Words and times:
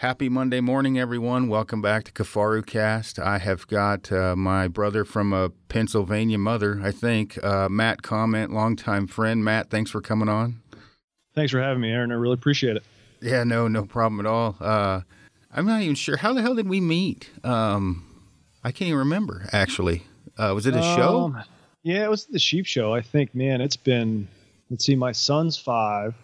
Happy 0.00 0.28
Monday 0.28 0.60
morning, 0.60 0.98
everyone. 0.98 1.48
Welcome 1.48 1.80
back 1.80 2.04
to 2.04 2.12
Kifaru 2.12 2.66
Cast. 2.66 3.18
I 3.18 3.38
have 3.38 3.66
got 3.66 4.12
uh, 4.12 4.36
my 4.36 4.68
brother 4.68 5.06
from 5.06 5.32
a 5.32 5.48
Pennsylvania 5.70 6.36
mother, 6.36 6.78
I 6.82 6.90
think, 6.90 7.42
uh, 7.42 7.70
Matt 7.70 8.02
Comment, 8.02 8.52
longtime 8.52 9.06
friend. 9.06 9.42
Matt, 9.42 9.70
thanks 9.70 9.90
for 9.90 10.02
coming 10.02 10.28
on. 10.28 10.60
Thanks 11.34 11.50
for 11.50 11.62
having 11.62 11.80
me, 11.80 11.90
Aaron. 11.90 12.12
I 12.12 12.16
really 12.16 12.34
appreciate 12.34 12.76
it. 12.76 12.84
Yeah, 13.22 13.44
no, 13.44 13.68
no 13.68 13.86
problem 13.86 14.20
at 14.20 14.26
all. 14.26 14.56
Uh, 14.60 15.00
I'm 15.50 15.64
not 15.64 15.80
even 15.80 15.94
sure. 15.94 16.18
How 16.18 16.34
the 16.34 16.42
hell 16.42 16.54
did 16.54 16.68
we 16.68 16.82
meet? 16.82 17.30
Um, 17.42 18.04
I 18.62 18.72
can't 18.72 18.88
even 18.88 18.98
remember, 18.98 19.48
actually. 19.50 20.02
Uh, 20.36 20.52
was 20.54 20.66
it 20.66 20.76
a 20.76 20.82
show? 20.82 21.20
Um, 21.24 21.42
yeah, 21.84 22.04
it 22.04 22.10
was 22.10 22.26
the 22.26 22.38
sheep 22.38 22.66
show. 22.66 22.92
I 22.92 23.00
think, 23.00 23.34
man, 23.34 23.62
it's 23.62 23.76
been, 23.76 24.28
let's 24.68 24.84
see, 24.84 24.94
my 24.94 25.12
son's 25.12 25.56
five, 25.56 26.14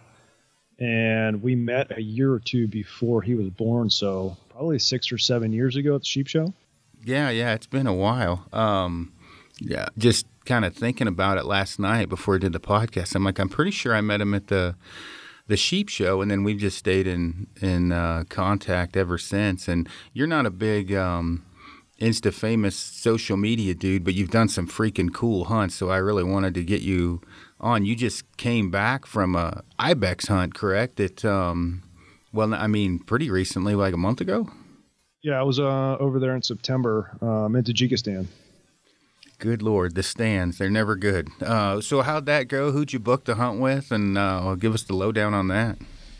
and 0.83 1.41
we 1.41 1.55
met 1.55 1.97
a 1.97 2.01
year 2.01 2.33
or 2.33 2.39
two 2.39 2.67
before 2.67 3.21
he 3.21 3.35
was 3.35 3.49
born. 3.49 3.89
So 3.89 4.35
probably 4.49 4.79
six 4.79 5.13
or 5.13 5.17
seven 5.17 5.53
years 5.53 5.77
ago 5.77 5.95
at 5.95 6.01
the 6.01 6.05
sheep 6.05 6.27
show. 6.27 6.53
Yeah, 7.05 7.29
yeah, 7.29 7.53
it's 7.53 7.67
been 7.67 7.87
a 7.87 7.93
while. 7.93 8.45
Um, 8.51 9.13
yeah, 9.59 9.87
just 9.97 10.25
kind 10.45 10.65
of 10.65 10.75
thinking 10.75 11.07
about 11.07 11.37
it 11.37 11.45
last 11.45 11.79
night 11.79 12.09
before 12.09 12.35
I 12.35 12.39
did 12.39 12.51
the 12.51 12.59
podcast. 12.59 13.15
I'm 13.15 13.23
like, 13.23 13.39
I'm 13.39 13.47
pretty 13.47 13.71
sure 13.71 13.95
I 13.95 14.01
met 14.01 14.19
him 14.19 14.33
at 14.33 14.47
the 14.47 14.75
the 15.47 15.57
sheep 15.57 15.89
show, 15.89 16.21
and 16.21 16.31
then 16.31 16.43
we've 16.43 16.59
just 16.59 16.77
stayed 16.77 17.07
in 17.07 17.47
in 17.61 17.93
uh, 17.93 18.25
contact 18.27 18.97
ever 18.97 19.17
since. 19.17 19.69
And 19.69 19.87
you're 20.11 20.27
not 20.27 20.45
a 20.45 20.51
big 20.51 20.93
um, 20.93 21.45
Insta 21.99 22.33
famous 22.33 22.75
social 22.75 23.37
media 23.37 23.73
dude, 23.73 24.03
but 24.03 24.13
you've 24.15 24.31
done 24.31 24.49
some 24.49 24.67
freaking 24.67 25.13
cool 25.13 25.45
hunts. 25.45 25.75
So 25.75 25.89
I 25.89 25.97
really 25.97 26.23
wanted 26.23 26.53
to 26.55 26.63
get 26.63 26.81
you 26.81 27.21
on. 27.63 27.85
You 27.85 27.95
just 27.95 28.37
came 28.37 28.69
back 28.69 29.05
from 29.05 29.35
a 29.35 29.63
ibex 29.79 30.27
hunt, 30.27 30.53
correct? 30.53 30.99
It 30.99 31.25
um, 31.25 31.83
well, 32.33 32.53
I 32.53 32.67
mean, 32.67 32.99
pretty 32.99 33.29
recently, 33.29 33.75
like 33.75 33.93
a 33.93 33.97
month 33.97 34.21
ago. 34.21 34.49
Yeah, 35.21 35.39
I 35.39 35.43
was 35.43 35.59
uh, 35.59 35.97
over 35.99 36.19
there 36.19 36.35
in 36.35 36.41
September 36.41 37.17
um, 37.21 37.55
in 37.55 37.63
Tajikistan. 37.63 38.27
Good 39.39 39.61
lord, 39.61 39.95
the 39.95 40.03
stands, 40.03 40.57
they're 40.57 40.69
never 40.69 40.95
good. 40.95 41.29
Uh, 41.41 41.81
so, 41.81 42.01
how'd 42.01 42.25
that 42.27 42.47
go? 42.47 42.71
Who'd 42.71 42.93
you 42.93 42.99
book 42.99 43.25
the 43.25 43.35
hunt 43.35 43.59
with? 43.59 43.91
And 43.91 44.17
uh, 44.17 44.55
give 44.55 44.73
us 44.73 44.83
the 44.83 44.95
lowdown 44.95 45.33
on 45.33 45.47
that. 45.49 45.77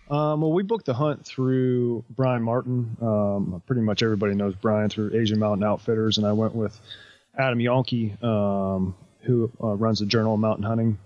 Um, 0.09 0.41
well, 0.41 0.51
we 0.51 0.63
booked 0.63 0.85
the 0.85 0.93
hunt 0.93 1.25
through 1.25 2.03
Brian 2.09 2.43
Martin. 2.43 2.97
Um, 3.01 3.63
pretty 3.65 3.81
much 3.81 4.03
everybody 4.03 4.35
knows 4.35 4.55
Brian 4.55 4.89
through 4.89 5.15
Asian 5.15 5.39
Mountain 5.39 5.63
Outfitters, 5.63 6.17
and 6.17 6.27
I 6.27 6.33
went 6.33 6.53
with 6.53 6.79
Adam 7.37 7.59
Janke, 7.59 8.21
um, 8.23 8.95
who 9.21 9.49
uh, 9.63 9.67
runs 9.75 9.99
the 9.99 10.05
Journal 10.05 10.33
of 10.33 10.39
Mountain 10.39 10.65
Hunting. 10.65 10.97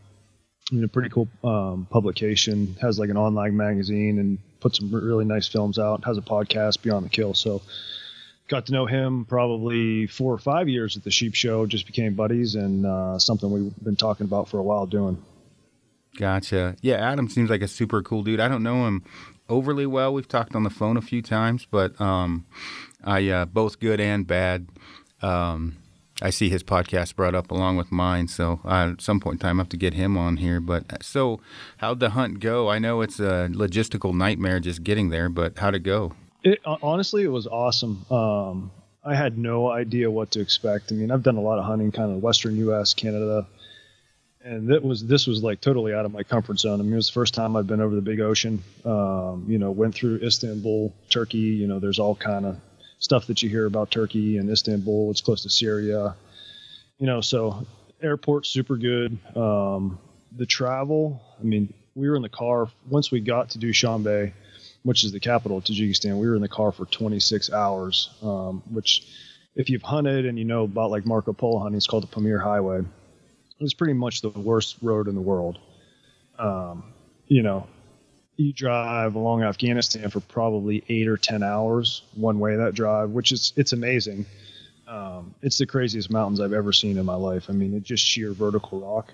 You 0.72 0.82
know, 0.82 0.88
pretty 0.88 1.10
cool 1.10 1.30
um, 1.44 1.88
publication. 1.90 2.76
Has 2.82 3.00
like 3.00 3.10
an 3.10 3.18
online 3.18 3.56
magazine 3.56 4.20
and 4.20 4.38
puts 4.60 4.80
some 4.80 4.92
really 4.92 5.26
nice 5.26 5.48
films 5.48 5.80
out. 5.80 6.04
Has 6.04 6.18
a 6.18 6.22
podcast, 6.22 6.82
Beyond 6.82 7.06
the 7.06 7.10
Kill. 7.10 7.34
So, 7.34 7.62
got 8.48 8.66
to 8.68 8.72
know 8.72 8.86
him 8.86 9.26
probably 9.26 10.08
four 10.08 10.34
or 10.34 10.38
five 10.38 10.70
years 10.70 10.98
at 10.98 11.04
the 11.04 11.12
sheep 11.12 11.36
show 11.36 11.66
just 11.66 11.86
became 11.86 12.14
buddies 12.16 12.56
and 12.56 12.86
uh, 12.86 13.20
something 13.20 13.52
we've 13.52 13.84
been 13.84 13.95
talking 13.95 14.26
about 14.26 14.48
for 14.48 14.58
a 14.58 14.64
while 14.64 14.86
doing 14.86 15.22
gotcha 16.18 16.76
yeah 16.82 16.95
adam 16.95 17.30
seems 17.30 17.50
like 17.50 17.62
a 17.62 17.68
super 17.68 18.02
cool 18.02 18.23
dude 18.23 18.40
i 18.40 18.48
don't 18.48 18.64
know 18.64 18.88
him 18.88 19.04
overly 19.50 19.86
well 19.86 20.14
we've 20.14 20.28
talked 20.28 20.56
on 20.56 20.64
the 20.64 20.70
phone 20.70 20.98
a 20.98 21.02
few 21.02 21.22
times 21.22 21.68
but 21.70 22.00
um, 22.02 22.45
i 23.04 23.28
uh, 23.30 23.45
both 23.45 23.80
good 23.80 24.00
and 24.00 24.26
bad 24.26 24.68
um, 25.22 25.78
i 26.22 26.30
see 26.30 26.50
his 26.50 26.64
podcast 26.64 27.16
brought 27.16 27.36
up 27.36 27.52
along 27.52 27.78
with 27.78 27.92
mine 27.92 28.28
so 28.28 28.60
uh, 28.66 28.92
at 28.92 29.02
some 29.02 29.20
point 29.20 29.36
in 29.36 29.40
time 29.40 29.60
i 29.60 29.62
have 29.62 29.70
to 29.70 29.78
get 29.78 29.94
him 29.94 30.18
on 30.18 30.38
here 30.38 30.60
but 30.60 31.04
so 31.04 31.40
how'd 31.78 32.00
the 32.00 32.12
hunt 32.12 32.40
go 32.40 32.70
i 32.70 32.80
know 32.80 33.02
it's 33.02 33.20
a 33.20 33.50
logistical 33.52 34.14
nightmare 34.14 34.60
just 34.60 34.84
getting 34.84 35.10
there 35.10 35.30
but 35.30 35.58
how'd 35.58 35.76
it 35.76 35.84
go 35.84 36.14
it, 36.44 36.62
honestly, 36.66 37.23
it 37.23 37.32
was 37.32 37.48
awesome. 37.48 38.06
Um, 38.12 38.72
I 39.04 39.16
had 39.16 39.38
no 39.38 39.70
idea 39.70 40.10
what 40.12 40.32
to 40.32 40.42
expect. 40.42 40.92
I 40.92 40.95
mean, 40.95 41.12
I've 41.12 41.23
done 41.23 41.38
a 41.38 41.42
lot 41.42 41.60
of 41.60 41.66
hunting, 41.66 41.92
kind 41.92 42.12
of 42.12 42.22
Western 42.22 42.56
U.S., 42.58 42.94
Canada, 42.94 43.48
and 44.44 44.70
that 44.70 44.84
was 44.84 45.05
this 45.05 45.28
was 45.28 45.44
like 45.44 45.60
totally 45.61 45.94
out 45.94 46.05
of 46.05 46.14
my 46.14 46.23
comfort 46.23 46.60
zone. 46.60 46.80
I 46.80 46.84
mean, 46.84 46.94
it 46.94 46.98
was 46.98 47.08
the 47.08 47.14
first 47.14 47.34
time 47.34 47.55
I've 47.55 47.67
been 47.67 47.82
over 47.82 47.95
the 47.95 48.02
big 48.02 48.22
ocean. 48.22 48.64
Um, 48.86 49.45
you 49.48 49.58
know, 49.58 49.72
went 49.72 49.95
through 49.95 50.20
Istanbul, 50.23 50.94
Turkey. 51.10 51.38
You 51.38 51.67
know, 51.67 51.80
there's 51.80 51.99
all 51.99 52.16
kind 52.16 52.45
of 52.45 52.58
stuff 53.00 53.28
that 53.28 53.42
you 53.42 53.50
hear 53.50 53.66
about 53.66 53.92
Turkey 53.92 54.38
and 54.38 54.50
Istanbul. 54.50 55.12
It's 55.12 55.22
close 55.22 55.44
to 55.44 55.50
Syria. 55.50 56.16
You 56.98 57.06
know, 57.06 57.22
so 57.22 57.66
airport 58.02 58.46
super 58.46 58.76
good. 58.76 59.18
Um, 59.36 60.00
the 60.36 60.46
travel, 60.46 61.22
I 61.40 61.44
mean, 61.44 61.74
we 61.96 62.10
were 62.10 62.16
in 62.16 62.22
the 62.22 62.30
car 62.30 62.70
once 62.90 63.12
we 63.12 63.20
got 63.20 63.52
to 63.52 63.60
Dushanbe 63.60 64.34
which 64.88 65.04
is 65.04 65.12
the 65.12 65.20
capital 65.20 65.58
of 65.58 65.66
Tajikistan. 65.66 66.18
We 66.18 66.30
were 66.30 66.36
in 66.36 66.42
the 66.42 66.48
car 66.48 66.72
for 66.72 66.86
26 66.86 67.52
hours, 67.52 68.10
um, 68.22 68.64
which, 68.72 69.06
if 69.54 69.70
you've 69.70 69.82
hunted 69.82 70.26
and 70.26 70.40
you 70.40 70.46
know 70.46 70.64
about 70.64 70.92
like 70.92 71.06
Marco 71.06 71.34
Polo 71.34 71.60
hunting, 71.60 71.76
it's 71.76 71.88
called 71.88 72.04
the 72.04 72.08
Pamir 72.08 72.40
Highway. 72.42 72.84
It's 73.60 73.74
pretty 73.74 73.96
much 73.96 74.22
the 74.22 74.30
worst 74.30 74.78
road 74.82 75.10
in 75.10 75.16
the 75.16 75.22
world. 75.22 75.60
Um, 76.40 76.94
you 77.28 77.44
know, 77.44 77.68
you 78.37 78.53
drive 78.53 79.15
along 79.15 79.43
Afghanistan 79.43 80.09
for 80.09 80.20
probably 80.21 80.83
eight 80.89 81.08
or 81.08 81.17
ten 81.17 81.43
hours 81.43 82.03
one 82.15 82.39
way 82.39 82.55
that 82.55 82.73
drive, 82.73 83.09
which 83.09 83.31
is 83.31 83.53
it's 83.55 83.73
amazing. 83.73 84.25
Um, 84.87 85.36
it's 85.42 85.58
the 85.58 85.65
craziest 85.65 86.09
mountains 86.09 86.39
I've 86.39 86.53
ever 86.53 86.71
seen 86.71 86.98
in 86.98 87.05
my 87.05 87.15
life. 87.15 87.49
I 87.49 87.53
mean, 87.53 87.73
it's 87.73 87.87
just 87.87 88.05
sheer 88.05 88.31
vertical 88.31 88.80
rock 88.80 89.11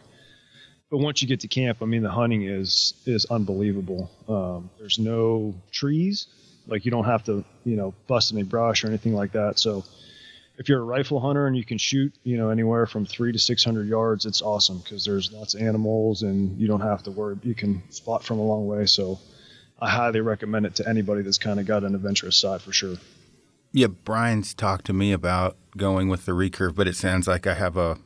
but 0.93 0.99
once 0.99 1.23
you 1.23 1.27
get 1.27 1.39
to 1.39 1.47
camp, 1.47 1.79
I 1.81 1.85
mean, 1.85 2.03
the 2.03 2.11
hunting 2.11 2.43
is 2.43 2.93
is 3.07 3.25
unbelievable. 3.25 4.11
Um, 4.29 4.69
there's 4.77 4.99
no 4.99 5.55
trees, 5.71 6.27
like 6.67 6.85
you 6.85 6.91
don't 6.91 7.05
have 7.05 7.23
to, 7.23 7.43
you 7.65 7.75
know, 7.75 7.95
bust 8.05 8.31
any 8.31 8.43
brush 8.43 8.83
or 8.83 8.89
anything 8.89 9.15
like 9.15 9.31
that. 9.31 9.57
So 9.57 9.83
if 10.57 10.69
you're 10.69 10.81
a 10.81 10.83
rifle 10.83 11.19
hunter 11.19 11.47
and 11.47 11.57
you 11.57 11.63
can 11.63 11.77
shoot, 11.77 12.13
you 12.23 12.37
know, 12.37 12.49
anywhere 12.49 12.85
from 12.85 13.05
three 13.05 13.31
to 13.31 13.39
six 13.39 13.63
hundred 13.63 13.87
yards, 13.87 14.25
it's 14.25 14.41
awesome 14.41 14.79
because 14.79 15.05
there's 15.05 15.31
lots 15.31 15.55
of 15.55 15.61
animals 15.61 16.21
and 16.21 16.59
you 16.59 16.67
don't 16.67 16.81
have 16.81 17.03
to 17.03 17.11
worry. 17.11 17.37
You 17.43 17.55
can 17.55 17.83
spot 17.91 18.23
from 18.23 18.39
a 18.39 18.43
long 18.43 18.67
way. 18.67 18.85
So 18.85 19.19
I 19.79 19.89
highly 19.89 20.21
recommend 20.21 20.65
it 20.65 20.75
to 20.75 20.87
anybody 20.87 21.23
that's 21.23 21.37
kind 21.37 21.59
of 21.59 21.65
got 21.65 21.83
an 21.83 21.95
adventurous 21.95 22.37
side 22.37 22.61
for 22.61 22.71
sure. 22.71 22.95
Yeah, 23.71 23.87
Brian's 23.87 24.53
talked 24.53 24.85
to 24.85 24.93
me 24.93 25.11
about 25.11 25.57
going 25.75 26.07
with 26.07 26.25
the 26.25 26.33
recurve, 26.33 26.75
but 26.75 26.87
it 26.87 26.95
sounds 26.95 27.27
like 27.27 27.47
I 27.47 27.55
have 27.55 27.75
a 27.75 27.97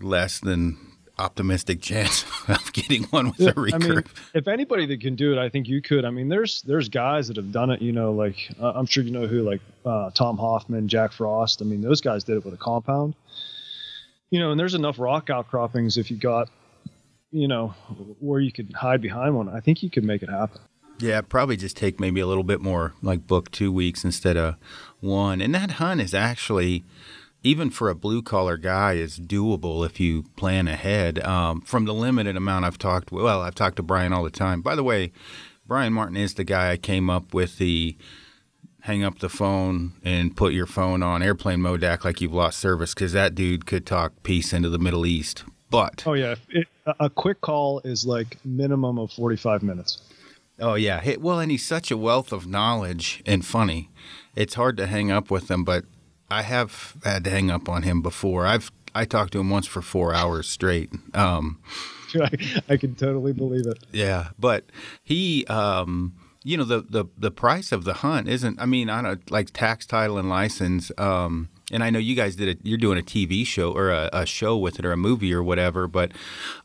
less 0.00 0.38
than 0.38 0.78
optimistic 1.20 1.80
chance 1.80 2.24
of 2.48 2.72
getting 2.72 3.04
one 3.04 3.28
with 3.28 3.40
a 3.40 3.52
recurve. 3.52 3.74
I 3.74 3.78
mean, 3.78 4.04
if 4.34 4.48
anybody 4.48 4.86
that 4.86 5.00
can 5.00 5.14
do 5.14 5.32
it, 5.32 5.38
I 5.38 5.48
think 5.48 5.68
you 5.68 5.82
could. 5.82 6.04
I 6.04 6.10
mean, 6.10 6.28
there's 6.28 6.62
there's 6.62 6.88
guys 6.88 7.28
that 7.28 7.36
have 7.36 7.52
done 7.52 7.70
it. 7.70 7.82
You 7.82 7.92
know, 7.92 8.12
like 8.12 8.50
uh, 8.60 8.72
I'm 8.74 8.86
sure 8.86 9.04
you 9.04 9.10
know 9.10 9.26
who, 9.26 9.42
like 9.42 9.60
uh, 9.84 10.10
Tom 10.10 10.38
Hoffman, 10.38 10.88
Jack 10.88 11.12
Frost. 11.12 11.62
I 11.62 11.64
mean, 11.64 11.80
those 11.80 12.00
guys 12.00 12.24
did 12.24 12.36
it 12.36 12.44
with 12.44 12.54
a 12.54 12.58
compound. 12.58 13.14
You 14.30 14.40
know, 14.40 14.50
and 14.52 14.58
there's 14.58 14.74
enough 14.74 14.98
rock 14.98 15.28
outcroppings 15.28 15.96
if 15.96 16.10
you 16.10 16.16
got, 16.16 16.48
you 17.32 17.48
know, 17.48 17.68
where 18.20 18.40
you 18.40 18.52
could 18.52 18.72
hide 18.72 19.00
behind 19.02 19.34
one. 19.36 19.48
I 19.48 19.60
think 19.60 19.82
you 19.82 19.90
could 19.90 20.04
make 20.04 20.22
it 20.22 20.30
happen. 20.30 20.60
Yeah, 21.00 21.22
probably 21.22 21.56
just 21.56 21.76
take 21.76 21.98
maybe 21.98 22.20
a 22.20 22.26
little 22.26 22.44
bit 22.44 22.60
more, 22.60 22.94
like 23.02 23.26
book 23.26 23.50
two 23.50 23.72
weeks 23.72 24.04
instead 24.04 24.36
of 24.36 24.56
one. 25.00 25.40
And 25.40 25.54
that 25.54 25.72
hunt 25.72 26.00
is 26.00 26.14
actually 26.14 26.84
even 27.42 27.70
for 27.70 27.88
a 27.88 27.94
blue 27.94 28.22
collar 28.22 28.56
guy 28.56 28.94
is 28.94 29.18
doable 29.18 29.84
if 29.86 29.98
you 29.98 30.24
plan 30.36 30.68
ahead. 30.68 31.18
Um, 31.20 31.60
from 31.62 31.84
the 31.84 31.94
limited 31.94 32.36
amount 32.36 32.64
I've 32.64 32.78
talked, 32.78 33.10
well, 33.10 33.40
I've 33.40 33.54
talked 33.54 33.76
to 33.76 33.82
Brian 33.82 34.12
all 34.12 34.24
the 34.24 34.30
time. 34.30 34.60
By 34.60 34.74
the 34.74 34.84
way, 34.84 35.12
Brian 35.66 35.92
Martin 35.92 36.16
is 36.16 36.34
the 36.34 36.44
guy 36.44 36.70
I 36.70 36.76
came 36.76 37.08
up 37.08 37.32
with 37.32 37.58
the 37.58 37.96
hang 38.82 39.04
up 39.04 39.18
the 39.18 39.28
phone 39.28 39.92
and 40.02 40.36
put 40.36 40.52
your 40.52 40.66
phone 40.66 41.02
on 41.02 41.22
airplane 41.22 41.60
mode, 41.60 41.84
act 41.84 42.04
like 42.04 42.20
you've 42.20 42.32
lost 42.32 42.58
service, 42.58 42.94
because 42.94 43.12
that 43.12 43.34
dude 43.34 43.66
could 43.66 43.86
talk 43.86 44.22
peace 44.22 44.52
into 44.52 44.70
the 44.70 44.78
Middle 44.78 45.06
East. 45.06 45.44
But 45.70 46.02
oh 46.06 46.14
yeah, 46.14 46.34
it, 46.48 46.66
a 46.98 47.08
quick 47.08 47.40
call 47.40 47.80
is 47.84 48.04
like 48.04 48.38
minimum 48.44 48.98
of 48.98 49.12
forty 49.12 49.36
five 49.36 49.62
minutes. 49.62 50.02
Oh 50.58 50.74
yeah, 50.74 51.16
well, 51.18 51.38
and 51.38 51.50
he's 51.50 51.64
such 51.64 51.90
a 51.90 51.96
wealth 51.96 52.32
of 52.32 52.46
knowledge 52.46 53.22
and 53.24 53.44
funny. 53.46 53.90
It's 54.34 54.54
hard 54.54 54.76
to 54.78 54.86
hang 54.86 55.10
up 55.10 55.30
with 55.30 55.50
him, 55.50 55.64
but 55.64 55.84
I 56.30 56.42
have 56.42 56.96
had 57.04 57.24
to 57.24 57.30
hang 57.30 57.50
up 57.50 57.68
on 57.68 57.82
him 57.82 58.02
before. 58.02 58.46
I've 58.46 58.70
I 58.94 59.04
talked 59.04 59.32
to 59.32 59.40
him 59.40 59.50
once 59.50 59.66
for 59.66 59.82
four 59.82 60.14
hours 60.14 60.48
straight. 60.48 60.90
Um, 61.14 61.60
I, 62.14 62.30
I 62.68 62.76
can 62.76 62.94
totally 62.94 63.32
believe 63.32 63.66
it. 63.66 63.78
Yeah, 63.92 64.30
but 64.38 64.64
he, 65.02 65.46
um, 65.46 66.14
you 66.42 66.56
know, 66.56 66.64
the, 66.64 66.82
the 66.82 67.04
the 67.16 67.30
price 67.30 67.72
of 67.72 67.84
the 67.84 67.94
hunt 67.94 68.28
isn't. 68.28 68.60
I 68.60 68.66
mean, 68.66 68.88
I 68.88 69.02
don't 69.02 69.30
like 69.30 69.50
tax, 69.50 69.86
title, 69.86 70.18
and 70.18 70.28
license. 70.28 70.90
Um, 70.98 71.50
and 71.72 71.84
I 71.84 71.90
know 71.90 72.00
you 72.00 72.16
guys 72.16 72.34
did 72.34 72.48
it. 72.48 72.58
You're 72.62 72.78
doing 72.78 72.98
a 72.98 73.02
TV 73.02 73.46
show 73.46 73.72
or 73.72 73.90
a, 73.90 74.10
a, 74.12 74.26
show 74.26 74.56
with 74.56 74.80
it 74.80 74.84
or 74.84 74.90
a 74.90 74.96
movie 74.96 75.32
or 75.32 75.42
whatever. 75.42 75.86
But 75.86 76.12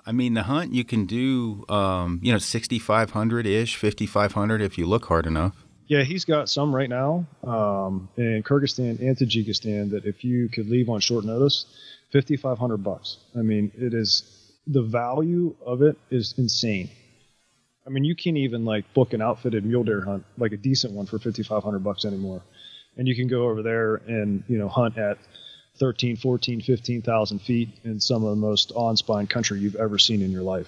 I 0.05 0.11
mean, 0.11 0.33
the 0.33 0.43
hunt 0.43 0.73
you 0.73 0.83
can 0.83 1.05
do, 1.05 1.63
um, 1.69 2.19
you 2.23 2.31
know, 2.31 2.39
sixty 2.39 2.79
five 2.79 3.11
hundred 3.11 3.45
ish, 3.45 3.75
fifty 3.75 4.05
five 4.07 4.33
hundred 4.33 4.61
if 4.61 4.77
you 4.77 4.85
look 4.87 5.05
hard 5.05 5.27
enough. 5.27 5.64
Yeah, 5.87 6.03
he's 6.03 6.25
got 6.25 6.49
some 6.49 6.75
right 6.75 6.89
now 6.89 7.27
um, 7.43 8.09
in 8.17 8.41
Kyrgyzstan 8.43 8.99
and 8.99 9.15
Tajikistan 9.15 9.91
that 9.91 10.05
if 10.05 10.23
you 10.23 10.49
could 10.49 10.67
leave 10.67 10.89
on 10.89 10.99
short 10.99 11.25
notice, 11.25 11.65
fifty 12.11 12.37
five 12.37 12.57
hundred 12.57 12.83
bucks. 12.83 13.17
I 13.37 13.41
mean, 13.41 13.71
it 13.77 13.93
is 13.93 14.23
the 14.65 14.81
value 14.81 15.55
of 15.63 15.83
it 15.83 15.97
is 16.09 16.33
insane. 16.37 16.89
I 17.85 17.91
mean, 17.91 18.03
you 18.03 18.15
can't 18.15 18.37
even 18.37 18.65
like 18.65 18.91
book 18.95 19.13
an 19.13 19.21
outfitted 19.21 19.63
mule 19.63 19.83
deer 19.83 20.01
hunt, 20.01 20.25
like 20.37 20.53
a 20.53 20.57
decent 20.57 20.93
one, 20.93 21.05
for 21.05 21.19
5,500 21.19 21.83
bucks 21.83 22.03
anymore. 22.03 22.41
And 22.97 23.07
you 23.07 23.15
can 23.15 23.27
go 23.27 23.43
over 23.43 23.61
there 23.61 23.95
and 23.95 24.43
you 24.47 24.57
know 24.57 24.67
hunt 24.67 24.97
at 24.97 25.19
13, 25.77 26.15
14, 26.15 26.61
15,000 26.61 27.39
feet 27.39 27.69
in 27.83 27.99
some 27.99 28.23
of 28.23 28.29
the 28.31 28.35
most 28.37 28.71
awe-inspiring 28.73 29.27
country 29.27 29.59
you've 29.59 29.75
ever 29.75 29.99
seen 29.99 30.21
in 30.21 30.31
your 30.31 30.41
life, 30.41 30.67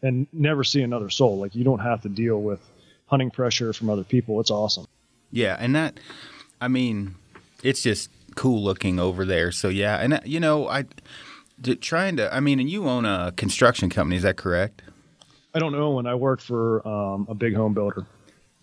and 0.00 0.26
never 0.32 0.64
see 0.64 0.80
another 0.80 1.10
soul. 1.10 1.38
Like 1.38 1.54
you 1.54 1.64
don't 1.64 1.80
have 1.80 2.02
to 2.02 2.08
deal 2.08 2.40
with 2.40 2.60
hunting 3.06 3.30
pressure 3.30 3.72
from 3.72 3.90
other 3.90 4.04
people. 4.04 4.40
It's 4.40 4.50
awesome. 4.50 4.86
Yeah, 5.30 5.56
and 5.58 5.74
that, 5.74 5.98
I 6.60 6.68
mean, 6.68 7.16
it's 7.62 7.82
just 7.82 8.10
cool 8.36 8.62
looking 8.62 8.98
over 8.98 9.24
there. 9.24 9.52
So 9.52 9.68
yeah, 9.68 9.96
and 9.96 10.14
uh, 10.14 10.20
you 10.24 10.40
know, 10.40 10.68
I 10.68 10.84
trying 11.80 12.16
to. 12.16 12.34
I 12.34 12.40
mean, 12.40 12.60
and 12.60 12.70
you 12.70 12.88
own 12.88 13.04
a 13.04 13.32
construction 13.36 13.90
company, 13.90 14.16
is 14.16 14.22
that 14.22 14.36
correct? 14.36 14.82
I 15.54 15.58
don't 15.58 15.72
know. 15.72 15.90
When 15.90 16.06
I 16.06 16.14
work 16.14 16.40
for 16.40 16.86
um, 16.86 17.26
a 17.28 17.34
big 17.34 17.54
home 17.54 17.74
builder. 17.74 18.06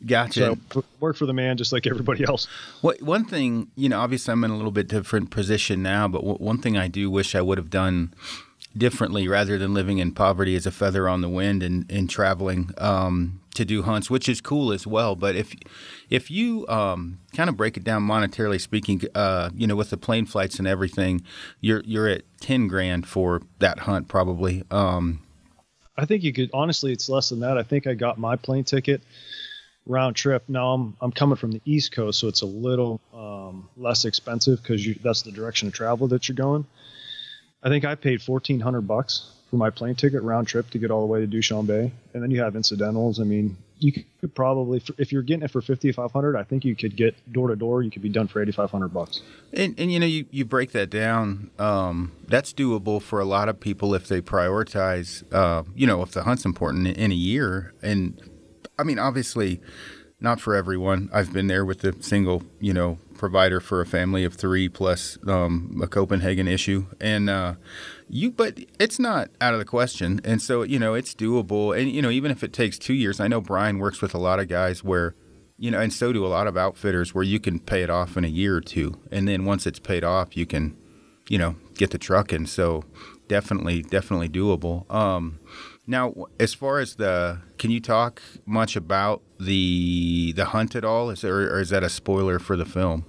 Gotcha. 0.05 0.57
So 0.71 0.83
work 0.99 1.15
for 1.15 1.25
the 1.27 1.33
man 1.33 1.57
just 1.57 1.71
like 1.71 1.85
everybody 1.85 2.23
else. 2.23 2.47
What 2.81 3.01
one 3.01 3.23
thing, 3.23 3.69
you 3.75 3.87
know, 3.87 3.99
obviously 3.99 4.31
I'm 4.31 4.43
in 4.43 4.49
a 4.49 4.55
little 4.55 4.71
bit 4.71 4.87
different 4.87 5.29
position 5.29 5.83
now, 5.83 6.07
but 6.07 6.19
w- 6.19 6.37
one 6.37 6.57
thing 6.57 6.75
I 6.75 6.87
do 6.87 7.11
wish 7.11 7.35
I 7.35 7.41
would 7.41 7.59
have 7.59 7.69
done 7.69 8.13
differently 8.77 9.27
rather 9.27 9.57
than 9.57 9.73
living 9.73 9.97
in 9.97 10.13
poverty 10.13 10.55
as 10.55 10.65
a 10.65 10.71
feather 10.71 11.07
on 11.07 11.21
the 11.21 11.29
wind 11.29 11.61
and, 11.61 11.89
and 11.91 12.09
traveling 12.09 12.71
um, 12.77 13.41
to 13.53 13.65
do 13.65 13.83
hunts, 13.83 14.09
which 14.09 14.29
is 14.29 14.41
cool 14.41 14.71
as 14.71 14.87
well. 14.87 15.15
But 15.15 15.35
if 15.35 15.53
if 16.09 16.31
you 16.31 16.67
um, 16.67 17.19
kind 17.35 17.49
of 17.49 17.57
break 17.57 17.77
it 17.77 17.83
down 17.83 18.03
monetarily 18.03 18.59
speaking, 18.59 19.01
uh, 19.13 19.49
you 19.53 19.67
know, 19.67 19.75
with 19.75 19.89
the 19.89 19.97
plane 19.97 20.25
flights 20.25 20.59
and 20.59 20.67
everything, 20.67 21.23
you're 21.59 21.81
you're 21.85 22.07
at 22.07 22.23
ten 22.39 22.67
grand 22.67 23.07
for 23.07 23.41
that 23.59 23.79
hunt 23.79 24.07
probably. 24.07 24.63
Um, 24.71 25.21
I 25.97 26.05
think 26.05 26.23
you 26.23 26.33
could 26.33 26.49
honestly, 26.53 26.91
it's 26.93 27.09
less 27.09 27.29
than 27.29 27.41
that. 27.41 27.57
I 27.57 27.63
think 27.63 27.87
I 27.87 27.93
got 27.93 28.17
my 28.17 28.35
plane 28.35 28.63
ticket 28.63 29.01
round 29.85 30.15
trip. 30.15 30.43
Now 30.47 30.73
I'm 30.73 30.97
I'm 31.01 31.11
coming 31.11 31.35
from 31.35 31.51
the 31.51 31.61
East 31.65 31.91
Coast, 31.91 32.19
so 32.19 32.27
it's 32.27 32.41
a 32.41 32.45
little 32.45 33.01
um, 33.13 33.69
less 33.77 34.05
expensive 34.05 34.61
because 34.61 34.85
that's 35.03 35.23
the 35.23 35.31
direction 35.31 35.67
of 35.67 35.73
travel 35.73 36.07
that 36.07 36.27
you're 36.29 36.35
going. 36.35 36.65
I 37.63 37.69
think 37.69 37.85
I 37.85 37.95
paid 37.95 38.21
fourteen 38.21 38.59
hundred 38.59 38.81
bucks 38.81 39.31
for 39.49 39.57
my 39.57 39.69
plane 39.69 39.95
ticket 39.95 40.23
round 40.23 40.47
trip 40.47 40.69
to 40.71 40.79
get 40.79 40.91
all 40.91 41.01
the 41.01 41.11
way 41.11 41.19
to 41.19 41.27
Dushanbe, 41.27 41.91
and 42.13 42.23
then 42.23 42.31
you 42.31 42.41
have 42.41 42.55
incidentals. 42.55 43.19
I 43.19 43.23
mean, 43.23 43.57
you 43.79 43.91
could 43.91 44.33
probably, 44.33 44.81
if 44.97 45.11
you're 45.11 45.21
getting 45.21 45.43
it 45.43 45.51
for 45.51 45.61
fifty 45.61 45.91
five 45.91 46.11
hundred, 46.11 46.37
I 46.37 46.43
think 46.43 46.63
you 46.63 46.75
could 46.75 46.95
get 46.95 47.15
door 47.33 47.49
to 47.49 47.55
door. 47.55 47.83
You 47.83 47.91
could 47.91 48.01
be 48.01 48.09
done 48.09 48.27
for 48.27 48.41
eighty 48.41 48.51
five 48.51 48.71
hundred 48.71 48.89
bucks. 48.89 49.21
And, 49.53 49.77
and 49.79 49.91
you 49.91 49.99
know, 49.99 50.05
you, 50.05 50.25
you 50.31 50.45
break 50.45 50.71
that 50.71 50.89
down. 50.89 51.51
Um, 51.59 52.13
that's 52.27 52.53
doable 52.53 53.01
for 53.01 53.19
a 53.19 53.25
lot 53.25 53.49
of 53.49 53.59
people 53.59 53.93
if 53.93 54.07
they 54.07 54.21
prioritize. 54.21 55.23
Uh, 55.33 55.63
you 55.75 55.85
know, 55.85 56.01
if 56.01 56.11
the 56.11 56.23
hunt's 56.23 56.45
important 56.45 56.87
in 56.87 57.11
a 57.11 57.15
year, 57.15 57.73
and 57.81 58.19
I 58.79 58.83
mean, 58.83 58.97
obviously, 58.97 59.59
not 60.21 60.39
for 60.39 60.55
everyone. 60.55 61.09
I've 61.11 61.33
been 61.33 61.47
there 61.47 61.65
with 61.65 61.79
the 61.79 61.95
single, 61.99 62.43
you 62.59 62.73
know, 62.73 62.99
provider 63.17 63.59
for 63.59 63.81
a 63.81 63.85
family 63.85 64.23
of 64.23 64.35
three 64.35 64.69
plus 64.69 65.17
um, 65.27 65.81
a 65.83 65.87
Copenhagen 65.87 66.47
issue, 66.47 66.85
and 67.01 67.29
uh, 67.29 67.55
you. 68.07 68.31
But 68.31 68.59
it's 68.79 68.99
not 68.99 69.29
out 69.41 69.53
of 69.53 69.59
the 69.59 69.65
question, 69.65 70.21
and 70.23 70.41
so 70.41 70.61
you 70.61 70.79
know, 70.79 70.93
it's 70.93 71.15
doable. 71.15 71.77
And 71.77 71.91
you 71.91 72.01
know, 72.01 72.11
even 72.11 72.31
if 72.31 72.43
it 72.43 72.53
takes 72.53 72.77
two 72.77 72.93
years, 72.93 73.19
I 73.19 73.27
know 73.27 73.41
Brian 73.41 73.79
works 73.79 74.01
with 74.01 74.13
a 74.13 74.19
lot 74.19 74.39
of 74.39 74.47
guys 74.47 74.83
where. 74.83 75.15
You 75.57 75.69
know, 75.69 75.79
and 75.79 75.93
so 75.93 76.11
do 76.11 76.25
a 76.25 76.27
lot 76.27 76.47
of 76.47 76.57
outfitters 76.57 77.13
where 77.13 77.23
you 77.23 77.39
can 77.39 77.59
pay 77.59 77.83
it 77.83 77.89
off 77.91 78.17
in 78.17 78.25
a 78.25 78.27
year 78.27 78.55
or 78.55 78.61
two, 78.61 78.99
and 79.11 79.27
then 79.27 79.45
once 79.45 79.67
it's 79.67 79.77
paid 79.77 80.03
off, 80.03 80.35
you 80.35 80.47
can, 80.47 80.75
you 81.29 81.37
know, 81.37 81.55
get 81.75 81.91
the 81.91 81.99
truck. 81.99 82.31
And 82.31 82.49
so, 82.49 82.83
definitely, 83.27 83.83
definitely 83.83 84.27
doable. 84.27 84.91
Um, 84.91 85.39
now, 85.91 86.13
as 86.39 86.53
far 86.53 86.79
as 86.79 86.95
the, 86.95 87.39
can 87.59 87.69
you 87.69 87.79
talk 87.79 88.21
much 88.45 88.75
about 88.75 89.21
the 89.39 90.33
the 90.35 90.45
hunt 90.45 90.75
at 90.75 90.83
all? 90.83 91.09
Is 91.09 91.21
there, 91.21 91.35
or 91.35 91.59
is 91.59 91.69
that 91.69 91.83
a 91.83 91.89
spoiler 91.89 92.39
for 92.39 92.55
the 92.55 92.65
film? 92.65 93.05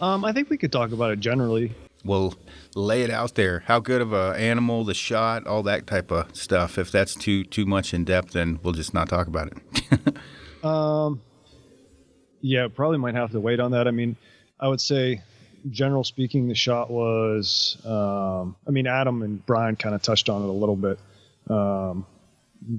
Um, 0.00 0.24
I 0.24 0.32
think 0.32 0.50
we 0.50 0.56
could 0.56 0.72
talk 0.72 0.90
about 0.90 1.12
it 1.12 1.20
generally. 1.20 1.72
Well, 2.04 2.34
lay 2.74 3.02
it 3.02 3.10
out 3.10 3.36
there. 3.36 3.60
How 3.66 3.78
good 3.78 4.00
of 4.00 4.12
a 4.12 4.34
animal, 4.36 4.82
the 4.82 4.94
shot, 4.94 5.46
all 5.46 5.62
that 5.64 5.86
type 5.86 6.10
of 6.10 6.34
stuff. 6.34 6.78
If 6.78 6.90
that's 6.90 7.14
too 7.14 7.44
too 7.44 7.66
much 7.66 7.94
in 7.94 8.04
depth, 8.04 8.32
then 8.32 8.58
we'll 8.62 8.72
just 8.72 8.92
not 8.92 9.08
talk 9.08 9.28
about 9.28 9.52
it. 9.52 10.64
um, 10.64 11.20
yeah, 12.40 12.66
probably 12.74 12.98
might 12.98 13.14
have 13.14 13.30
to 13.32 13.40
wait 13.40 13.60
on 13.60 13.70
that. 13.72 13.86
I 13.86 13.92
mean, 13.92 14.16
I 14.58 14.66
would 14.66 14.80
say, 14.80 15.22
general 15.70 16.02
speaking, 16.02 16.48
the 16.48 16.54
shot 16.54 16.90
was. 16.90 17.76
Um, 17.84 18.56
I 18.66 18.70
mean, 18.70 18.88
Adam 18.88 19.22
and 19.22 19.44
Brian 19.46 19.76
kind 19.76 19.94
of 19.94 20.02
touched 20.02 20.28
on 20.28 20.42
it 20.42 20.48
a 20.48 20.52
little 20.52 20.76
bit. 20.76 20.98
Um, 21.52 22.06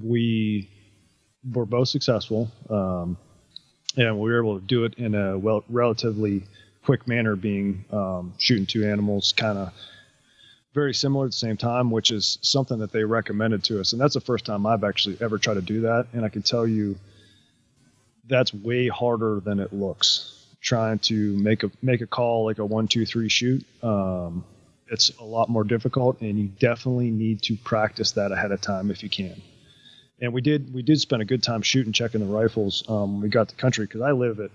we 0.02 0.70
were 1.52 1.66
both 1.66 1.88
successful, 1.88 2.50
um, 2.70 3.16
and 3.96 4.18
we 4.18 4.30
were 4.30 4.40
able 4.40 4.58
to 4.58 4.66
do 4.66 4.84
it 4.84 4.94
in 4.94 5.14
a 5.14 5.38
well, 5.38 5.64
relatively 5.68 6.44
quick 6.84 7.06
manner, 7.06 7.36
being 7.36 7.84
um, 7.90 8.34
shooting 8.38 8.66
two 8.66 8.84
animals, 8.84 9.32
kind 9.36 9.58
of 9.58 9.72
very 10.74 10.92
similar 10.92 11.26
at 11.26 11.30
the 11.30 11.36
same 11.36 11.56
time, 11.56 11.90
which 11.90 12.10
is 12.10 12.38
something 12.42 12.78
that 12.80 12.92
they 12.92 13.04
recommended 13.04 13.62
to 13.64 13.80
us. 13.80 13.92
And 13.92 14.00
that's 14.00 14.14
the 14.14 14.20
first 14.20 14.44
time 14.44 14.66
I've 14.66 14.84
actually 14.84 15.16
ever 15.20 15.38
tried 15.38 15.54
to 15.54 15.62
do 15.62 15.82
that. 15.82 16.08
And 16.12 16.24
I 16.24 16.28
can 16.28 16.42
tell 16.42 16.66
you 16.66 16.96
that's 18.26 18.52
way 18.52 18.88
harder 18.88 19.40
than 19.40 19.60
it 19.60 19.72
looks. 19.72 20.30
Trying 20.60 20.98
to 21.00 21.36
make 21.36 21.62
a 21.62 21.70
make 21.82 22.00
a 22.00 22.06
call 22.06 22.46
like 22.46 22.58
a 22.58 22.64
one 22.64 22.88
two 22.88 23.04
three 23.04 23.28
shoot. 23.28 23.64
Um, 23.82 24.44
it's 24.90 25.10
a 25.18 25.24
lot 25.24 25.48
more 25.48 25.64
difficult, 25.64 26.20
and 26.20 26.38
you 26.38 26.46
definitely 26.46 27.10
need 27.10 27.42
to 27.42 27.56
practice 27.56 28.12
that 28.12 28.32
ahead 28.32 28.52
of 28.52 28.60
time 28.60 28.90
if 28.90 29.02
you 29.02 29.08
can. 29.08 29.40
And 30.20 30.32
we 30.32 30.40
did 30.40 30.72
we 30.72 30.82
did 30.82 31.00
spend 31.00 31.22
a 31.22 31.24
good 31.24 31.42
time 31.42 31.62
shooting, 31.62 31.92
checking 31.92 32.20
the 32.20 32.32
rifles 32.32 32.84
um, 32.88 33.20
we 33.20 33.28
got 33.28 33.48
the 33.48 33.56
country 33.56 33.86
because 33.86 34.02
I 34.02 34.12
live 34.12 34.40
at 34.40 34.50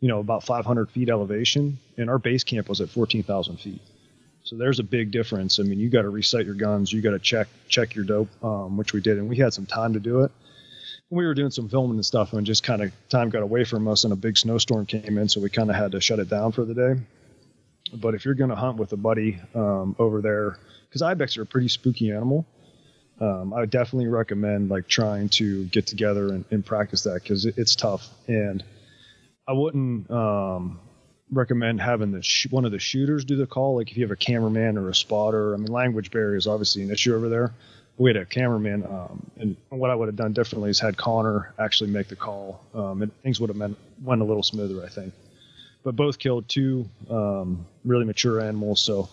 you 0.00 0.08
know 0.08 0.20
about 0.20 0.44
500 0.44 0.90
feet 0.90 1.08
elevation, 1.08 1.78
and 1.96 2.08
our 2.08 2.18
base 2.18 2.44
camp 2.44 2.68
was 2.68 2.80
at 2.80 2.88
14,000 2.90 3.58
feet. 3.58 3.80
So 4.44 4.56
there's 4.56 4.78
a 4.78 4.84
big 4.84 5.10
difference. 5.10 5.58
I 5.58 5.64
mean, 5.64 5.80
you 5.80 5.90
got 5.90 6.02
to 6.02 6.08
reset 6.08 6.46
your 6.46 6.54
guns, 6.54 6.92
you 6.92 7.02
got 7.02 7.10
to 7.10 7.18
check 7.18 7.48
check 7.68 7.94
your 7.94 8.04
dope, 8.04 8.28
um, 8.42 8.76
which 8.76 8.92
we 8.92 9.00
did, 9.00 9.18
and 9.18 9.28
we 9.28 9.36
had 9.36 9.52
some 9.52 9.66
time 9.66 9.92
to 9.94 10.00
do 10.00 10.22
it. 10.22 10.30
We 11.10 11.24
were 11.26 11.34
doing 11.34 11.50
some 11.50 11.68
filming 11.68 11.96
and 11.96 12.06
stuff, 12.06 12.32
and 12.32 12.46
just 12.46 12.62
kind 12.62 12.82
of 12.82 12.92
time 13.08 13.30
got 13.30 13.42
away 13.42 13.64
from 13.64 13.86
us, 13.88 14.04
and 14.04 14.12
a 14.12 14.16
big 14.16 14.38
snowstorm 14.38 14.86
came 14.86 15.18
in, 15.18 15.28
so 15.28 15.40
we 15.40 15.50
kind 15.50 15.70
of 15.70 15.76
had 15.76 15.92
to 15.92 16.00
shut 16.00 16.18
it 16.18 16.28
down 16.28 16.52
for 16.52 16.64
the 16.64 16.74
day. 16.74 17.00
But 17.92 18.14
if 18.14 18.24
you're 18.24 18.34
going 18.34 18.50
to 18.50 18.56
hunt 18.56 18.78
with 18.78 18.92
a 18.92 18.96
buddy 18.96 19.40
um, 19.54 19.96
over 19.98 20.20
there, 20.20 20.58
because 20.88 21.02
ibex 21.02 21.36
are 21.36 21.42
a 21.42 21.46
pretty 21.46 21.68
spooky 21.68 22.10
animal, 22.10 22.46
um, 23.20 23.52
I 23.54 23.60
would 23.60 23.70
definitely 23.70 24.08
recommend 24.08 24.68
like 24.68 24.88
trying 24.88 25.28
to 25.30 25.64
get 25.66 25.86
together 25.86 26.28
and, 26.28 26.44
and 26.50 26.64
practice 26.64 27.04
that 27.04 27.22
because 27.22 27.46
it, 27.46 27.54
it's 27.56 27.74
tough. 27.74 28.08
And 28.26 28.62
I 29.48 29.52
wouldn't 29.52 30.10
um, 30.10 30.80
recommend 31.30 31.80
having 31.80 32.12
the 32.12 32.22
sh- 32.22 32.48
one 32.50 32.64
of 32.64 32.72
the 32.72 32.78
shooters 32.78 33.24
do 33.24 33.36
the 33.36 33.46
call. 33.46 33.76
Like 33.76 33.90
if 33.90 33.96
you 33.96 34.04
have 34.04 34.10
a 34.10 34.16
cameraman 34.16 34.76
or 34.76 34.90
a 34.90 34.94
spotter. 34.94 35.54
I 35.54 35.56
mean, 35.56 35.68
language 35.68 36.10
barrier 36.10 36.36
is 36.36 36.46
obviously 36.46 36.82
an 36.82 36.90
issue 36.90 37.14
over 37.14 37.28
there. 37.28 37.52
We 37.98 38.10
had 38.10 38.18
a 38.18 38.26
cameraman, 38.26 38.84
um, 38.84 39.30
and 39.38 39.56
what 39.70 39.88
I 39.88 39.94
would 39.94 40.08
have 40.08 40.16
done 40.16 40.34
differently 40.34 40.68
is 40.68 40.78
had 40.78 40.98
Connor 40.98 41.54
actually 41.58 41.88
make 41.88 42.08
the 42.08 42.16
call. 42.16 42.62
Um, 42.74 43.00
and 43.00 43.22
things 43.22 43.40
would 43.40 43.48
have 43.48 43.74
went 44.02 44.20
a 44.20 44.24
little 44.24 44.42
smoother, 44.42 44.84
I 44.84 44.90
think 44.90 45.14
but 45.86 45.94
both 45.94 46.18
killed 46.18 46.48
two 46.48 46.84
um, 47.08 47.64
really 47.84 48.04
mature 48.04 48.40
animals. 48.40 48.80
So 48.80 49.08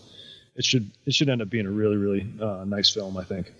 it 0.56 0.64
should 0.64 0.90
it 1.06 1.14
should 1.14 1.28
end 1.28 1.40
up 1.40 1.48
being 1.48 1.66
a 1.66 1.70
really 1.70 1.96
really 1.96 2.26
uh, 2.42 2.64
nice 2.66 2.92
film, 2.92 3.16
I 3.16 3.22
think. 3.22 3.52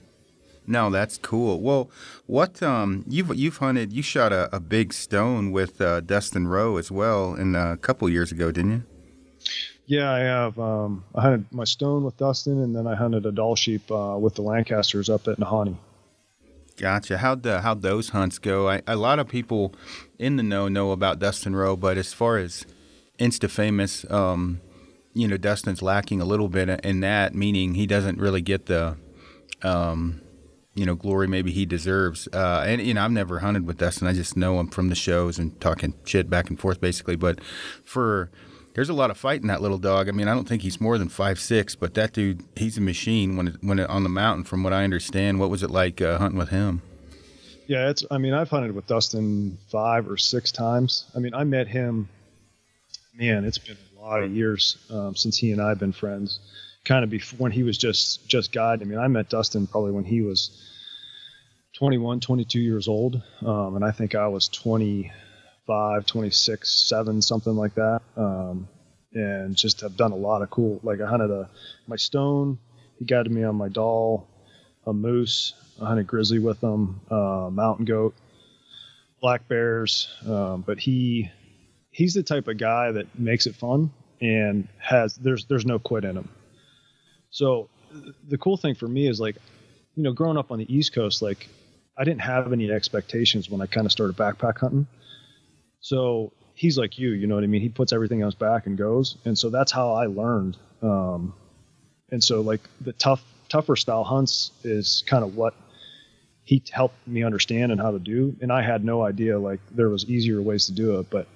No, 0.66 0.90
that's 0.90 1.16
cool. 1.18 1.60
Well, 1.60 1.90
what 2.26 2.60
um, 2.60 3.04
you've 3.08 3.32
you've 3.36 3.58
hunted? 3.58 3.92
You 3.92 4.02
shot 4.02 4.32
a, 4.32 4.54
a 4.54 4.58
big 4.58 4.92
stone 4.92 5.52
with 5.52 5.80
uh, 5.80 6.00
Dustin 6.00 6.48
Rowe 6.48 6.76
as 6.76 6.90
well, 6.90 7.34
in 7.34 7.54
uh, 7.54 7.74
a 7.74 7.76
couple 7.76 8.08
years 8.08 8.32
ago, 8.32 8.50
didn't 8.50 8.72
you? 8.72 8.82
Yeah, 9.86 10.10
I 10.10 10.18
have. 10.18 10.58
Um, 10.58 11.04
I 11.14 11.20
hunted 11.20 11.46
my 11.52 11.64
stone 11.64 12.02
with 12.02 12.16
Dustin, 12.16 12.60
and 12.64 12.74
then 12.74 12.88
I 12.88 12.96
hunted 12.96 13.26
a 13.26 13.32
Dall 13.32 13.54
sheep 13.54 13.88
uh, 13.92 14.16
with 14.18 14.34
the 14.34 14.42
Lancasters 14.42 15.08
up 15.08 15.28
at 15.28 15.38
Nahanni. 15.38 15.76
Gotcha. 16.76 17.18
How'd 17.18 17.44
the, 17.44 17.60
how'd 17.60 17.82
those 17.82 18.08
hunts 18.08 18.38
go? 18.38 18.68
I, 18.68 18.82
a 18.88 18.96
lot 18.96 19.20
of 19.20 19.28
people 19.28 19.72
in 20.18 20.34
the 20.36 20.42
know 20.42 20.66
know 20.66 20.90
about 20.90 21.20
Dustin 21.20 21.54
Rowe, 21.54 21.76
but 21.76 21.96
as 21.96 22.12
far 22.12 22.38
as 22.38 22.66
insta 23.18 23.50
famous. 23.50 24.08
Um, 24.10 24.60
you 25.14 25.28
know, 25.28 25.36
Dustin's 25.36 25.80
lacking 25.80 26.20
a 26.20 26.24
little 26.24 26.48
bit 26.48 26.68
in 26.84 27.00
that, 27.00 27.34
meaning 27.34 27.74
he 27.74 27.86
doesn't 27.86 28.18
really 28.18 28.42
get 28.42 28.66
the, 28.66 28.96
um, 29.62 30.20
you 30.74 30.84
know, 30.84 30.96
glory 30.96 31.28
maybe 31.28 31.52
he 31.52 31.64
deserves. 31.64 32.28
Uh, 32.32 32.64
and 32.66 32.82
you 32.82 32.94
know, 32.94 33.04
I've 33.04 33.12
never 33.12 33.38
hunted 33.38 33.66
with 33.66 33.78
Dustin. 33.78 34.08
I 34.08 34.12
just 34.12 34.36
know 34.36 34.58
him 34.58 34.68
from 34.68 34.88
the 34.88 34.96
shows 34.96 35.38
and 35.38 35.58
talking 35.60 35.94
shit 36.04 36.28
back 36.28 36.50
and 36.50 36.58
forth, 36.58 36.80
basically. 36.80 37.14
But 37.14 37.40
for 37.84 38.30
there's 38.74 38.88
a 38.88 38.94
lot 38.94 39.10
of 39.10 39.16
fight 39.16 39.40
in 39.40 39.46
that 39.46 39.62
little 39.62 39.78
dog. 39.78 40.08
I 40.08 40.12
mean, 40.12 40.26
I 40.26 40.34
don't 40.34 40.48
think 40.48 40.62
he's 40.62 40.80
more 40.80 40.98
than 40.98 41.08
five 41.08 41.38
six, 41.38 41.76
but 41.76 41.94
that 41.94 42.12
dude, 42.12 42.42
he's 42.56 42.76
a 42.76 42.80
machine 42.80 43.36
when 43.36 43.48
it, 43.48 43.56
when 43.60 43.78
it, 43.78 43.88
on 43.88 44.02
the 44.02 44.08
mountain. 44.08 44.44
From 44.44 44.64
what 44.64 44.72
I 44.72 44.82
understand, 44.82 45.38
what 45.38 45.48
was 45.48 45.62
it 45.62 45.70
like 45.70 46.02
uh, 46.02 46.18
hunting 46.18 46.38
with 46.38 46.48
him? 46.48 46.82
Yeah, 47.68 47.88
it's. 47.88 48.04
I 48.10 48.18
mean, 48.18 48.34
I've 48.34 48.50
hunted 48.50 48.74
with 48.74 48.88
Dustin 48.88 49.58
five 49.70 50.10
or 50.10 50.16
six 50.16 50.50
times. 50.50 51.04
I 51.14 51.20
mean, 51.20 51.34
I 51.34 51.44
met 51.44 51.68
him 51.68 52.08
man, 53.14 53.44
it's 53.44 53.58
been 53.58 53.76
a 53.96 54.00
lot 54.00 54.22
of 54.22 54.32
years 54.32 54.76
um, 54.90 55.14
since 55.14 55.38
he 55.38 55.52
and 55.52 55.60
I 55.60 55.70
have 55.70 55.78
been 55.78 55.92
friends. 55.92 56.38
Kind 56.84 57.02
of 57.02 57.10
before 57.10 57.38
when 57.38 57.52
he 57.52 57.62
was 57.62 57.78
just 57.78 58.28
just 58.28 58.52
God. 58.52 58.82
I 58.82 58.84
mean, 58.84 58.98
I 58.98 59.08
met 59.08 59.30
Dustin 59.30 59.66
probably 59.66 59.92
when 59.92 60.04
he 60.04 60.20
was 60.20 60.50
21, 61.74 62.20
22 62.20 62.60
years 62.60 62.88
old. 62.88 63.20
Um, 63.44 63.76
and 63.76 63.84
I 63.84 63.90
think 63.90 64.14
I 64.14 64.28
was 64.28 64.48
25, 64.48 66.06
26, 66.06 66.88
7, 66.88 67.22
something 67.22 67.56
like 67.56 67.74
that. 67.74 68.00
Um, 68.16 68.68
and 69.12 69.56
just 69.56 69.80
have 69.80 69.96
done 69.96 70.12
a 70.12 70.16
lot 70.16 70.42
of 70.42 70.50
cool, 70.50 70.80
like 70.82 71.00
I 71.00 71.06
hunted 71.06 71.30
a, 71.30 71.48
my 71.86 71.96
stone, 71.96 72.58
he 72.98 73.04
guided 73.04 73.32
me 73.32 73.44
on 73.44 73.56
my 73.56 73.68
Dall, 73.68 74.28
a 74.86 74.92
moose, 74.92 75.54
I 75.80 75.86
hunted 75.86 76.06
grizzly 76.06 76.38
with 76.38 76.62
him, 76.62 77.00
uh, 77.10 77.48
mountain 77.50 77.84
goat, 77.84 78.14
black 79.20 79.46
bears. 79.48 80.08
Um, 80.26 80.62
but 80.66 80.78
he, 80.78 81.30
he's 81.94 82.12
the 82.12 82.22
type 82.24 82.48
of 82.48 82.58
guy 82.58 82.90
that 82.90 83.06
makes 83.16 83.46
it 83.46 83.54
fun 83.54 83.88
and 84.20 84.66
has, 84.78 85.14
there's, 85.14 85.44
there's 85.44 85.64
no 85.64 85.78
quit 85.78 86.04
in 86.04 86.16
him. 86.16 86.28
So 87.30 87.68
the 88.28 88.36
cool 88.36 88.56
thing 88.56 88.74
for 88.74 88.88
me 88.88 89.06
is 89.06 89.20
like, 89.20 89.36
you 89.94 90.02
know, 90.02 90.12
growing 90.12 90.36
up 90.36 90.50
on 90.50 90.58
the 90.58 90.74
East 90.74 90.92
Coast, 90.92 91.22
like 91.22 91.48
I 91.96 92.02
didn't 92.02 92.22
have 92.22 92.52
any 92.52 92.68
expectations 92.70 93.48
when 93.48 93.60
I 93.60 93.66
kind 93.66 93.86
of 93.86 93.92
started 93.92 94.16
backpack 94.16 94.58
hunting. 94.58 94.88
So 95.80 96.32
he's 96.54 96.76
like 96.76 96.98
you, 96.98 97.10
you 97.12 97.28
know 97.28 97.36
what 97.36 97.44
I 97.44 97.46
mean? 97.46 97.62
He 97.62 97.68
puts 97.68 97.92
everything 97.92 98.24
on 98.24 98.26
his 98.26 98.34
back 98.34 98.66
and 98.66 98.76
goes. 98.76 99.16
And 99.24 99.38
so 99.38 99.48
that's 99.48 99.70
how 99.70 99.92
I 99.92 100.06
learned. 100.06 100.56
Um, 100.82 101.32
and 102.10 102.22
so 102.22 102.40
like 102.40 102.60
the 102.80 102.92
tough, 102.92 103.22
tougher 103.48 103.76
style 103.76 104.02
hunts 104.02 104.50
is 104.64 105.04
kind 105.06 105.22
of 105.22 105.36
what 105.36 105.54
he 106.42 106.60
helped 106.72 107.06
me 107.06 107.22
understand 107.22 107.70
and 107.70 107.80
how 107.80 107.92
to 107.92 108.00
do. 108.00 108.34
And 108.40 108.50
I 108.50 108.62
had 108.62 108.84
no 108.84 109.02
idea 109.02 109.38
like 109.38 109.60
there 109.70 109.88
was 109.88 110.10
easier 110.10 110.42
ways 110.42 110.66
to 110.66 110.72
do 110.72 110.98
it, 110.98 111.08
but 111.08 111.28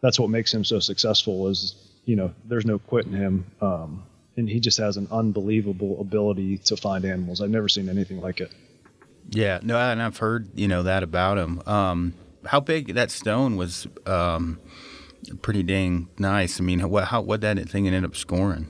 that's 0.00 0.18
what 0.18 0.30
makes 0.30 0.52
him 0.52 0.64
so 0.64 0.80
successful 0.80 1.48
is, 1.48 1.74
you 2.04 2.16
know, 2.16 2.32
there's 2.44 2.66
no 2.66 2.78
quitting 2.78 3.12
him. 3.12 3.46
Um, 3.60 4.04
and 4.36 4.48
he 4.48 4.60
just 4.60 4.78
has 4.78 4.96
an 4.96 5.08
unbelievable 5.10 6.00
ability 6.00 6.58
to 6.58 6.76
find 6.76 7.04
animals. 7.04 7.40
I've 7.40 7.50
never 7.50 7.68
seen 7.68 7.88
anything 7.88 8.20
like 8.20 8.40
it. 8.40 8.52
Yeah, 9.28 9.60
no, 9.62 9.76
and 9.76 10.02
I've 10.02 10.16
heard 10.16 10.48
you 10.54 10.66
know 10.66 10.82
that 10.82 11.02
about 11.02 11.38
him. 11.38 11.62
Um, 11.66 12.14
how 12.46 12.60
big 12.60 12.94
that 12.94 13.10
stone 13.10 13.56
was? 13.56 13.86
Um, 14.06 14.58
pretty 15.42 15.62
dang 15.62 16.08
nice. 16.18 16.60
I 16.60 16.64
mean, 16.64 16.80
what 16.88 17.04
how 17.04 17.20
what 17.20 17.40
that 17.42 17.58
thing 17.68 17.86
ended 17.86 18.04
up 18.04 18.16
scoring? 18.16 18.66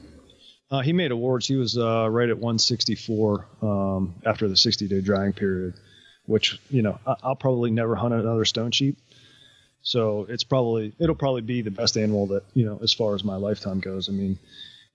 Uh, 0.70 0.80
he 0.80 0.92
made 0.92 1.10
awards. 1.10 1.46
He 1.46 1.56
was 1.56 1.76
uh, 1.76 2.08
right 2.08 2.28
at 2.28 2.36
164 2.36 3.46
um, 3.60 4.14
after 4.24 4.48
the 4.48 4.56
60 4.56 4.86
day 4.86 5.00
drying 5.00 5.32
period, 5.32 5.74
which 6.26 6.60
you 6.70 6.82
know 6.82 6.98
I, 7.06 7.16
will 7.24 7.36
probably 7.36 7.70
never 7.70 7.94
hunt 7.94 8.14
another 8.14 8.44
stone 8.44 8.70
sheep. 8.70 8.98
So 9.82 10.26
it's 10.28 10.44
probably 10.44 10.92
it'll 10.98 11.14
probably 11.14 11.42
be 11.42 11.62
the 11.62 11.70
best 11.70 11.96
animal 11.96 12.26
that 12.28 12.44
you 12.54 12.66
know 12.66 12.78
as 12.82 12.92
far 12.92 13.14
as 13.14 13.24
my 13.24 13.36
lifetime 13.36 13.80
goes. 13.80 14.08
I 14.08 14.12
mean, 14.12 14.38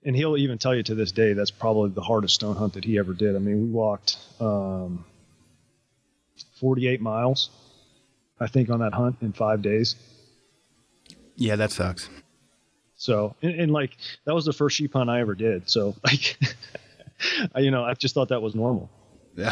and 0.04 0.14
he'll 0.14 0.36
even 0.36 0.58
tell 0.58 0.74
you 0.74 0.82
to 0.84 0.94
this 0.94 1.12
day 1.12 1.32
that's 1.32 1.50
probably 1.50 1.90
the 1.90 2.00
hardest 2.00 2.34
stone 2.34 2.56
hunt 2.56 2.74
that 2.74 2.84
he 2.84 2.98
ever 2.98 3.12
did. 3.12 3.34
I 3.34 3.40
mean, 3.40 3.62
we 3.62 3.68
walked 3.68 4.18
um, 4.40 5.04
48 6.60 7.00
miles, 7.00 7.50
I 8.38 8.46
think, 8.46 8.70
on 8.70 8.80
that 8.80 8.94
hunt 8.94 9.16
in 9.20 9.32
five 9.32 9.62
days. 9.62 9.96
Yeah, 11.34 11.56
that 11.56 11.72
sucks. 11.72 12.08
So, 12.96 13.34
and, 13.42 13.60
and 13.60 13.72
like 13.72 13.96
that 14.24 14.34
was 14.34 14.44
the 14.44 14.52
first 14.52 14.76
sheep 14.76 14.92
hunt 14.92 15.10
I 15.10 15.20
ever 15.20 15.34
did. 15.34 15.68
So, 15.68 15.96
like, 16.04 16.38
I, 17.54 17.60
you 17.60 17.70
know, 17.70 17.84
I 17.84 17.94
just 17.94 18.14
thought 18.14 18.28
that 18.28 18.42
was 18.42 18.54
normal. 18.54 18.90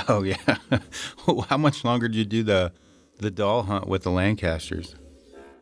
Oh 0.08 0.22
yeah. 0.22 0.56
How 1.48 1.58
much 1.58 1.84
longer 1.84 2.08
did 2.08 2.16
you 2.16 2.24
do 2.24 2.42
the 2.42 2.72
the 3.18 3.30
Dall 3.30 3.64
hunt 3.64 3.86
with 3.86 4.02
the 4.02 4.10
Lancasters? 4.10 4.94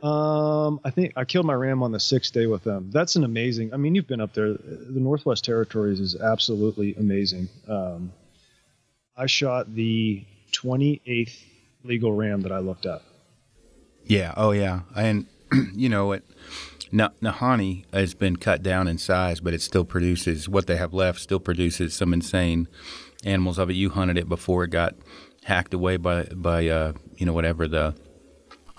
Um, 0.02 0.80
I 0.84 0.90
think 0.90 1.12
I 1.16 1.24
killed 1.24 1.46
my 1.46 1.54
ram 1.54 1.82
on 1.82 1.92
the 1.92 2.00
sixth 2.00 2.32
day 2.32 2.46
with 2.46 2.64
them. 2.64 2.90
That's 2.90 3.14
an 3.14 3.22
amazing. 3.22 3.72
I 3.72 3.76
mean, 3.76 3.94
you've 3.94 4.08
been 4.08 4.20
up 4.20 4.34
there. 4.34 4.54
The 4.54 5.00
Northwest 5.00 5.44
Territories 5.44 6.00
is 6.00 6.16
absolutely 6.16 6.94
amazing. 6.96 7.48
Um, 7.68 8.12
I 9.16 9.26
shot 9.26 9.72
the 9.72 10.24
28th 10.52 11.38
legal 11.84 12.12
ram 12.12 12.40
that 12.42 12.50
I 12.50 12.58
looked 12.58 12.84
up. 12.84 13.02
Yeah. 14.04 14.34
Oh, 14.36 14.50
yeah. 14.50 14.80
And 14.96 15.26
you 15.74 15.88
know 15.88 16.06
what? 16.06 16.24
Nahanni 16.92 17.84
has 17.92 18.14
been 18.14 18.36
cut 18.36 18.62
down 18.62 18.88
in 18.88 18.98
size, 18.98 19.40
but 19.40 19.54
it 19.54 19.62
still 19.62 19.84
produces 19.84 20.48
what 20.48 20.66
they 20.66 20.76
have 20.76 20.92
left. 20.92 21.20
Still 21.20 21.40
produces 21.40 21.94
some 21.94 22.12
insane 22.12 22.68
animals 23.24 23.58
of 23.58 23.70
it. 23.70 23.74
You 23.74 23.90
hunted 23.90 24.18
it 24.18 24.28
before 24.28 24.64
it 24.64 24.70
got 24.70 24.94
hacked 25.44 25.74
away 25.74 25.96
by 25.96 26.24
by 26.24 26.68
uh, 26.68 26.92
you 27.16 27.24
know 27.24 27.32
whatever 27.32 27.66
the 27.66 27.94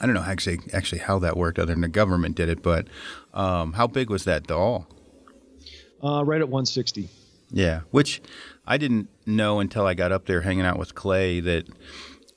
I 0.03 0.05
don't 0.05 0.15
know 0.15 0.21
actually 0.21 0.59
actually 0.73 0.99
how 0.99 1.17
that 1.19 1.37
worked 1.37 1.57
other 1.57 1.71
than 1.73 1.79
the 1.79 1.87
government 1.87 2.35
did 2.35 2.49
it, 2.49 2.61
but 2.61 2.87
um, 3.33 3.71
how 3.71 3.87
big 3.87 4.09
was 4.09 4.25
that 4.25 4.45
Dall? 4.45 4.85
Uh, 6.03 6.25
right 6.25 6.41
at 6.41 6.49
160. 6.49 7.07
Yeah, 7.51 7.81
which 7.91 8.21
I 8.67 8.77
didn't 8.77 9.07
know 9.25 9.61
until 9.61 9.87
I 9.87 9.93
got 9.93 10.11
up 10.11 10.25
there 10.25 10.41
hanging 10.41 10.65
out 10.65 10.77
with 10.77 10.93
Clay 10.93 11.39
that 11.39 11.67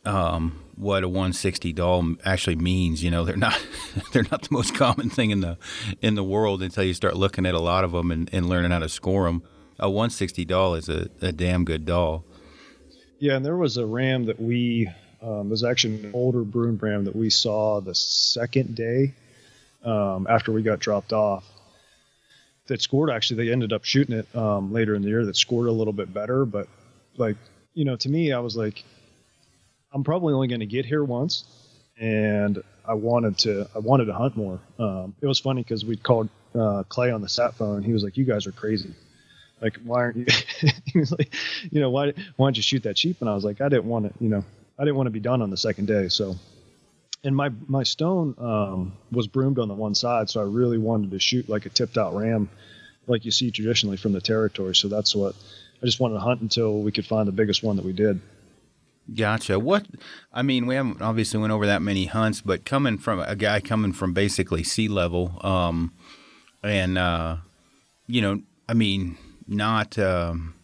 um, 0.04 0.62
what 0.76 1.02
a 1.02 1.08
160 1.08 1.72
Dall 1.72 2.14
actually 2.24 2.54
means. 2.54 3.02
You 3.02 3.10
know, 3.10 3.24
they're 3.24 3.36
not 3.36 3.60
they're 4.12 4.26
not 4.30 4.42
the 4.42 4.48
most 4.52 4.76
common 4.76 5.10
thing 5.10 5.30
in 5.30 5.40
the 5.40 5.58
in 6.00 6.14
the 6.14 6.22
world 6.22 6.62
until 6.62 6.84
you 6.84 6.94
start 6.94 7.16
looking 7.16 7.46
at 7.46 7.54
a 7.54 7.60
lot 7.60 7.82
of 7.82 7.90
them 7.90 8.12
and, 8.12 8.30
and 8.32 8.48
learning 8.48 8.70
how 8.70 8.78
to 8.78 8.88
score 8.88 9.24
them. 9.24 9.42
A 9.80 9.90
160 9.90 10.44
Dall 10.44 10.76
is 10.76 10.88
a, 10.88 11.08
a 11.20 11.32
damn 11.32 11.64
good 11.64 11.84
Dall. 11.84 12.24
Yeah, 13.18 13.34
and 13.34 13.44
there 13.44 13.56
was 13.56 13.76
a 13.76 13.86
ram 13.86 14.26
that 14.26 14.40
we 14.40 14.88
um, 15.22 15.48
there's 15.48 15.64
actually 15.64 16.04
an 16.04 16.10
older 16.14 16.42
brood 16.42 16.82
ram 16.82 17.04
that 17.04 17.16
we 17.16 17.30
saw 17.30 17.80
the 17.80 17.94
second 17.94 18.74
day 18.74 19.14
um, 19.84 20.26
after 20.28 20.52
we 20.52 20.62
got 20.62 20.78
dropped 20.78 21.12
off 21.12 21.44
that 22.66 22.82
scored. 22.82 23.10
Actually, 23.10 23.44
they 23.44 23.52
ended 23.52 23.72
up 23.72 23.84
shooting 23.84 24.16
it 24.16 24.36
um, 24.36 24.72
later 24.72 24.94
in 24.94 25.02
the 25.02 25.08
year 25.08 25.24
that 25.24 25.36
scored 25.36 25.68
a 25.68 25.72
little 25.72 25.92
bit 25.92 26.12
better. 26.12 26.44
But 26.44 26.68
like, 27.16 27.36
you 27.74 27.84
know, 27.84 27.96
to 27.96 28.08
me, 28.08 28.32
I 28.32 28.40
was 28.40 28.56
like, 28.56 28.84
I'm 29.92 30.04
probably 30.04 30.34
only 30.34 30.48
going 30.48 30.60
to 30.60 30.66
get 30.66 30.84
here 30.84 31.02
once, 31.02 31.44
and 31.98 32.62
I 32.86 32.94
wanted 32.94 33.38
to 33.38 33.68
I 33.74 33.78
wanted 33.78 34.06
to 34.06 34.14
hunt 34.14 34.36
more. 34.36 34.60
Um, 34.78 35.14
it 35.20 35.26
was 35.26 35.38
funny 35.38 35.62
because 35.62 35.84
we 35.84 35.96
called 35.96 36.28
uh, 36.54 36.82
Clay 36.88 37.10
on 37.10 37.22
the 37.22 37.28
sat 37.28 37.54
phone. 37.54 37.82
He 37.82 37.92
was 37.92 38.02
like, 38.02 38.16
"You 38.16 38.24
guys 38.24 38.46
are 38.46 38.52
crazy." 38.52 38.94
Like, 39.60 39.78
why 39.84 40.00
aren't 40.00 40.16
you? 40.16 40.26
he 40.84 40.98
was 40.98 41.12
like, 41.12 41.34
you 41.70 41.80
know, 41.80 41.88
why, 41.90 42.12
why 42.36 42.46
don't 42.46 42.56
you 42.56 42.62
shoot 42.62 42.82
that 42.82 42.98
sheep? 42.98 43.16
And 43.20 43.30
I 43.30 43.34
was 43.34 43.44
like, 43.44 43.62
I 43.62 43.70
didn't 43.70 43.86
want 43.86 44.04
to, 44.06 44.22
you 44.22 44.28
know, 44.28 44.44
I 44.78 44.84
didn't 44.84 44.96
want 44.96 45.06
to 45.06 45.12
be 45.12 45.20
done 45.20 45.42
on 45.42 45.50
the 45.50 45.56
second 45.56 45.86
day. 45.86 46.08
So, 46.08 46.36
and 47.24 47.34
my 47.34 47.50
my 47.66 47.82
stone 47.82 48.34
um, 48.38 48.92
was 49.10 49.26
broomed 49.26 49.58
on 49.58 49.68
the 49.68 49.74
one 49.74 49.94
side, 49.94 50.28
so 50.28 50.40
I 50.40 50.44
really 50.44 50.78
wanted 50.78 51.10
to 51.12 51.18
shoot 51.18 51.48
like 51.48 51.66
a 51.66 51.70
tipped 51.70 51.96
out 51.96 52.14
ram, 52.14 52.48
like 53.06 53.24
you 53.24 53.30
see 53.30 53.50
traditionally 53.50 53.96
from 53.96 54.12
the 54.12 54.20
territory. 54.20 54.74
So 54.74 54.88
that's 54.88 55.14
what 55.14 55.34
I 55.82 55.86
just 55.86 56.00
wanted 56.00 56.14
to 56.14 56.20
hunt 56.20 56.40
until 56.40 56.80
we 56.80 56.92
could 56.92 57.06
find 57.06 57.26
the 57.26 57.32
biggest 57.32 57.62
one 57.62 57.76
that 57.76 57.84
we 57.84 57.92
did. 57.92 58.20
Gotcha. 59.14 59.58
What 59.58 59.86
I 60.32 60.42
mean, 60.42 60.66
we 60.66 60.74
haven't 60.74 61.00
obviously 61.00 61.40
went 61.40 61.52
over 61.52 61.66
that 61.66 61.80
many 61.80 62.06
hunts, 62.06 62.40
but 62.40 62.64
coming 62.64 62.98
from 62.98 63.20
a 63.20 63.36
guy 63.36 63.60
coming 63.60 63.92
from 63.92 64.12
basically 64.12 64.62
sea 64.62 64.88
level, 64.88 65.38
um, 65.42 65.94
and 66.62 66.98
uh, 66.98 67.36
you 68.06 68.20
know, 68.20 68.42
I 68.68 68.74
mean, 68.74 69.16
not. 69.46 69.98
Um, 69.98 70.55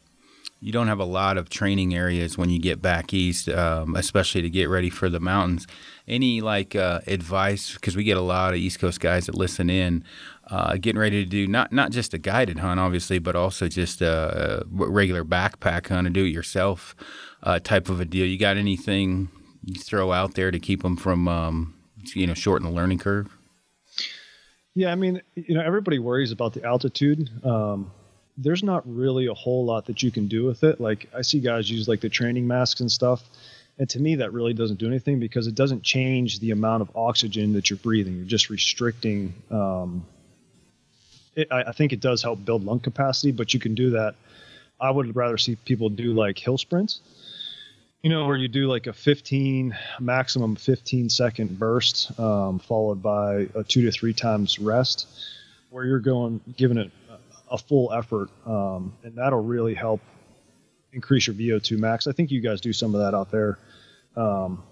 you 0.63 0.71
don't 0.71 0.87
have 0.87 1.01
a 1.01 1.05
lot 1.05 1.37
of 1.37 1.51
training 1.51 1.93
areas 1.93 2.39
when 2.39 2.49
you 2.49 2.61
get 2.61 2.81
back 2.81 3.13
east, 3.13 3.49
um, 3.49 3.97
especially 3.97 4.43
to 4.43 4.49
get 4.49 4.69
ready 4.69 4.91
for 4.91 5.09
the 5.09 5.19
mountains. 5.19 5.67
Any 6.07 6.41
like 6.41 6.77
uh, 6.77 7.01
advice? 7.09 7.75
Because 7.75 7.97
we 7.97 8.05
get 8.05 8.17
a 8.17 8.23
lot 8.23 8.53
of 8.53 8.61
East 8.61 8.79
Coast 8.79 9.01
guys 9.01 9.27
that 9.27 9.35
listen 9.35 9.69
in, 9.69 10.05
uh, 10.47 10.77
getting 10.77 11.01
ready 11.01 11.25
to 11.25 11.29
do 11.29 11.49
not 11.49 11.73
not 11.73 11.91
just 11.91 12.15
a 12.15 12.19
guided 12.19 12.61
hunt, 12.61 12.79
obviously, 12.79 13.19
but 13.19 13.35
also 13.35 13.67
just 13.67 14.03
a, 14.03 14.65
regular 14.69 15.25
backpack 15.25 15.89
hunt, 15.89 16.07
a 16.07 16.11
do 16.11 16.25
it 16.25 16.29
yourself 16.29 16.95
uh, 17.43 17.59
type 17.59 17.89
of 17.89 18.01
a 18.01 18.05
deal. 18.05 18.25
You 18.25 18.39
got 18.39 18.57
anything 18.57 19.31
you 19.65 19.75
throw 19.75 20.13
out 20.13 20.35
there 20.35 20.53
to 20.53 20.61
keep 20.61 20.85
them 20.85 20.97
from 20.97 21.27
um, 21.27 21.75
you 22.15 22.25
know 22.25 22.35
shorten 22.35 22.69
the 22.69 22.73
learning 22.73 22.99
curve? 22.99 23.37
Yeah, 24.75 24.93
I 24.93 24.95
mean, 24.95 25.23
you 25.35 25.57
know, 25.57 25.61
everybody 25.61 25.99
worries 25.99 26.31
about 26.31 26.53
the 26.53 26.63
altitude. 26.63 27.29
Um, 27.45 27.91
there's 28.37 28.63
not 28.63 28.83
really 28.87 29.27
a 29.27 29.35
whole 29.35 29.65
lot 29.65 29.87
that 29.87 30.03
you 30.03 30.11
can 30.11 30.27
do 30.27 30.45
with 30.45 30.65
it. 30.65 30.81
Like 30.81 31.09
I 31.15 31.23
see 31.23 31.41
guys 31.41 31.71
use 31.71 31.89
like 31.89 32.01
the 32.01 32.09
training 32.09 32.47
masks 32.47 32.81
and 32.81 32.91
stuff. 32.91 33.23
And 33.79 33.89
to 33.91 34.01
me, 34.01 34.17
that 34.17 34.33
really 34.33 34.53
doesn't 34.53 34.79
do 34.79 34.87
anything 34.87 35.19
because 35.19 35.47
it 35.47 35.55
doesn't 35.55 35.83
change 35.83 36.41
the 36.41 36.51
amount 36.51 36.83
of 36.83 36.95
oxygen 36.95 37.55
that 37.55 37.71
you're 37.71 37.79
breathing. 37.79 38.17
You're 38.17 38.27
just 38.27 38.51
restricting. 38.51 39.35
Um, 39.51 40.05
it, 41.35 41.49
I, 41.51 41.63
I 41.65 41.73
think 41.73 41.93
it 41.93 42.01
does 42.01 42.23
help 42.23 42.45
build 42.45 42.65
lung 42.65 42.81
capacity, 42.81 43.33
but 43.33 43.55
you 43.55 43.61
can 43.61 43.75
do 43.75 43.91
that. 43.91 44.15
I 44.81 44.91
would 44.91 45.15
rather 45.17 45.39
see 45.39 45.57
people 45.57 45.89
do 45.89 46.13
like 46.13 46.39
hill 46.39 46.59
sprints, 46.59 47.01
you 48.03 48.11
know, 48.11 48.27
where 48.27 48.37
you 48.37 48.49
do 48.49 48.69
like 48.69 48.89
a 48.89 48.93
15, 48.93 49.77
maximum 50.01 50.57
15 50.57 51.09
second 51.09 51.59
burst, 51.59 52.19
um, 52.19 52.59
followed 52.59 53.03
by 53.03 53.49
a 53.55 53.63
two 53.63 53.83
to 53.83 53.93
three 53.93 54.13
times 54.13 54.59
rest, 54.59 55.07
where 55.71 55.85
you're 55.85 56.01
going, 56.01 56.41
giving 56.57 56.79
it 56.79 56.91
a 57.53 57.59
full 57.59 57.93
effort, 57.93 58.31
um, 58.47 58.95
and 59.05 59.15
that'll 59.15 59.45
really 59.45 59.75
help 59.75 60.01
increase 60.93 61.27
your 61.27 61.37
VO2 61.37 61.79
max. 61.79 62.07
I 62.07 62.13
think 62.13 62.31
you 62.31 62.41
guys 62.41 62.61
do 62.61 62.73
some 62.73 62.95
of 62.95 63.03
that 63.03 63.15
out 63.15 63.31
there. 63.31 63.59
Um, 64.17 64.63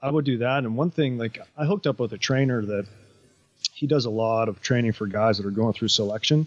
I 0.00 0.10
would 0.10 0.24
do 0.24 0.38
that. 0.38 0.64
And 0.64 0.76
one 0.76 0.90
thing, 0.90 1.18
like 1.18 1.38
I 1.56 1.66
hooked 1.66 1.86
up 1.86 2.00
with 2.00 2.12
a 2.12 2.18
trainer 2.18 2.64
that 2.64 2.86
he 3.72 3.86
does 3.86 4.06
a 4.06 4.10
lot 4.10 4.48
of 4.48 4.60
training 4.60 4.92
for 4.92 5.06
guys 5.06 5.36
that 5.36 5.46
are 5.46 5.50
going 5.50 5.74
through 5.74 5.88
selection. 5.88 6.46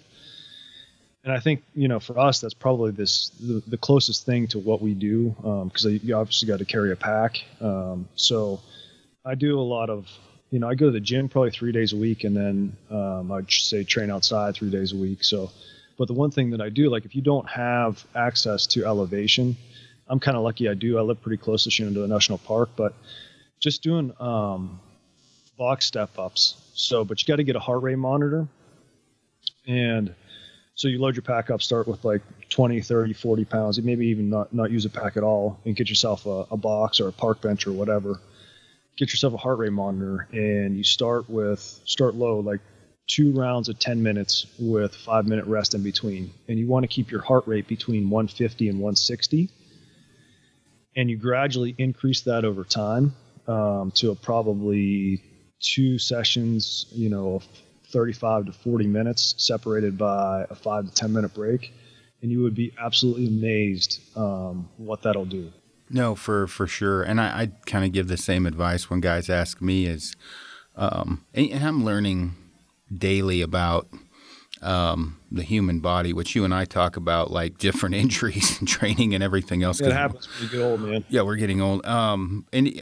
and 1.24 1.32
I 1.32 1.40
think 1.40 1.64
you 1.74 1.88
know 1.88 2.00
for 2.00 2.20
us 2.20 2.42
that's 2.42 2.54
probably 2.54 2.92
this 2.92 3.30
the, 3.40 3.64
the 3.68 3.78
closest 3.78 4.26
thing 4.26 4.48
to 4.48 4.60
what 4.60 4.82
we 4.82 4.94
do 4.94 5.30
because 5.66 5.86
um, 5.86 6.00
you 6.04 6.16
obviously 6.16 6.48
got 6.48 6.60
to 6.60 6.66
carry 6.66 6.92
a 6.92 6.96
pack. 6.96 7.44
Um, 7.62 8.08
so 8.16 8.60
I 9.24 9.36
do 9.36 9.60
a 9.60 9.62
lot 9.62 9.90
of 9.90 10.08
you 10.52 10.60
know 10.60 10.70
I 10.70 10.76
go 10.76 10.86
to 10.86 10.92
the 10.92 11.00
gym 11.00 11.30
probably 11.30 11.52
three 11.52 11.72
days 11.72 11.94
a 11.94 11.98
week, 11.98 12.24
and 12.24 12.36
then 12.36 12.78
um, 12.90 13.32
I'd 13.32 13.52
say 13.52 13.84
train 13.84 14.12
outside 14.12 14.56
three 14.56 14.70
days 14.70 14.94
a 14.94 14.98
week. 14.98 15.24
So, 15.24 15.52
but 15.98 16.08
the 16.08 16.14
one 16.14 16.32
thing 16.32 16.52
that 16.52 16.62
I 16.62 16.70
do 16.70 16.90
like 16.90 17.06
if 17.06 17.16
you 17.16 17.22
don't 17.22 17.48
have 17.50 18.06
access 18.16 18.68
to 18.68 18.86
elevation, 18.86 19.56
I'm 20.08 20.20
kind 20.20 20.38
of 20.38 20.44
lucky 20.44 20.70
I 20.70 20.74
do. 20.74 20.98
I 20.98 21.02
live 21.02 21.22
pretty 21.22 21.42
close 21.42 21.64
to 21.64 21.72
Shenandoah 21.72 22.08
National 22.08 22.38
Park, 22.38 22.70
but 22.76 22.94
just 23.60 23.82
doing 23.82 24.14
um, 24.20 24.80
box 25.58 25.86
step 25.86 26.18
ups. 26.18 26.56
So, 26.74 27.06
but 27.06 27.22
you 27.22 27.28
got 27.28 27.38
to 27.38 27.44
get 27.44 27.56
a 27.56 27.60
heart 27.60 27.82
rate 27.82 27.98
monitor 27.98 28.48
and 29.68 30.14
so 30.76 30.90
you 30.90 31.00
load 31.00 31.16
your 31.16 31.24
pack 31.24 31.50
up, 31.50 31.62
start 31.62 31.88
with 31.88 32.04
like 32.04 32.22
20, 32.50 32.82
30, 32.82 33.14
40 33.14 33.46
pounds, 33.46 33.82
maybe 33.82 34.08
even 34.08 34.30
not, 34.30 34.54
not 34.54 34.72
use 34.72 34.86
a 34.86 34.90
pack 34.90 35.16
at 35.16 35.24
all, 35.24 35.60
and 35.66 35.76
get 35.76 35.90
yourself 35.90 36.26
a, 36.26 36.46
a 36.52 36.58
box 36.58 37.00
or 37.00 37.08
a 37.08 37.14
park 37.14 37.42
bench 37.42 37.66
or 37.66 37.72
whatever. 37.72 38.20
Get 38.98 39.12
yourself 39.12 39.34
a 39.34 39.38
heart 39.38 39.58
rate 39.58 39.72
monitor, 39.72 40.28
and 40.32 40.76
you 40.76 40.84
start 40.84 41.30
with 41.30 41.62
start 41.86 42.16
low, 42.16 42.40
like 42.40 42.60
two 43.08 43.32
rounds 43.32 43.70
of 43.70 43.78
10 43.80 44.02
minutes 44.02 44.48
with 44.60 44.96
five 44.96 45.28
minute 45.28 45.46
rest 45.46 45.74
in 45.76 45.84
between. 45.84 46.32
And 46.48 46.58
you 46.58 46.68
want 46.68 46.84
to 46.84 46.88
keep 46.88 47.12
your 47.12 47.22
heart 47.22 47.48
rate 47.48 47.68
between 47.68 48.10
150 48.10 48.70
and 48.70 48.80
160. 48.80 49.50
And 50.96 51.10
you 51.10 51.18
gradually 51.18 51.76
increase 51.78 52.22
that 52.22 52.46
over 52.46 52.64
time 52.64 53.16
um, 53.48 53.92
to 53.96 54.16
probably 54.16 55.22
two 55.60 56.00
sessions, 56.00 56.88
you 56.92 57.10
know, 57.10 57.42
35 57.92 58.48
to 58.48 58.52
40 58.52 58.88
minutes, 58.88 59.36
separated 59.38 59.98
by 59.98 60.46
a 60.50 60.56
five 60.56 60.86
to 60.86 60.92
10 60.92 61.14
minute 61.14 61.34
break, 61.34 61.74
and 62.22 62.32
you 62.32 62.42
would 62.42 62.56
be 62.56 62.74
absolutely 62.80 63.28
amazed 63.28 64.02
um, 64.16 64.70
what 64.78 65.04
that'll 65.04 65.26
do. 65.26 65.52
No, 65.90 66.16
for 66.16 66.48
for 66.48 66.66
sure, 66.66 67.04
and 67.04 67.22
I, 67.22 67.42
I 67.42 67.52
kind 67.68 67.86
of 67.86 67.92
give 67.92 68.08
the 68.08 68.18
same 68.18 68.48
advice 68.48 68.90
when 68.90 69.02
guys 69.02 69.30
ask 69.30 69.62
me 69.62 69.86
is, 69.86 70.16
um, 70.76 71.26
and, 71.36 71.52
and 71.52 71.64
I'm 71.64 71.86
learning 71.86 72.36
daily 72.96 73.42
about 73.42 73.88
um, 74.62 75.20
the 75.32 75.44
human 75.44 75.80
body, 75.80 76.14
which 76.14 76.36
you 76.36 76.44
and 76.44 76.54
I 76.54 76.66
talk 76.66 76.98
about, 76.98 77.32
like 77.32 77.58
different 77.58 77.96
injuries 78.04 78.60
and 78.60 78.68
training 78.68 79.14
and 79.14 79.24
everything 79.24 79.64
else. 79.64 79.80
It 79.80 79.92
happens 79.92 80.28
when 80.28 80.50
you 80.50 80.58
get 80.58 80.64
old, 80.64 80.82
man. 80.82 81.06
Yeah, 81.10 81.22
we're 81.22 81.36
getting 81.36 81.62
old. 81.62 81.86
Um, 81.86 82.46
and 82.52 82.82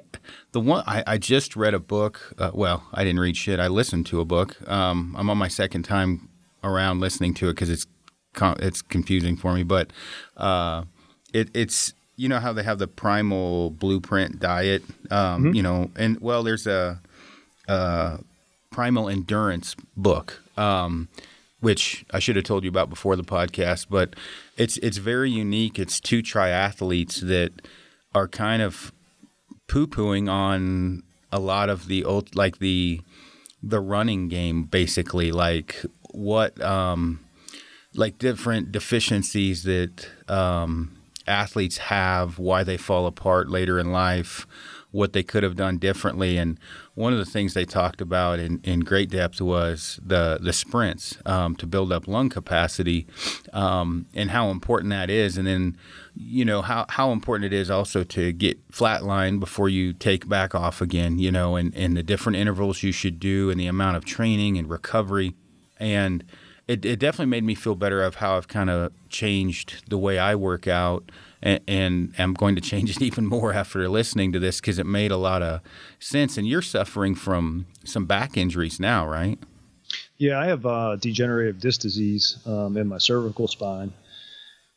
the 0.51 0.59
one 0.59 0.83
I, 0.87 1.03
I 1.05 1.17
just 1.17 1.55
read 1.55 1.73
a 1.73 1.79
book. 1.79 2.33
Uh, 2.37 2.51
well, 2.53 2.83
I 2.93 3.03
didn't 3.03 3.19
read 3.19 3.37
shit. 3.37 3.59
I 3.59 3.67
listened 3.67 4.05
to 4.07 4.21
a 4.21 4.25
book. 4.25 4.57
Um, 4.69 5.15
I'm 5.17 5.29
on 5.29 5.37
my 5.37 5.47
second 5.47 5.83
time 5.83 6.29
around 6.63 7.01
listening 7.01 7.33
to 7.35 7.49
it 7.49 7.53
because 7.53 7.69
it's 7.69 7.85
it's 8.41 8.81
confusing 8.81 9.35
for 9.35 9.53
me. 9.53 9.63
But 9.63 9.91
uh, 10.37 10.83
it, 11.33 11.49
it's 11.53 11.93
you 12.15 12.29
know 12.29 12.39
how 12.39 12.53
they 12.53 12.63
have 12.63 12.79
the 12.79 12.87
primal 12.87 13.71
blueprint 13.71 14.39
diet. 14.39 14.83
Um, 15.11 15.43
mm-hmm. 15.45 15.53
You 15.53 15.63
know, 15.63 15.91
and 15.95 16.19
well, 16.21 16.43
there's 16.43 16.67
a, 16.67 17.01
a 17.67 18.19
primal 18.73 19.07
endurance 19.07 19.75
book. 19.95 20.41
Um, 20.57 21.07
which 21.61 22.03
I 22.11 22.19
should 22.19 22.35
have 22.35 22.43
told 22.43 22.65
you 22.65 22.69
about 22.69 22.89
before 22.89 23.15
the 23.15 23.23
podcast, 23.23 23.85
but 23.89 24.17
it's 24.57 24.75
it's 24.79 24.97
very 24.97 25.31
unique. 25.31 25.79
It's 25.79 26.01
two 26.01 26.21
triathletes 26.21 27.21
that 27.21 27.53
are 28.13 28.27
kind 28.27 28.61
of 28.61 28.91
poo 29.69 29.87
pooing 29.87 30.29
on 30.29 31.03
a 31.31 31.39
lot 31.39 31.69
of 31.69 31.87
the 31.87 32.03
old 32.03 32.35
like 32.35 32.59
the 32.59 33.01
the 33.61 33.79
running 33.79 34.27
game 34.27 34.63
basically 34.65 35.31
like 35.31 35.83
what 36.11 36.61
um 36.61 37.19
like 37.95 38.17
different 38.17 38.71
deficiencies 38.71 39.63
that 39.63 40.09
um 40.27 40.95
athletes 41.25 41.77
have 41.77 42.37
why 42.37 42.63
they 42.63 42.77
fall 42.77 43.07
apart 43.07 43.49
later 43.49 43.79
in 43.79 43.91
life 43.91 44.45
what 44.91 45.13
they 45.13 45.23
could 45.23 45.41
have 45.43 45.55
done 45.55 45.77
differently 45.77 46.37
and 46.37 46.59
one 46.95 47.11
of 47.11 47.17
the 47.17 47.25
things 47.25 47.53
they 47.53 47.65
talked 47.65 48.01
about 48.01 48.39
in, 48.39 48.59
in 48.63 48.81
great 48.81 49.09
depth 49.09 49.41
was 49.41 49.99
the 50.05 50.37
the 50.41 50.53
sprints 50.53 51.17
um, 51.25 51.55
to 51.55 51.65
build 51.65 51.91
up 51.91 52.07
lung 52.07 52.29
capacity 52.29 53.07
um, 53.51 54.05
and 54.13 54.29
how 54.29 54.49
important 54.49 54.91
that 54.91 55.09
is, 55.09 55.37
and 55.37 55.47
then 55.47 55.75
you 56.15 56.45
know 56.45 56.61
how, 56.61 56.85
how 56.89 57.11
important 57.11 57.51
it 57.51 57.55
is 57.55 57.71
also 57.71 58.03
to 58.03 58.31
get 58.31 58.71
flatline 58.71 59.39
before 59.39 59.69
you 59.69 59.93
take 59.93 60.29
back 60.29 60.53
off 60.53 60.81
again. 60.81 61.17
You 61.17 61.31
know, 61.31 61.55
and, 61.55 61.75
and 61.75 61.97
the 61.97 62.03
different 62.03 62.35
intervals 62.35 62.83
you 62.83 62.91
should 62.91 63.19
do, 63.19 63.49
and 63.49 63.59
the 63.59 63.67
amount 63.67 63.97
of 63.97 64.05
training 64.05 64.57
and 64.57 64.69
recovery, 64.69 65.33
and 65.79 66.23
it, 66.67 66.85
it 66.85 66.99
definitely 66.99 67.31
made 67.31 67.43
me 67.43 67.55
feel 67.55 67.75
better 67.75 68.03
of 68.03 68.15
how 68.15 68.37
I've 68.37 68.47
kind 68.47 68.69
of 68.69 68.91
changed 69.09 69.89
the 69.89 69.97
way 69.97 70.19
I 70.19 70.35
work 70.35 70.67
out 70.67 71.11
and, 71.43 72.13
I'm 72.17 72.33
going 72.33 72.55
to 72.55 72.61
change 72.61 72.89
it 72.95 73.01
even 73.01 73.25
more 73.25 73.53
after 73.53 73.87
listening 73.89 74.31
to 74.31 74.39
this 74.39 74.59
because 74.59 74.79
it 74.79 74.85
made 74.85 75.11
a 75.11 75.17
lot 75.17 75.41
of 75.41 75.61
sense. 75.99 76.37
And 76.37 76.47
you're 76.47 76.61
suffering 76.61 77.15
from 77.15 77.65
some 77.83 78.05
back 78.05 78.37
injuries 78.37 78.79
now, 78.79 79.07
right? 79.07 79.37
Yeah, 80.17 80.39
I 80.39 80.45
have 80.45 80.65
uh, 80.65 80.95
degenerative 80.95 81.59
disc 81.59 81.81
disease 81.81 82.37
um, 82.45 82.77
in 82.77 82.87
my 82.87 82.97
cervical 82.97 83.47
spine, 83.47 83.93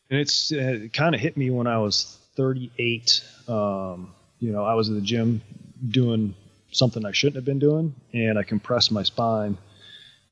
and 0.09 0.19
it's 0.19 0.51
it 0.51 0.93
kind 0.93 1.15
of 1.15 1.21
hit 1.21 1.37
me 1.37 1.49
when 1.49 1.67
I 1.67 1.77
was 1.79 2.17
38. 2.35 3.23
Um, 3.47 4.13
you 4.39 4.51
know, 4.51 4.63
I 4.63 4.73
was 4.73 4.89
in 4.89 4.95
the 4.95 5.01
gym 5.01 5.41
doing 5.89 6.35
something 6.71 7.05
I 7.05 7.11
shouldn't 7.11 7.35
have 7.35 7.45
been 7.45 7.59
doing, 7.59 7.95
and 8.13 8.37
I 8.37 8.43
compressed 8.43 8.91
my 8.91 9.03
spine, 9.03 9.57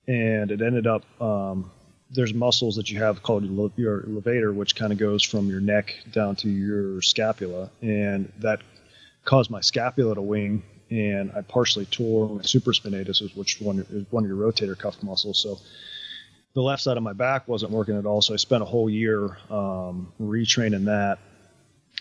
and 0.07 0.51
it 0.51 0.61
ended 0.61 0.85
up 0.85 1.03
um, 1.21 1.71
there's 2.09 2.33
muscles 2.33 2.75
that 2.75 2.89
you 2.89 2.99
have 2.99 3.23
called 3.23 3.43
your 3.75 4.01
levator, 4.01 4.53
which 4.53 4.75
kind 4.75 4.91
of 4.91 4.99
goes 4.99 5.23
from 5.23 5.47
your 5.49 5.59
neck 5.59 5.95
down 6.11 6.35
to 6.37 6.49
your 6.49 7.01
scapula, 7.01 7.69
and 7.81 8.31
that 8.39 8.61
caused 9.23 9.49
my 9.49 9.61
scapula 9.61 10.15
to 10.15 10.21
wing, 10.21 10.63
and 10.89 11.31
I 11.35 11.41
partially 11.41 11.85
tore 11.85 12.29
my 12.29 12.43
supraspinatus, 12.43 13.35
which 13.35 13.59
one 13.59 13.79
is 13.89 14.05
one 14.11 14.23
of 14.23 14.29
your 14.29 14.37
rotator 14.37 14.77
cuff 14.77 15.01
muscles. 15.01 15.41
So 15.41 15.57
the 16.53 16.61
left 16.61 16.83
side 16.83 16.97
of 16.97 17.03
my 17.03 17.13
back 17.13 17.47
wasn't 17.47 17.71
working 17.71 17.97
at 17.97 18.05
all, 18.05 18.21
so 18.21 18.33
I 18.33 18.37
spent 18.37 18.61
a 18.61 18.65
whole 18.65 18.89
year 18.89 19.37
um, 19.49 20.13
retraining 20.21 20.85
that 20.85 21.19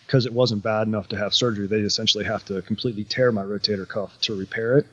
because 0.07 0.27
it 0.27 0.33
wasn't 0.33 0.63
bad 0.63 0.87
enough 0.87 1.09
to 1.09 1.17
have 1.17 1.35
surgery. 1.35 1.67
They 1.67 1.79
essentially 1.79 2.25
have 2.25 2.45
to 2.47 2.61
completely 2.63 3.05
tear 3.05 3.33
my 3.33 3.43
rotator 3.43 3.89
cuff 3.89 4.21
to 4.23 4.39
repair 4.39 4.79
it. 4.79 4.87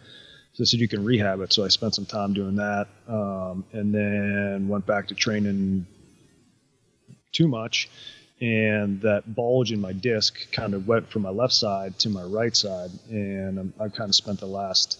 So 0.53 0.63
they 0.63 0.65
said 0.65 0.79
you 0.79 0.87
can 0.87 1.05
rehab 1.05 1.39
it. 1.41 1.53
So 1.53 1.63
I 1.63 1.69
spent 1.69 1.95
some 1.95 2.05
time 2.05 2.33
doing 2.33 2.55
that, 2.55 2.87
um, 3.07 3.63
and 3.71 3.93
then 3.93 4.67
went 4.67 4.85
back 4.85 5.07
to 5.07 5.15
training 5.15 5.85
too 7.31 7.47
much, 7.47 7.89
and 8.41 9.01
that 9.01 9.33
bulge 9.33 9.71
in 9.71 9.79
my 9.79 9.93
disc 9.93 10.51
kind 10.51 10.73
of 10.73 10.87
went 10.87 11.09
from 11.09 11.21
my 11.21 11.29
left 11.29 11.53
side 11.53 11.97
to 11.99 12.09
my 12.09 12.23
right 12.23 12.55
side, 12.55 12.91
and 13.09 13.73
i 13.79 13.83
have 13.83 13.93
kind 13.93 14.09
of 14.09 14.15
spent 14.15 14.39
the 14.39 14.47
last 14.47 14.99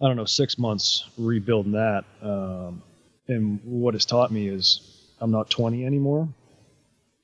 I 0.00 0.06
don't 0.06 0.16
know 0.16 0.26
six 0.26 0.58
months 0.58 1.04
rebuilding 1.16 1.72
that. 1.72 2.04
Um, 2.22 2.82
and 3.26 3.60
what 3.64 3.94
it's 3.94 4.04
taught 4.04 4.30
me 4.30 4.48
is 4.48 4.80
I'm 5.20 5.30
not 5.30 5.50
20 5.50 5.84
anymore, 5.84 6.28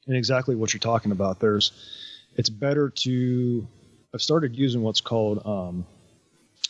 and 0.07 0.17
exactly 0.17 0.57
what 0.57 0.73
you're 0.73 0.81
talking 0.81 1.13
about. 1.13 1.41
There's 1.41 1.73
it's 2.37 2.51
better 2.51 2.91
to 2.91 3.67
I've 4.13 4.23
started 4.23 4.57
using 4.57 4.83
what's 4.83 5.01
called 5.01 5.45
um, 5.45 5.87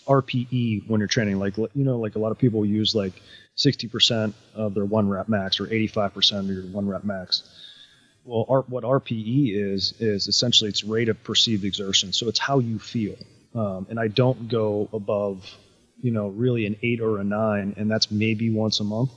RPE 0.07 0.89
when 0.89 1.01
you're 1.01 1.09
training. 1.09 1.39
Like 1.39 1.57
you 1.57 1.71
know, 1.75 1.99
like 1.99 2.17
a 2.17 2.19
lot 2.19 2.33
of 2.33 2.39
people 2.39 2.65
use 2.65 2.95
like 2.95 3.15
60% 3.57 4.35
of 4.55 4.75
their 4.75 4.85
one 4.85 5.09
rep 5.09 5.29
max 5.29 5.61
or 5.61 5.67
85% 5.67 6.41
of 6.41 6.47
your 6.47 6.63
one 6.65 6.89
rep 6.89 7.05
max. 7.05 7.43
Well, 8.25 8.47
R, 8.49 8.63
what 8.63 8.85
RPE 8.85 9.55
is 9.55 9.95
is 10.01 10.29
essentially 10.29 10.71
it's 10.71 10.85
rate 10.85 11.09
of 11.09 11.23
perceived 11.23 11.65
exertion. 11.65 12.13
So 12.13 12.29
it's 12.29 12.39
how 12.39 12.59
you 12.59 12.79
feel. 12.79 13.17
Um, 13.55 13.87
and 13.89 14.01
I 14.01 14.09
don't 14.09 14.49
go 14.49 14.89
above, 14.93 15.49
you 16.01 16.11
know, 16.11 16.29
really 16.29 16.67
an 16.67 16.77
eight 16.83 17.01
or 17.01 17.19
a 17.19 17.25
nine, 17.25 17.75
and 17.77 17.91
that's 17.91 18.11
maybe 18.11 18.51
once 18.51 18.81
a 18.81 18.85
month. 18.85 19.11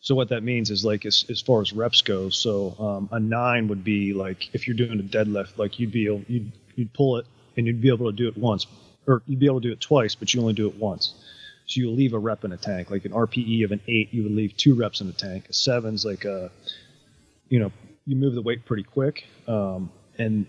So 0.00 0.14
what 0.14 0.30
that 0.30 0.42
means 0.42 0.70
is 0.70 0.82
like 0.84 1.04
as, 1.04 1.26
as 1.28 1.42
far 1.42 1.60
as 1.60 1.74
reps 1.74 2.00
go, 2.00 2.30
so 2.30 2.74
um, 2.78 3.08
a 3.12 3.20
nine 3.20 3.68
would 3.68 3.84
be 3.84 4.14
like 4.14 4.52
if 4.54 4.66
you're 4.66 4.76
doing 4.76 4.98
a 4.98 5.02
deadlift, 5.02 5.58
like 5.58 5.78
you'd 5.78 5.92
be 5.92 6.06
able, 6.06 6.24
you'd 6.26 6.52
you'd 6.74 6.92
pull 6.94 7.18
it 7.18 7.26
and 7.56 7.66
you'd 7.66 7.82
be 7.82 7.90
able 7.90 8.10
to 8.10 8.16
do 8.16 8.26
it 8.28 8.36
once 8.36 8.66
or 9.06 9.22
you'd 9.26 9.38
be 9.38 9.46
able 9.46 9.60
to 9.60 9.68
do 9.68 9.72
it 9.72 9.80
twice, 9.80 10.14
but 10.14 10.32
you 10.32 10.40
only 10.40 10.52
do 10.52 10.68
it 10.68 10.76
once. 10.76 11.14
So 11.66 11.80
you 11.80 11.90
leave 11.90 12.14
a 12.14 12.18
rep 12.18 12.44
in 12.44 12.52
a 12.52 12.56
tank. 12.56 12.90
Like 12.90 13.04
an 13.04 13.12
RPE 13.12 13.64
of 13.64 13.72
an 13.72 13.80
eight, 13.86 14.12
you 14.12 14.24
would 14.24 14.32
leave 14.32 14.56
two 14.56 14.74
reps 14.74 15.00
in 15.00 15.08
a 15.08 15.12
tank. 15.12 15.48
A 15.48 15.52
seven's 15.52 16.04
like 16.04 16.24
a, 16.24 16.50
you 17.48 17.60
know, 17.60 17.72
you 18.06 18.16
move 18.16 18.34
the 18.34 18.42
weight 18.42 18.64
pretty 18.64 18.82
quick. 18.82 19.24
Um, 19.46 19.90
and 20.18 20.46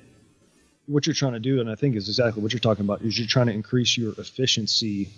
what 0.87 1.05
you're 1.05 1.13
trying 1.13 1.33
to 1.33 1.39
do, 1.39 1.59
and 1.61 1.69
I 1.69 1.75
think 1.75 1.95
is 1.95 2.09
exactly 2.09 2.41
what 2.41 2.53
you're 2.53 2.59
talking 2.59 2.85
about, 2.85 3.01
is 3.01 3.17
you're 3.17 3.27
trying 3.27 3.47
to 3.47 3.53
increase 3.53 3.97
your 3.97 4.13
efficiency 4.17 5.09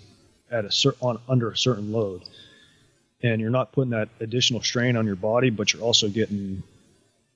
at 0.50 0.64
a 0.64 0.70
certain 0.70 1.00
on 1.00 1.20
under 1.28 1.50
a 1.50 1.56
certain 1.56 1.92
load, 1.92 2.22
and 3.22 3.40
you're 3.40 3.50
not 3.50 3.72
putting 3.72 3.90
that 3.90 4.08
additional 4.20 4.62
strain 4.62 4.96
on 4.96 5.06
your 5.06 5.16
body, 5.16 5.50
but 5.50 5.72
you're 5.72 5.82
also 5.82 6.08
getting 6.08 6.62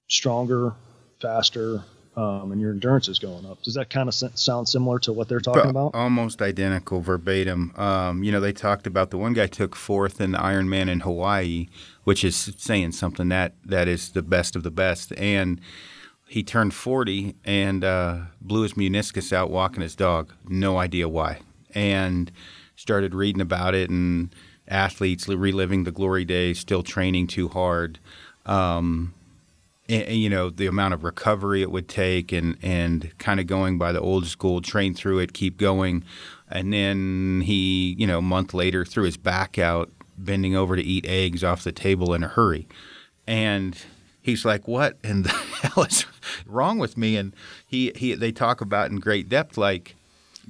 stronger, 0.08 0.74
faster, 1.20 1.82
um, 2.18 2.50
and 2.50 2.60
your 2.60 2.72
endurance 2.72 3.06
is 3.06 3.20
going 3.20 3.46
up. 3.46 3.62
Does 3.62 3.74
that 3.74 3.90
kind 3.90 4.08
of 4.08 4.14
sound 4.14 4.68
similar 4.68 4.98
to 5.00 5.12
what 5.12 5.28
they're 5.28 5.38
talking 5.38 5.70
about? 5.70 5.94
Almost 5.94 6.42
identical, 6.42 7.00
verbatim. 7.00 7.72
Um, 7.76 8.24
you 8.24 8.32
know, 8.32 8.40
they 8.40 8.52
talked 8.52 8.88
about 8.88 9.10
the 9.10 9.18
one 9.18 9.34
guy 9.34 9.46
took 9.46 9.76
fourth 9.76 10.20
in 10.20 10.32
the 10.32 10.38
Ironman 10.38 10.88
in 10.88 11.00
Hawaii, 11.00 11.68
which 12.02 12.24
is 12.24 12.52
saying 12.56 12.92
something 12.92 13.28
that 13.28 13.54
that 13.64 13.86
is 13.86 14.10
the 14.10 14.22
best 14.22 14.56
of 14.56 14.64
the 14.64 14.70
best, 14.72 15.12
and 15.16 15.60
he 16.26 16.42
turned 16.42 16.74
40 16.74 17.36
and 17.44 17.84
uh, 17.84 18.18
blew 18.40 18.62
his 18.62 18.74
meniscus 18.74 19.32
out 19.32 19.50
walking 19.50 19.80
his 19.80 19.94
dog. 19.94 20.32
No 20.48 20.76
idea 20.76 21.08
why. 21.08 21.40
And 21.72 22.32
started 22.74 23.14
reading 23.14 23.40
about 23.40 23.74
it 23.74 23.90
and 23.90 24.34
athletes 24.66 25.28
reliving 25.28 25.84
the 25.84 25.92
glory 25.92 26.24
days, 26.24 26.58
still 26.58 26.82
training 26.82 27.28
too 27.28 27.48
hard. 27.48 27.98
Um, 28.44 29.14
and, 29.88 30.16
you 30.16 30.28
know 30.28 30.50
the 30.50 30.66
amount 30.66 30.94
of 30.94 31.04
recovery 31.04 31.62
it 31.62 31.70
would 31.70 31.88
take, 31.88 32.32
and 32.32 32.56
and 32.62 33.16
kind 33.18 33.40
of 33.40 33.46
going 33.46 33.78
by 33.78 33.92
the 33.92 34.00
old 34.00 34.26
school, 34.26 34.60
train 34.60 34.94
through 34.94 35.18
it, 35.20 35.32
keep 35.32 35.56
going, 35.56 36.04
and 36.50 36.72
then 36.72 37.42
he, 37.44 37.94
you 37.98 38.06
know, 38.06 38.18
a 38.18 38.22
month 38.22 38.54
later 38.54 38.84
threw 38.84 39.04
his 39.04 39.16
back 39.16 39.58
out, 39.58 39.90
bending 40.16 40.54
over 40.54 40.76
to 40.76 40.82
eat 40.82 41.06
eggs 41.06 41.42
off 41.42 41.64
the 41.64 41.72
table 41.72 42.14
in 42.14 42.22
a 42.22 42.28
hurry, 42.28 42.68
and 43.26 43.78
he's 44.20 44.44
like, 44.44 44.68
"What 44.68 44.98
in 45.02 45.22
the 45.22 45.28
hell 45.62 45.84
is 45.84 46.04
wrong 46.46 46.78
with 46.78 46.96
me?" 46.96 47.16
And 47.16 47.34
he, 47.66 47.92
he 47.96 48.14
they 48.14 48.32
talk 48.32 48.60
about 48.60 48.90
in 48.90 48.96
great 49.00 49.28
depth, 49.28 49.56
like, 49.56 49.96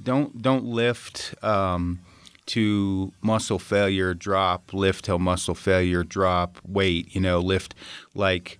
don't 0.01 0.41
don't 0.41 0.65
lift 0.65 1.33
um, 1.43 1.99
to 2.47 3.13
muscle 3.21 3.59
failure, 3.59 4.13
drop, 4.13 4.73
lift 4.73 5.05
till 5.05 5.19
muscle 5.19 5.55
failure, 5.55 6.03
drop, 6.03 6.57
weight, 6.67 7.15
you 7.15 7.21
know, 7.21 7.39
lift 7.39 7.73
like. 8.13 8.59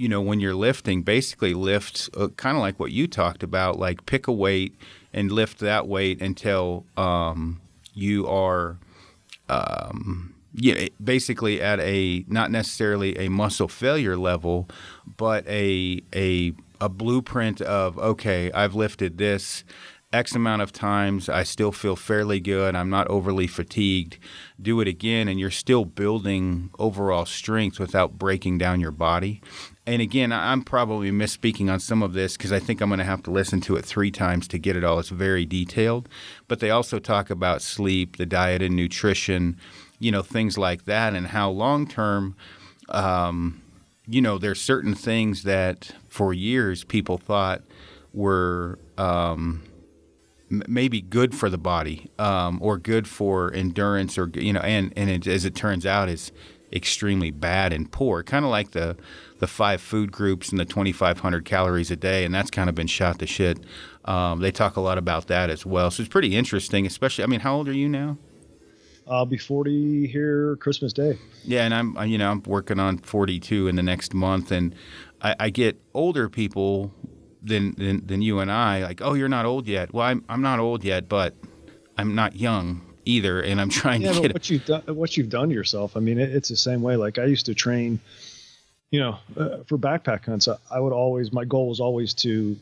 You 0.00 0.08
know, 0.08 0.22
when 0.22 0.40
you're 0.40 0.54
lifting, 0.54 1.02
basically 1.02 1.52
lift 1.52 2.08
uh, 2.16 2.28
kind 2.28 2.56
of 2.56 2.62
like 2.62 2.80
what 2.80 2.90
you 2.90 3.06
talked 3.06 3.42
about, 3.42 3.78
like 3.78 4.06
pick 4.06 4.26
a 4.28 4.32
weight 4.32 4.74
and 5.12 5.30
lift 5.30 5.58
that 5.58 5.86
weight 5.86 6.22
until 6.22 6.86
um, 6.96 7.60
you 7.92 8.26
are 8.26 8.78
um, 9.50 10.34
yeah, 10.54 10.88
basically 11.02 11.60
at 11.60 11.80
a 11.80 12.24
not 12.28 12.50
necessarily 12.50 13.18
a 13.18 13.28
muscle 13.28 13.68
failure 13.68 14.16
level, 14.16 14.68
but 15.18 15.46
a 15.46 16.00
a 16.14 16.52
a 16.80 16.88
blueprint 16.88 17.60
of 17.60 17.98
okay, 17.98 18.50
I've 18.52 18.74
lifted 18.74 19.18
this 19.18 19.64
X 20.12 20.34
amount 20.34 20.62
of 20.62 20.72
times. 20.72 21.28
I 21.28 21.44
still 21.44 21.70
feel 21.72 21.94
fairly 21.94 22.40
good. 22.40 22.74
I'm 22.74 22.90
not 22.90 23.06
overly 23.08 23.46
fatigued. 23.46 24.18
Do 24.60 24.80
it 24.80 24.88
again, 24.88 25.28
and 25.28 25.38
you're 25.38 25.50
still 25.50 25.84
building 25.84 26.70
overall 26.78 27.26
strength 27.26 27.78
without 27.78 28.18
breaking 28.18 28.58
down 28.58 28.80
your 28.80 28.90
body. 28.90 29.40
And 29.90 30.00
again, 30.00 30.30
I'm 30.30 30.62
probably 30.62 31.10
misspeaking 31.10 31.68
on 31.68 31.80
some 31.80 32.00
of 32.00 32.12
this 32.12 32.36
because 32.36 32.52
I 32.52 32.60
think 32.60 32.80
I'm 32.80 32.90
going 32.90 33.00
to 33.00 33.04
have 33.04 33.24
to 33.24 33.32
listen 33.32 33.60
to 33.62 33.74
it 33.74 33.84
three 33.84 34.12
times 34.12 34.46
to 34.46 34.56
get 34.56 34.76
it 34.76 34.84
all. 34.84 35.00
It's 35.00 35.08
very 35.08 35.44
detailed. 35.44 36.08
But 36.46 36.60
they 36.60 36.70
also 36.70 37.00
talk 37.00 37.28
about 37.28 37.60
sleep, 37.60 38.16
the 38.16 38.24
diet, 38.24 38.62
and 38.62 38.76
nutrition 38.76 39.56
you 39.98 40.12
know 40.12 40.22
things 40.22 40.56
like 40.56 40.84
that, 40.84 41.14
and 41.14 41.26
how 41.26 41.50
long 41.50 41.88
term. 41.88 42.36
Um, 42.88 43.62
you 44.06 44.22
know, 44.22 44.38
there's 44.38 44.60
certain 44.60 44.94
things 44.94 45.42
that 45.42 45.90
for 46.08 46.32
years 46.32 46.84
people 46.84 47.18
thought 47.18 47.62
were 48.12 48.78
um, 48.96 49.62
m- 50.50 50.62
maybe 50.68 51.00
good 51.00 51.34
for 51.34 51.48
the 51.48 51.58
body 51.58 52.10
um, 52.18 52.58
or 52.62 52.78
good 52.78 53.08
for 53.08 53.52
endurance, 53.52 54.16
or 54.16 54.30
you 54.34 54.52
know, 54.52 54.60
and 54.60 54.92
and 54.96 55.10
it, 55.10 55.26
as 55.26 55.44
it 55.44 55.56
turns 55.56 55.84
out, 55.84 56.08
is 56.08 56.30
extremely 56.72 57.32
bad 57.32 57.72
and 57.72 57.90
poor. 57.90 58.22
Kind 58.22 58.44
of 58.44 58.52
like 58.52 58.70
the 58.70 58.96
the 59.40 59.46
five 59.46 59.80
food 59.80 60.12
groups 60.12 60.50
and 60.50 60.60
the 60.60 60.64
2,500 60.64 61.44
calories 61.44 61.90
a 61.90 61.96
day, 61.96 62.24
and 62.24 62.34
that's 62.34 62.50
kind 62.50 62.68
of 62.68 62.74
been 62.74 62.86
shot 62.86 63.18
to 63.18 63.26
shit. 63.26 63.58
Um, 64.04 64.40
they 64.40 64.52
talk 64.52 64.76
a 64.76 64.80
lot 64.80 64.98
about 64.98 65.26
that 65.26 65.50
as 65.50 65.66
well, 65.66 65.90
so 65.90 66.02
it's 66.02 66.08
pretty 66.08 66.36
interesting. 66.36 66.86
Especially, 66.86 67.24
I 67.24 67.26
mean, 67.26 67.40
how 67.40 67.56
old 67.56 67.68
are 67.68 67.74
you 67.74 67.88
now? 67.88 68.16
I'll 69.08 69.26
be 69.26 69.38
40 69.38 70.06
here 70.06 70.56
Christmas 70.56 70.92
Day. 70.92 71.18
Yeah, 71.44 71.64
and 71.64 71.74
I'm 71.74 72.08
you 72.08 72.16
know 72.16 72.30
I'm 72.30 72.42
working 72.44 72.78
on 72.78 72.98
42 72.98 73.66
in 73.66 73.76
the 73.76 73.82
next 73.82 74.14
month, 74.14 74.52
and 74.52 74.74
I, 75.20 75.34
I 75.40 75.50
get 75.50 75.80
older 75.94 76.28
people 76.28 76.94
than, 77.42 77.74
than 77.76 78.06
than 78.06 78.22
you 78.22 78.38
and 78.40 78.52
I 78.52 78.82
like. 78.82 79.00
Oh, 79.02 79.14
you're 79.14 79.28
not 79.28 79.46
old 79.46 79.66
yet. 79.66 79.92
Well, 79.92 80.06
I'm 80.06 80.24
I'm 80.28 80.42
not 80.42 80.60
old 80.60 80.84
yet, 80.84 81.08
but 81.08 81.34
I'm 81.98 82.14
not 82.14 82.36
young 82.36 82.82
either, 83.04 83.40
and 83.40 83.60
I'm 83.60 83.70
trying 83.70 84.02
yeah, 84.02 84.12
to 84.12 84.20
get 84.20 84.32
what 84.32 84.50
you've 84.50 84.64
done. 84.64 84.82
What 84.86 85.16
you've 85.16 85.28
done 85.30 85.48
to 85.48 85.54
yourself. 85.54 85.96
I 85.96 86.00
mean, 86.00 86.18
it, 86.18 86.30
it's 86.34 86.48
the 86.48 86.56
same 86.56 86.82
way. 86.82 86.96
Like 86.96 87.18
I 87.18 87.24
used 87.24 87.46
to 87.46 87.54
train. 87.54 88.00
You 88.90 89.00
know, 89.00 89.18
uh, 89.36 89.58
for 89.66 89.78
backpack 89.78 90.24
hunts, 90.24 90.48
I, 90.48 90.56
I 90.70 90.80
would 90.80 90.92
always 90.92 91.32
my 91.32 91.44
goal 91.44 91.68
was 91.68 91.80
always 91.80 92.14
to 92.14 92.56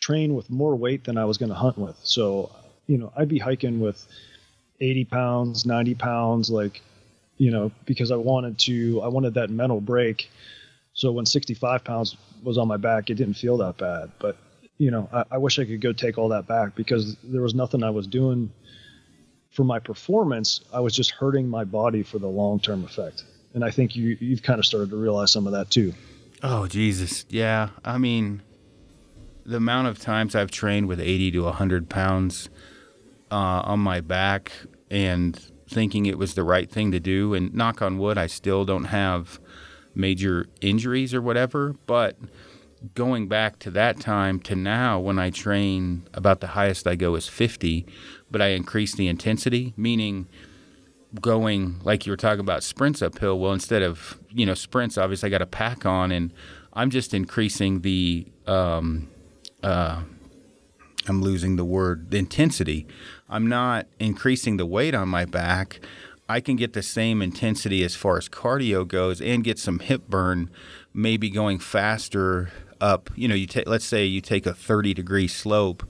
train 0.00 0.34
with 0.34 0.48
more 0.50 0.76
weight 0.76 1.04
than 1.04 1.18
I 1.18 1.24
was 1.24 1.38
going 1.38 1.50
to 1.50 1.54
hunt 1.54 1.76
with. 1.76 1.98
So, 2.02 2.50
you 2.86 2.98
know, 2.98 3.12
I'd 3.16 3.28
be 3.28 3.38
hiking 3.38 3.80
with 3.80 4.06
80 4.80 5.04
pounds, 5.06 5.66
90 5.66 5.94
pounds, 5.96 6.50
like, 6.50 6.80
you 7.36 7.50
know, 7.50 7.72
because 7.84 8.10
I 8.10 8.16
wanted 8.16 8.58
to, 8.60 9.02
I 9.02 9.08
wanted 9.08 9.34
that 9.34 9.50
mental 9.50 9.80
break. 9.80 10.30
So 10.94 11.12
when 11.12 11.26
65 11.26 11.84
pounds 11.84 12.16
was 12.42 12.58
on 12.58 12.68
my 12.68 12.76
back, 12.76 13.10
it 13.10 13.14
didn't 13.14 13.34
feel 13.34 13.58
that 13.58 13.76
bad. 13.76 14.10
But, 14.18 14.36
you 14.78 14.90
know, 14.90 15.08
I, 15.12 15.24
I 15.32 15.38
wish 15.38 15.58
I 15.58 15.64
could 15.64 15.80
go 15.80 15.92
take 15.92 16.18
all 16.18 16.30
that 16.30 16.46
back 16.46 16.74
because 16.74 17.16
there 17.22 17.42
was 17.42 17.54
nothing 17.54 17.82
I 17.82 17.90
was 17.90 18.06
doing 18.06 18.50
for 19.50 19.64
my 19.64 19.78
performance. 19.78 20.60
I 20.72 20.80
was 20.80 20.94
just 20.94 21.10
hurting 21.10 21.48
my 21.48 21.64
body 21.64 22.02
for 22.02 22.18
the 22.18 22.28
long 22.28 22.60
term 22.60 22.84
effect. 22.84 23.24
And 23.54 23.64
I 23.64 23.70
think 23.70 23.96
you, 23.96 24.16
you've 24.20 24.42
kind 24.42 24.58
of 24.58 24.66
started 24.66 24.90
to 24.90 24.96
realize 24.96 25.32
some 25.32 25.46
of 25.46 25.52
that 25.52 25.70
too. 25.70 25.94
Oh, 26.42 26.66
Jesus. 26.66 27.24
Yeah. 27.28 27.70
I 27.84 27.98
mean, 27.98 28.42
the 29.44 29.56
amount 29.56 29.88
of 29.88 29.98
times 29.98 30.34
I've 30.34 30.50
trained 30.50 30.86
with 30.88 31.00
80 31.00 31.32
to 31.32 31.44
100 31.44 31.88
pounds 31.88 32.48
uh, 33.30 33.34
on 33.64 33.80
my 33.80 34.00
back 34.00 34.52
and 34.90 35.40
thinking 35.68 36.06
it 36.06 36.18
was 36.18 36.34
the 36.34 36.42
right 36.42 36.70
thing 36.70 36.92
to 36.92 37.00
do. 37.00 37.34
And 37.34 37.52
knock 37.54 37.82
on 37.82 37.98
wood, 37.98 38.18
I 38.18 38.26
still 38.26 38.64
don't 38.64 38.84
have 38.84 39.40
major 39.94 40.46
injuries 40.60 41.12
or 41.12 41.20
whatever. 41.20 41.74
But 41.86 42.16
going 42.94 43.28
back 43.28 43.58
to 43.60 43.70
that 43.72 44.00
time 44.00 44.40
to 44.40 44.54
now, 44.54 45.00
when 45.00 45.18
I 45.18 45.30
train, 45.30 46.06
about 46.14 46.40
the 46.40 46.48
highest 46.48 46.86
I 46.86 46.94
go 46.94 47.14
is 47.16 47.28
50, 47.28 47.86
but 48.30 48.40
I 48.40 48.48
increase 48.48 48.94
the 48.94 49.08
intensity, 49.08 49.74
meaning 49.76 50.28
going 51.20 51.80
like 51.82 52.06
you 52.06 52.12
were 52.12 52.16
talking 52.16 52.40
about 52.40 52.62
sprints 52.62 53.02
uphill. 53.02 53.38
Well, 53.38 53.52
instead 53.52 53.82
of 53.82 54.18
you 54.30 54.46
know 54.46 54.54
sprints, 54.54 54.98
obviously 54.98 55.28
I 55.28 55.30
got 55.30 55.42
a 55.42 55.46
pack 55.46 55.86
on, 55.86 56.12
and 56.12 56.32
I'm 56.72 56.90
just 56.90 57.14
increasing 57.14 57.80
the 57.80 58.26
um, 58.46 59.08
uh, 59.62 60.02
I'm 61.06 61.22
losing 61.22 61.56
the 61.56 61.64
word 61.64 62.10
the 62.10 62.18
intensity. 62.18 62.86
I'm 63.28 63.46
not 63.46 63.86
increasing 63.98 64.56
the 64.56 64.66
weight 64.66 64.94
on 64.94 65.08
my 65.08 65.24
back. 65.24 65.80
I 66.28 66.40
can 66.40 66.56
get 66.56 66.74
the 66.74 66.82
same 66.82 67.22
intensity 67.22 67.82
as 67.82 67.94
far 67.94 68.18
as 68.18 68.28
cardio 68.28 68.86
goes 68.86 69.20
and 69.20 69.42
get 69.42 69.58
some 69.58 69.78
hip 69.78 70.08
burn, 70.08 70.50
maybe 70.92 71.30
going 71.30 71.58
faster 71.58 72.50
up. 72.80 73.10
You 73.16 73.28
know, 73.28 73.34
you 73.34 73.46
take 73.46 73.66
let's 73.66 73.86
say 73.86 74.04
you 74.04 74.20
take 74.20 74.44
a 74.44 74.54
30 74.54 74.94
degree 74.94 75.28
slope 75.28 75.88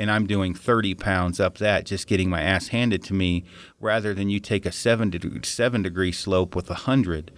and 0.00 0.10
I'm 0.10 0.26
doing 0.26 0.54
30 0.54 0.94
pounds 0.94 1.38
up 1.38 1.58
that, 1.58 1.84
just 1.84 2.06
getting 2.06 2.30
my 2.30 2.40
ass 2.40 2.68
handed 2.68 3.04
to 3.04 3.14
me, 3.14 3.44
rather 3.78 4.14
than 4.14 4.30
you 4.30 4.40
take 4.40 4.64
a 4.64 4.72
seven, 4.72 5.10
de- 5.10 5.44
seven 5.46 5.82
degree 5.82 6.10
slope 6.10 6.56
with 6.56 6.70
a 6.70 6.74
100 6.88 7.30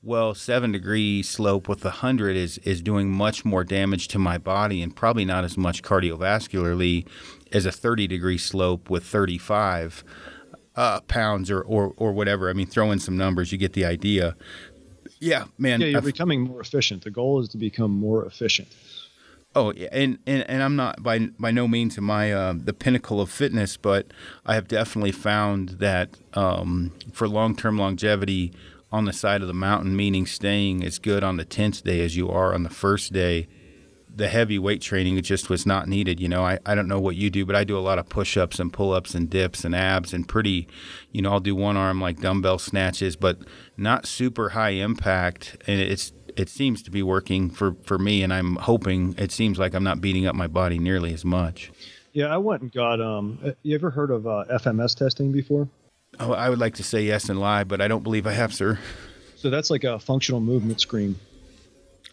well, 0.00 0.32
seven 0.32 0.70
degree 0.70 1.22
slope 1.24 1.68
with 1.68 1.84
a 1.84 1.90
hundred 1.90 2.36
is 2.36 2.58
is 2.58 2.80
doing 2.80 3.10
much 3.10 3.44
more 3.44 3.64
damage 3.64 4.06
to 4.08 4.18
my 4.18 4.38
body 4.38 4.80
and 4.80 4.94
probably 4.94 5.24
not 5.24 5.44
as 5.44 5.58
much 5.58 5.82
cardiovascularly 5.82 7.04
as 7.52 7.66
a 7.66 7.72
thirty 7.72 8.06
degree 8.06 8.38
slope 8.38 8.88
with 8.88 9.04
thirty 9.04 9.38
five 9.38 10.04
uh, 10.76 11.00
pounds 11.02 11.50
or, 11.50 11.60
or 11.62 11.94
or 11.96 12.12
whatever. 12.12 12.48
I 12.48 12.52
mean, 12.52 12.68
throw 12.68 12.92
in 12.92 13.00
some 13.00 13.16
numbers, 13.16 13.50
you 13.50 13.58
get 13.58 13.72
the 13.72 13.84
idea. 13.84 14.36
Yeah, 15.18 15.46
man. 15.58 15.80
Yeah, 15.80 15.88
you're 15.88 15.98
I've, 15.98 16.04
becoming 16.04 16.42
more 16.42 16.60
efficient. 16.60 17.02
The 17.02 17.10
goal 17.10 17.40
is 17.40 17.48
to 17.48 17.58
become 17.58 17.90
more 17.90 18.24
efficient. 18.24 18.68
Oh, 19.58 19.72
and, 19.72 20.18
and 20.24 20.48
and 20.48 20.62
I'm 20.62 20.76
not 20.76 21.02
by 21.02 21.18
by 21.38 21.50
no 21.50 21.66
means 21.66 21.98
am 21.98 22.10
I 22.10 22.32
uh, 22.32 22.54
the 22.56 22.72
pinnacle 22.72 23.20
of 23.20 23.28
fitness, 23.28 23.76
but 23.76 24.06
I 24.46 24.54
have 24.54 24.68
definitely 24.68 25.12
found 25.12 25.70
that 25.80 26.10
um, 26.34 26.92
for 27.12 27.26
long 27.26 27.56
term 27.56 27.76
longevity, 27.76 28.52
on 28.90 29.04
the 29.04 29.12
side 29.12 29.42
of 29.42 29.48
the 29.48 29.54
mountain, 29.54 29.94
meaning 29.96 30.26
staying 30.26 30.84
as 30.84 30.98
good 30.98 31.22
on 31.22 31.36
the 31.36 31.44
10th 31.44 31.82
day 31.82 32.00
as 32.00 32.16
you 32.16 32.30
are 32.30 32.54
on 32.54 32.62
the 32.62 32.70
first 32.70 33.12
day. 33.12 33.48
The 34.14 34.28
heavy 34.28 34.58
weight 34.58 34.80
training 34.80 35.20
just 35.22 35.48
was 35.48 35.64
not 35.64 35.86
needed. 35.86 36.18
You 36.18 36.28
know, 36.28 36.42
I, 36.44 36.58
I 36.66 36.74
don't 36.74 36.88
know 36.88 36.98
what 36.98 37.14
you 37.14 37.30
do, 37.30 37.44
but 37.46 37.54
I 37.54 37.62
do 37.62 37.78
a 37.78 37.80
lot 37.80 37.98
of 37.98 38.08
push 38.08 38.36
ups 38.36 38.58
and 38.58 38.72
pull 38.72 38.92
ups 38.92 39.14
and 39.14 39.30
dips 39.30 39.64
and 39.64 39.74
abs 39.74 40.12
and 40.12 40.26
pretty, 40.26 40.66
you 41.12 41.22
know, 41.22 41.30
I'll 41.30 41.40
do 41.40 41.54
one 41.54 41.76
arm 41.76 42.00
like 42.00 42.20
dumbbell 42.20 42.58
snatches, 42.58 43.14
but 43.14 43.38
not 43.76 44.06
super 44.06 44.50
high 44.50 44.70
impact. 44.70 45.62
And 45.68 45.80
it's, 45.80 46.12
it 46.38 46.48
seems 46.48 46.82
to 46.84 46.90
be 46.90 47.02
working 47.02 47.50
for, 47.50 47.74
for 47.82 47.98
me. 47.98 48.22
And 48.22 48.32
I'm 48.32 48.56
hoping 48.56 49.14
it 49.18 49.32
seems 49.32 49.58
like 49.58 49.74
I'm 49.74 49.82
not 49.82 50.00
beating 50.00 50.26
up 50.26 50.36
my 50.36 50.46
body 50.46 50.78
nearly 50.78 51.12
as 51.12 51.24
much. 51.24 51.72
Yeah, 52.12 52.26
I 52.26 52.36
went 52.38 52.62
and 52.62 52.72
got, 52.72 53.00
um, 53.00 53.54
you 53.62 53.74
ever 53.74 53.90
heard 53.90 54.10
of 54.10 54.26
uh, 54.26 54.44
FMS 54.50 54.96
testing 54.96 55.32
before? 55.32 55.68
Oh, 56.20 56.32
I 56.32 56.48
would 56.48 56.60
like 56.60 56.74
to 56.76 56.84
say 56.84 57.02
yes 57.02 57.28
and 57.28 57.38
lie, 57.38 57.64
but 57.64 57.80
I 57.80 57.88
don't 57.88 58.02
believe 58.02 58.26
I 58.26 58.32
have, 58.32 58.54
sir. 58.54 58.78
So 59.36 59.50
that's 59.50 59.68
like 59.68 59.84
a 59.84 59.98
functional 59.98 60.40
movement 60.40 60.80
screen. 60.80 61.16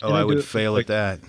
Oh, 0.01 0.11
I 0.11 0.23
would 0.23 0.43
fail 0.43 0.73
like, 0.73 0.89
at 0.89 1.21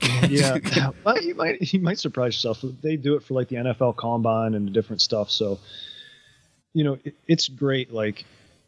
that. 0.00 0.30
yeah, 0.30 0.90
well, 1.04 1.22
you 1.22 1.34
might 1.34 1.72
you 1.72 1.80
might 1.80 1.98
surprise 1.98 2.34
yourself. 2.34 2.64
They 2.82 2.96
do 2.96 3.16
it 3.16 3.22
for 3.22 3.34
like 3.34 3.48
the 3.48 3.56
NFL 3.56 3.96
Combine 3.96 4.54
and 4.54 4.72
different 4.72 5.02
stuff. 5.02 5.30
So, 5.30 5.58
you 6.72 6.84
know, 6.84 6.98
it, 7.04 7.14
it's 7.26 7.48
great. 7.48 7.92
Like 7.92 8.24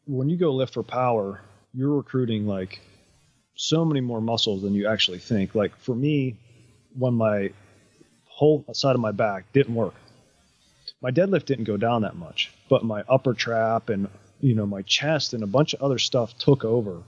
when 0.07 0.29
you 0.29 0.37
go 0.37 0.53
lift 0.53 0.75
for 0.75 0.83
power, 0.83 1.41
you're 1.73 1.97
recruiting 1.97 2.47
like 2.47 2.81
so 3.57 3.85
many 3.85 4.01
more 4.01 4.21
muscles 4.21 4.63
than 4.63 4.75
you 4.75 4.89
actually 4.89 5.19
think. 5.19 5.55
Like 5.55 5.77
for 5.77 5.95
me, 5.95 6.37
when 6.97 7.15
my 7.15 7.51
whole 8.27 8.65
side 8.73 8.95
of 8.95 9.01
my 9.01 9.13
back 9.13 9.53
didn't 9.53 9.75
work, 9.75 9.95
my 11.01 11.11
deadlift 11.11 11.45
didn't 11.47 11.65
go 11.65 11.77
down 11.77 12.03
that 12.03 12.17
much, 12.17 12.53
but 12.69 12.85
my 12.85 13.05
upper 13.09 13.35
trap 13.35 13.89
and 13.89 14.09
you 14.41 14.55
know 14.55 14.67
my 14.67 14.83
chest 14.83 15.35
and 15.35 15.43
a 15.43 15.47
bunch 15.47 15.75
of 15.75 15.83
other 15.83 15.99
stuff 15.99 16.37
took 16.39 16.65
over 16.65 17.03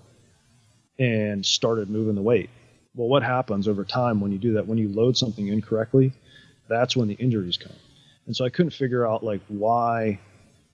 and 0.99 1.45
started 1.45 1.91
moving 1.91 2.15
the 2.15 2.23
weight. 2.23 2.51
Well, 2.95 3.09
what 3.09 3.23
happens 3.23 3.69
over 3.69 3.85
time 3.85 4.21
when 4.21 4.33
you 4.33 4.39
do 4.39 4.55
that? 4.55 4.67
When 4.67 4.79
you 4.79 4.89
load 4.89 5.17
something 5.17 5.47
incorrectly, 5.49 6.13
that's 6.69 6.97
when 6.97 7.09
the 7.09 7.15
injuries 7.15 7.57
come. 7.59 7.73
And 8.27 8.35
so 8.35 8.45
I 8.45 8.49
couldn't 8.49 8.73
figure 8.73 9.07
out 9.07 9.23
like 9.23 9.41
why 9.49 10.19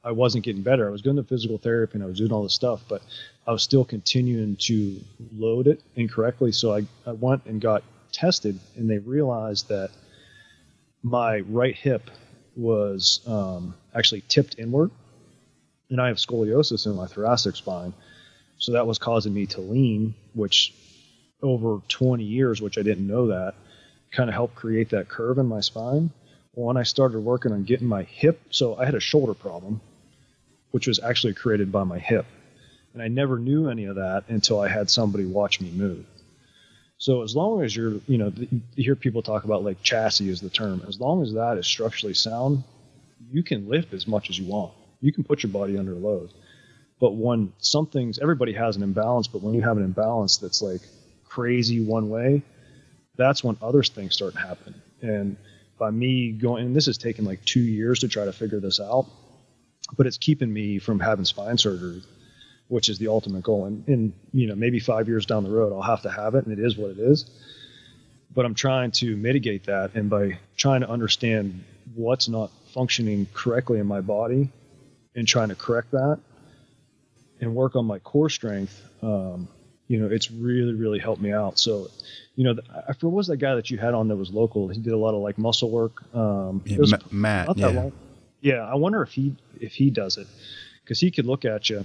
I 0.05 0.11
wasn't 0.11 0.45
getting 0.45 0.63
better. 0.63 0.89
I 0.89 0.91
was 0.91 1.03
going 1.03 1.17
to 1.17 1.23
physical 1.23 1.59
therapy 1.59 1.95
and 1.95 2.03
I 2.03 2.07
was 2.07 2.19
doing 2.19 2.33
all 2.33 2.43
this 2.43 2.55
stuff, 2.55 2.83
but 2.89 3.03
I 3.47 3.53
was 3.53 3.63
still 3.63 3.85
continuing 3.85 4.57
to 4.63 5.01
load 5.37 5.69
it 5.69 5.81
incorrectly. 5.95 6.51
So 6.51 6.75
I, 6.75 6.87
I 7.07 7.13
went 7.13 7.47
and 7.47 7.61
got 7.61 7.85
tested, 8.11 8.59
and 8.77 8.91
they 8.91 8.99
realized 8.99 9.69
that 9.69 9.91
my 11.03 11.41
right 11.41 11.75
hip 11.75 12.11
was 12.57 13.21
um, 13.27 13.75
actually 13.95 14.23
tipped 14.29 14.59
inward, 14.59 14.91
and 15.89 16.01
I 16.01 16.09
have 16.09 16.17
scoliosis 16.17 16.87
in 16.87 16.97
my 16.97 17.07
thoracic 17.07 17.57
spine. 17.57 17.95
So 18.59 18.73
that 18.73 18.87
was 18.87 18.99
causing 18.99 19.33
me 19.33 19.47
to 19.47 19.61
lean, 19.61 20.15
which 20.35 20.75
over 21.43 21.81
20 21.89 22.23
years, 22.25 22.61
which 22.61 22.77
I 22.77 22.83
didn't 22.83 23.07
know 23.07 23.29
that, 23.29 23.55
kind 24.11 24.29
of 24.29 24.35
helped 24.35 24.57
create 24.57 24.91
that 24.91 25.09
curve 25.09 25.39
in 25.39 25.47
my 25.47 25.61
spine. 25.61 26.11
When 26.55 26.77
I 26.77 26.83
started 26.83 27.21
working 27.21 27.53
on 27.53 27.65
getting 27.65 27.87
my 27.87 28.03
hip, 28.03 28.41
so 28.51 28.77
I 28.77 28.85
had 28.85 28.95
a 28.95 29.01
shoulder 29.01 29.33
problem 29.35 29.81
which 30.73 30.87
was 30.87 30.99
actually 30.99 31.35
created 31.35 31.71
by 31.71 31.85
my 31.85 31.99
hip. 31.99 32.27
And 32.93 33.03
I 33.03 33.09
never 33.09 33.39
knew 33.39 33.69
any 33.69 33.85
of 33.85 33.97
that 33.97 34.25
until 34.29 34.61
I 34.61 34.69
had 34.69 34.91
somebody 34.91 35.25
watch 35.25 35.61
me 35.61 35.71
move. 35.71 36.05
So 36.99 37.23
as 37.23 37.35
long 37.35 37.63
as 37.63 37.75
you're, 37.75 37.95
you 38.07 38.19
know, 38.19 38.33
you 38.37 38.61
hear 38.77 38.97
people 38.97 39.23
talk 39.23 39.45
about 39.45 39.65
like 39.65 39.83
chassis 39.83 40.29
is 40.29 40.41
the 40.41 40.51
term. 40.51 40.83
As 40.87 41.01
long 41.01 41.23
as 41.23 41.33
that 41.35 41.59
is 41.59 41.67
structurally 41.67 42.15
sound, 42.15 42.65
you 43.31 43.43
can 43.43 43.69
lift 43.69 43.93
as 43.95 44.07
much 44.07 44.31
as 44.31 44.39
you 44.39 44.47
want. 44.47 44.73
You 45.01 45.13
can 45.13 45.25
put 45.25 45.43
your 45.43 45.51
body 45.53 45.79
under 45.79 45.95
load. 45.95 46.31
But 47.01 47.15
when 47.15 47.53
something's, 47.59 48.19
everybody 48.19 48.53
has 48.53 48.77
an 48.77 48.83
imbalance, 48.83 49.27
but 49.27 49.43
when 49.43 49.55
you 49.55 49.63
have 49.63 49.77
an 49.77 49.85
imbalance 49.85 50.37
that's 50.37 50.63
like 50.63 50.83
crazy 51.25 51.85
one 51.85 52.09
way, 52.09 52.43
that's 53.17 53.43
when 53.43 53.57
other 53.61 53.83
things 53.83 54.15
start 54.15 54.35
to 54.35 54.41
happen. 54.41 54.81
And 55.01 55.37
by 55.79 55.91
me 55.91 56.31
going, 56.31 56.67
and 56.67 56.77
this 56.77 56.87
has 56.87 56.99
taken 56.99 57.25
like 57.25 57.45
two 57.45 57.61
years 57.61 58.01
to 58.01 58.09
try 58.09 58.25
to 58.25 58.33
figure 58.33 58.61
this 58.61 58.79
out 58.79 59.07
but 59.97 60.07
it's 60.07 60.19
keeping 60.19 60.53
me 60.53 60.79
from 60.79 61.01
having 61.01 61.25
spine 61.25 61.59
surgery, 61.59 62.03
which 62.69 62.89
is 62.89 62.99
the 62.99 63.09
ultimate 63.09 63.43
goal. 63.43 63.67
And, 63.67 63.87
and 63.89 64.13
you 64.33 64.47
know, 64.47 64.55
maybe 64.55 64.81
five 64.81 65.09
years 65.09 65.27
down 65.27 65.45
the 65.45 65.51
road, 65.51 65.73
I'll 65.73 65.83
have 65.83 66.03
to 66.03 66.11
have 66.11 66.35
it, 66.35 66.47
and 66.47 66.59
it 66.59 66.65
is 66.65 66.77
what 66.77 66.91
it 66.91 66.99
is. 66.99 67.31
But 68.35 68.47
I'm 68.47 68.55
trying 68.55 68.93
to 68.93 69.17
mitigate 69.17 69.65
that, 69.65 69.95
and 69.95 70.09
by 70.09 70.39
trying 70.57 70.81
to 70.81 70.89
understand 70.89 71.65
what's 71.95 72.29
not 72.29 72.51
functioning 72.73 73.27
correctly 73.35 73.79
in 73.79 73.87
my 73.87 74.01
body, 74.01 74.51
and 75.15 75.29
trying 75.29 75.51
to 75.51 75.55
correct 75.55 75.91
that, 75.91 76.19
and 77.41 77.55
work 77.55 77.77
on 77.77 77.85
my 77.85 77.99
core 77.99 78.31
strength. 78.31 78.81
Um, 79.03 79.49
you 79.89 79.99
know, 79.99 80.07
it's 80.07 80.31
really, 80.31 80.73
really 80.73 80.99
helped 80.99 81.21
me 81.21 81.33
out. 81.33 81.59
So, 81.59 81.89
you 82.35 82.45
know, 82.45 82.55
I 82.89 82.95
what 83.01 83.13
was 83.13 83.27
that 83.27 83.37
guy 83.37 83.57
that 83.57 83.71
you 83.71 83.77
had 83.77 83.93
on 83.93 84.09
that 84.09 84.17
was 84.17 84.31
local. 84.31 84.69
He 84.69 84.81
did 84.81 84.95
a 84.95 84.97
lot 84.97 85.13
of 85.13 85.21
like 85.21 85.37
muscle 85.37 85.69
work. 85.69 86.03
Um, 86.15 86.63
yeah, 86.65 86.79
Matt. 87.11 87.49
yeah. 87.59 87.67
Long. 87.67 87.93
Yeah, 88.43 88.67
I 88.67 88.75
wonder 88.75 89.03
if 89.03 89.13
he 89.13 89.35
if 89.61 89.73
he 89.73 89.91
does 89.91 90.19
it 90.19 90.27
because 90.85 91.01
he 91.01 91.11
could 91.11 91.27
look 91.27 91.45
at 91.45 91.71
you 91.71 91.85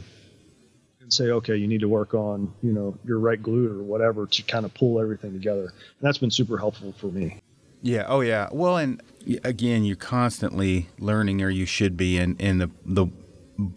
and 1.00 1.14
say, 1.14 1.26
okay, 1.26 1.56
you 1.56 1.68
need 1.68 1.82
to 1.82 1.88
work 1.88 2.14
on 2.14 2.54
you 2.62 2.74
know 2.74 2.98
your 3.06 3.20
right 3.20 3.42
glute 3.42 3.72
or 3.72 3.84
whatever 3.84 4.26
to 4.26 4.44
kind 4.44 4.66
of 4.66 4.74
pull 4.74 5.00
everything 5.00 5.34
together. 5.34 5.62
And 5.62 6.02
that's 6.02 6.18
been 6.18 6.32
super 6.32 6.58
helpful 6.58 6.94
for 6.94 7.08
me. 7.08 7.42
Yeah. 7.82 8.06
Oh, 8.08 8.22
yeah. 8.22 8.50
Well, 8.52 8.78
and 8.78 9.02
again, 9.44 9.84
you're 9.84 9.96
constantly 9.96 10.88
learning, 11.00 11.42
or 11.42 11.50
you 11.50 11.66
should 11.66 11.96
be, 11.96 12.18
in 12.18 12.36
in 12.38 12.58
the 12.58 12.70
the 12.86 13.08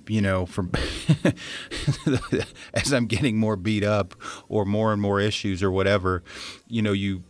you 0.08 0.20
know 0.20 0.46
from 0.46 0.72
as 2.74 2.92
I'm 2.92 3.06
getting 3.06 3.38
more 3.38 3.56
beat 3.56 3.84
up 3.84 4.14
or 4.48 4.64
more 4.64 4.92
and 4.92 5.00
more 5.00 5.20
issues 5.20 5.62
or 5.62 5.70
whatever, 5.70 6.22
you 6.66 6.82
know 6.82 6.92
you 6.92 7.24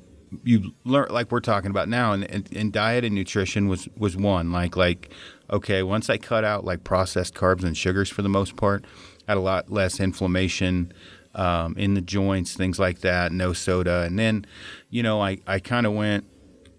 you 0.44 0.72
learn 0.84 1.08
like 1.10 1.32
we're 1.32 1.40
talking 1.40 1.70
about 1.70 1.88
now 1.88 2.12
and, 2.12 2.24
and, 2.30 2.48
and, 2.54 2.72
diet 2.72 3.04
and 3.04 3.14
nutrition 3.14 3.66
was 3.66 3.88
was 3.96 4.16
one 4.16 4.52
like 4.52 4.76
like 4.76 5.10
okay 5.50 5.82
once 5.82 6.08
i 6.10 6.16
cut 6.16 6.44
out 6.44 6.64
like 6.64 6.84
processed 6.84 7.34
carbs 7.34 7.64
and 7.64 7.76
sugars 7.76 8.08
for 8.08 8.22
the 8.22 8.28
most 8.28 8.56
part 8.56 8.84
I 9.26 9.32
had 9.32 9.38
a 9.38 9.40
lot 9.40 9.70
less 9.70 10.00
inflammation 10.00 10.92
um, 11.34 11.76
in 11.76 11.94
the 11.94 12.00
joints 12.00 12.54
things 12.54 12.78
like 12.78 13.00
that 13.00 13.32
no 13.32 13.52
soda 13.52 14.02
and 14.02 14.18
then 14.18 14.46
you 14.88 15.02
know 15.02 15.20
i, 15.22 15.38
I 15.46 15.58
kind 15.60 15.86
of 15.86 15.92
went 15.92 16.24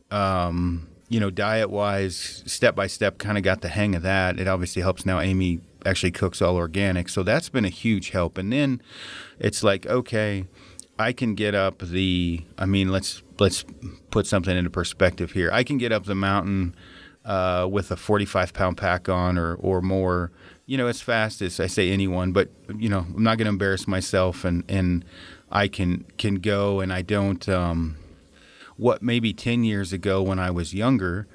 um, 0.09 0.89
you 1.07 1.19
know 1.19 1.29
diet 1.29 1.69
wise 1.69 2.43
step 2.45 2.75
by 2.75 2.87
step 2.87 3.17
kind 3.17 3.37
of 3.37 3.43
got 3.43 3.61
the 3.61 3.69
hang 3.69 3.95
of 3.95 4.03
that 4.03 4.39
it 4.39 4.47
obviously 4.47 4.81
helps 4.81 5.05
now 5.05 5.19
amy 5.19 5.61
actually 5.85 6.11
cooks 6.11 6.41
all 6.41 6.57
organic 6.57 7.09
so 7.09 7.23
that's 7.23 7.49
been 7.49 7.65
a 7.65 7.69
huge 7.69 8.11
help 8.11 8.37
and 8.37 8.51
then 8.51 8.81
it's 9.39 9.63
like 9.63 9.85
okay 9.85 10.45
I 11.01 11.13
can 11.13 11.35
get 11.35 11.55
up 11.55 11.79
the. 11.79 12.45
I 12.57 12.65
mean, 12.65 12.91
let's 12.91 13.23
let's 13.39 13.65
put 14.11 14.27
something 14.27 14.55
into 14.55 14.69
perspective 14.69 15.31
here. 15.31 15.49
I 15.51 15.63
can 15.63 15.77
get 15.77 15.91
up 15.91 16.05
the 16.05 16.15
mountain 16.15 16.75
uh, 17.25 17.67
with 17.69 17.91
a 17.91 17.95
45 17.95 18.53
pound 18.53 18.77
pack 18.77 19.09
on 19.09 19.37
or 19.37 19.55
or 19.55 19.81
more. 19.81 20.31
You 20.65 20.77
know, 20.77 20.87
as 20.87 21.01
fast 21.01 21.41
as 21.41 21.59
I 21.59 21.67
say 21.67 21.91
anyone, 21.91 22.31
but 22.31 22.49
you 22.77 22.87
know, 22.87 22.99
I'm 22.99 23.23
not 23.23 23.37
going 23.37 23.45
to 23.45 23.49
embarrass 23.49 23.87
myself, 23.87 24.45
and 24.45 24.63
and 24.69 25.03
I 25.51 25.67
can 25.67 26.05
can 26.17 26.35
go, 26.35 26.79
and 26.79 26.91
I 26.93 27.01
don't. 27.01 27.47
Um, 27.49 27.97
what 28.77 29.03
maybe 29.03 29.31
10 29.31 29.63
years 29.63 29.93
ago 29.93 30.23
when 30.23 30.39
I 30.39 30.49
was 30.49 30.73
younger, 30.73 31.27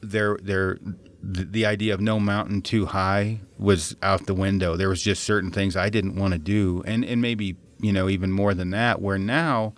there 0.00 0.36
there 0.42 0.78
the, 1.22 1.44
the 1.44 1.66
idea 1.66 1.94
of 1.94 2.00
no 2.00 2.18
mountain 2.18 2.60
too 2.60 2.86
high 2.86 3.40
was 3.56 3.94
out 4.02 4.26
the 4.26 4.34
window. 4.34 4.76
There 4.76 4.88
was 4.88 5.02
just 5.02 5.22
certain 5.22 5.52
things 5.52 5.76
I 5.76 5.90
didn't 5.90 6.16
want 6.16 6.32
to 6.32 6.38
do, 6.38 6.82
and 6.86 7.04
and 7.04 7.20
maybe 7.22 7.56
you 7.80 7.92
know, 7.92 8.08
even 8.08 8.32
more 8.32 8.54
than 8.54 8.70
that. 8.70 9.00
Where 9.00 9.18
now, 9.18 9.74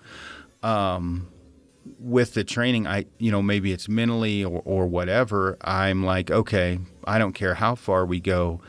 um, 0.63 1.29
with 2.01 2.33
the 2.35 2.45
training, 2.45 2.87
I, 2.87 3.05
you 3.19 3.31
know, 3.31 3.43
maybe 3.43 3.73
it's 3.73 3.89
mentally 3.89 4.43
or, 4.43 4.63
or 4.65 4.87
whatever, 4.87 5.59
I'm 5.61 6.05
like, 6.05 6.31
okay, 6.31 6.79
I 7.05 7.19
don't 7.19 7.35
care 7.35 7.55
how 7.55 7.75
far 7.75 8.07
we 8.07 8.21
go. 8.21 8.61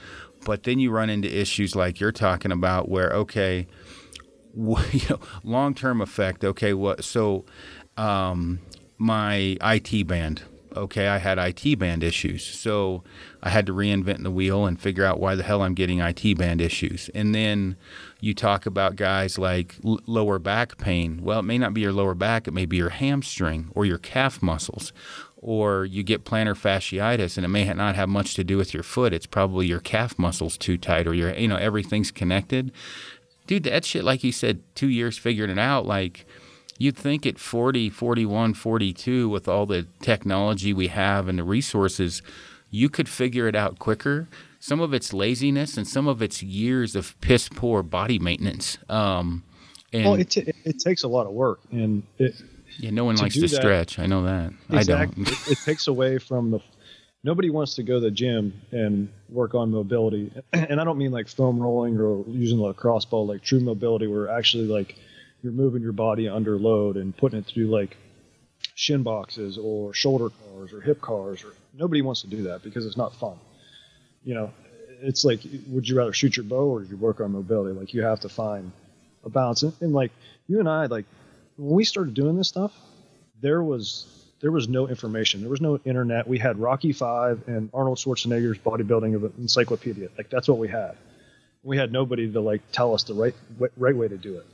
But 0.45 0.63
then 0.63 0.79
you 0.79 0.91
run 0.91 1.09
into 1.09 1.33
issues 1.33 1.75
like 1.75 1.99
you're 1.99 2.11
talking 2.11 2.51
about 2.51 2.89
where, 2.89 3.11
okay, 3.11 3.67
you 4.55 5.01
know, 5.09 5.19
long 5.43 5.73
term 5.73 6.01
effect. 6.01 6.43
Okay, 6.43 6.73
what? 6.73 7.03
So, 7.03 7.45
um, 7.95 8.59
my 8.97 9.57
IT 9.61 10.07
band. 10.07 10.43
Okay, 10.75 11.09
I 11.09 11.17
had 11.17 11.37
IT 11.37 11.79
band 11.79 12.01
issues, 12.01 12.45
so 12.45 13.03
I 13.43 13.49
had 13.49 13.65
to 13.65 13.73
reinvent 13.73 14.23
the 14.23 14.31
wheel 14.31 14.65
and 14.65 14.79
figure 14.79 15.03
out 15.03 15.19
why 15.19 15.35
the 15.35 15.43
hell 15.43 15.63
I'm 15.63 15.73
getting 15.73 15.99
IT 15.99 16.37
band 16.37 16.61
issues. 16.61 17.09
And 17.13 17.35
then 17.35 17.75
you 18.21 18.33
talk 18.35 18.65
about 18.65 18.95
guys 18.95 19.37
like 19.37 19.75
l- 19.83 19.99
lower 20.05 20.39
back 20.39 20.77
pain. 20.77 21.21
Well, 21.21 21.39
it 21.39 21.43
may 21.43 21.57
not 21.57 21.73
be 21.73 21.81
your 21.81 21.91
lower 21.91 22.13
back, 22.13 22.47
it 22.47 22.53
may 22.53 22.65
be 22.65 22.77
your 22.77 22.89
hamstring 22.89 23.69
or 23.75 23.83
your 23.85 23.97
calf 23.97 24.41
muscles. 24.41 24.93
Or 25.43 25.85
you 25.85 26.03
get 26.03 26.23
plantar 26.23 26.55
fasciitis 26.55 27.35
and 27.35 27.43
it 27.43 27.49
may 27.49 27.65
not 27.73 27.95
have 27.95 28.07
much 28.07 28.35
to 28.35 28.43
do 28.43 28.57
with 28.57 28.75
your 28.75 28.83
foot. 28.83 29.11
It's 29.11 29.25
probably 29.25 29.65
your 29.65 29.79
calf 29.79 30.19
muscles 30.19 30.55
too 30.55 30.77
tight 30.77 31.07
or 31.07 31.15
your, 31.15 31.33
you 31.33 31.47
know, 31.47 31.55
everything's 31.55 32.11
connected. 32.11 32.71
Dude, 33.47 33.63
that 33.63 33.83
shit, 33.83 34.03
like 34.03 34.23
you 34.23 34.31
said, 34.31 34.61
two 34.75 34.87
years 34.87 35.17
figuring 35.17 35.49
it 35.49 35.57
out, 35.57 35.87
like, 35.87 36.27
you'd 36.77 36.95
think 36.95 37.25
at 37.25 37.39
40, 37.39 37.89
41, 37.89 38.53
42, 38.53 39.29
with 39.29 39.47
all 39.47 39.65
the 39.65 39.87
technology 39.99 40.73
we 40.73 40.87
have 40.87 41.27
and 41.27 41.39
the 41.39 41.43
resources, 41.43 42.21
you 42.69 42.87
could 42.87 43.09
figure 43.09 43.47
it 43.47 43.55
out 43.55 43.79
quicker 43.79 44.27
some 44.61 44.79
of 44.79 44.93
it's 44.93 45.11
laziness 45.11 45.75
and 45.75 45.87
some 45.87 46.07
of 46.07 46.21
it's 46.21 46.41
years 46.43 46.95
of 46.95 47.19
piss 47.19 47.49
poor 47.49 47.81
body 47.81 48.19
maintenance. 48.19 48.77
Um, 48.87 49.43
and 49.91 50.05
well, 50.05 50.13
it, 50.13 50.29
t- 50.29 50.53
it 50.63 50.79
takes 50.79 51.03
a 51.03 51.07
lot 51.07 51.25
of 51.25 51.33
work, 51.33 51.59
and 51.71 52.03
it, 52.17 52.35
yeah, 52.77 52.91
no 52.91 53.03
one 53.03 53.15
to 53.15 53.23
likes 53.23 53.33
to 53.35 53.41
that, 53.41 53.49
stretch. 53.49 53.99
I 53.99 54.05
know 54.05 54.23
that. 54.23 54.53
Exactly. 54.69 55.23
I 55.23 55.25
don't. 55.25 55.27
it, 55.27 55.51
it 55.51 55.57
takes 55.65 55.87
away 55.87 56.19
from 56.19 56.51
the. 56.51 56.59
Nobody 57.23 57.49
wants 57.49 57.75
to 57.75 57.83
go 57.83 57.95
to 57.95 57.99
the 57.99 58.11
gym 58.11 58.61
and 58.71 59.09
work 59.29 59.53
on 59.53 59.71
mobility, 59.71 60.31
and 60.53 60.79
I 60.79 60.83
don't 60.83 60.97
mean 60.97 61.11
like 61.11 61.27
foam 61.27 61.59
rolling 61.59 61.99
or 61.99 62.23
using 62.27 62.59
a 62.59 62.63
lacrosse 62.63 63.05
ball, 63.05 63.25
like 63.27 63.41
true 63.41 63.59
mobility, 63.59 64.07
where 64.07 64.29
actually 64.29 64.67
like 64.67 64.95
you're 65.41 65.51
moving 65.51 65.81
your 65.81 65.91
body 65.91 66.29
under 66.29 66.57
load 66.57 66.97
and 66.97 67.17
putting 67.17 67.39
it 67.39 67.47
through 67.47 67.67
like 67.67 67.97
shin 68.75 69.01
boxes 69.01 69.57
or 69.57 69.93
shoulder 69.93 70.29
cars 70.29 70.71
or 70.71 70.81
hip 70.81 71.01
cars. 71.01 71.43
Or 71.43 71.53
nobody 71.73 72.03
wants 72.03 72.21
to 72.21 72.27
do 72.27 72.43
that 72.43 72.63
because 72.63 72.85
it's 72.85 72.97
not 72.97 73.13
fun 73.15 73.37
you 74.23 74.33
know, 74.33 74.51
it's 75.01 75.25
like, 75.25 75.41
would 75.67 75.87
you 75.87 75.97
rather 75.97 76.13
shoot 76.13 76.37
your 76.37 76.43
bow 76.43 76.75
or 76.75 76.83
you 76.83 76.95
work 76.97 77.21
on 77.21 77.31
mobility? 77.31 77.77
Like 77.77 77.93
you 77.93 78.03
have 78.03 78.19
to 78.21 78.29
find 78.29 78.71
a 79.23 79.29
balance. 79.29 79.63
And, 79.63 79.73
and 79.81 79.93
like 79.93 80.11
you 80.47 80.59
and 80.59 80.69
I, 80.69 80.85
like 80.85 81.05
when 81.57 81.71
we 81.71 81.83
started 81.83 82.13
doing 82.13 82.37
this 82.37 82.47
stuff, 82.47 82.73
there 83.41 83.63
was 83.63 84.05
there 84.41 84.51
was 84.51 84.67
no 84.67 84.87
information. 84.87 85.41
There 85.41 85.49
was 85.49 85.61
no 85.61 85.79
internet. 85.85 86.27
We 86.27 86.39
had 86.39 86.57
Rocky 86.57 86.93
Five 86.93 87.47
and 87.47 87.69
Arnold 87.73 87.99
Schwarzenegger's 87.99 88.57
bodybuilding 88.57 89.15
of 89.15 89.23
an 89.23 89.33
encyclopedia. 89.37 90.09
Like 90.17 90.29
that's 90.29 90.47
what 90.47 90.57
we 90.57 90.67
had. 90.67 90.97
We 91.63 91.77
had 91.77 91.91
nobody 91.91 92.31
to 92.31 92.41
like 92.41 92.61
tell 92.71 92.93
us 92.93 93.03
the 93.03 93.13
right 93.13 93.35
right 93.77 93.95
way 93.95 94.07
to 94.07 94.17
do 94.17 94.37
it. 94.37 94.45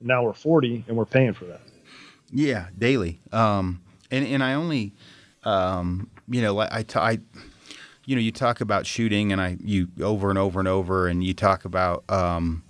Now 0.00 0.24
we're 0.24 0.32
40 0.32 0.84
and 0.86 0.96
we're 0.96 1.04
paying 1.04 1.32
for 1.32 1.46
that. 1.46 1.60
Yeah, 2.30 2.66
daily. 2.76 3.20
Um, 3.32 3.82
and 4.10 4.26
and 4.26 4.42
I 4.42 4.54
only, 4.54 4.92
um, 5.44 6.10
you 6.28 6.42
know, 6.42 6.58
I, 6.60 6.84
I, 6.94 7.18
you 8.06 8.14
know, 8.14 8.20
you 8.20 8.32
talk 8.32 8.60
about 8.60 8.86
shooting, 8.86 9.32
and 9.32 9.40
I 9.40 9.56
you 9.60 9.88
over 10.02 10.30
and 10.30 10.38
over 10.38 10.58
and 10.58 10.68
over, 10.68 11.08
and 11.08 11.24
you 11.24 11.34
talk 11.34 11.64
about. 11.64 12.04
Um, 12.08 12.62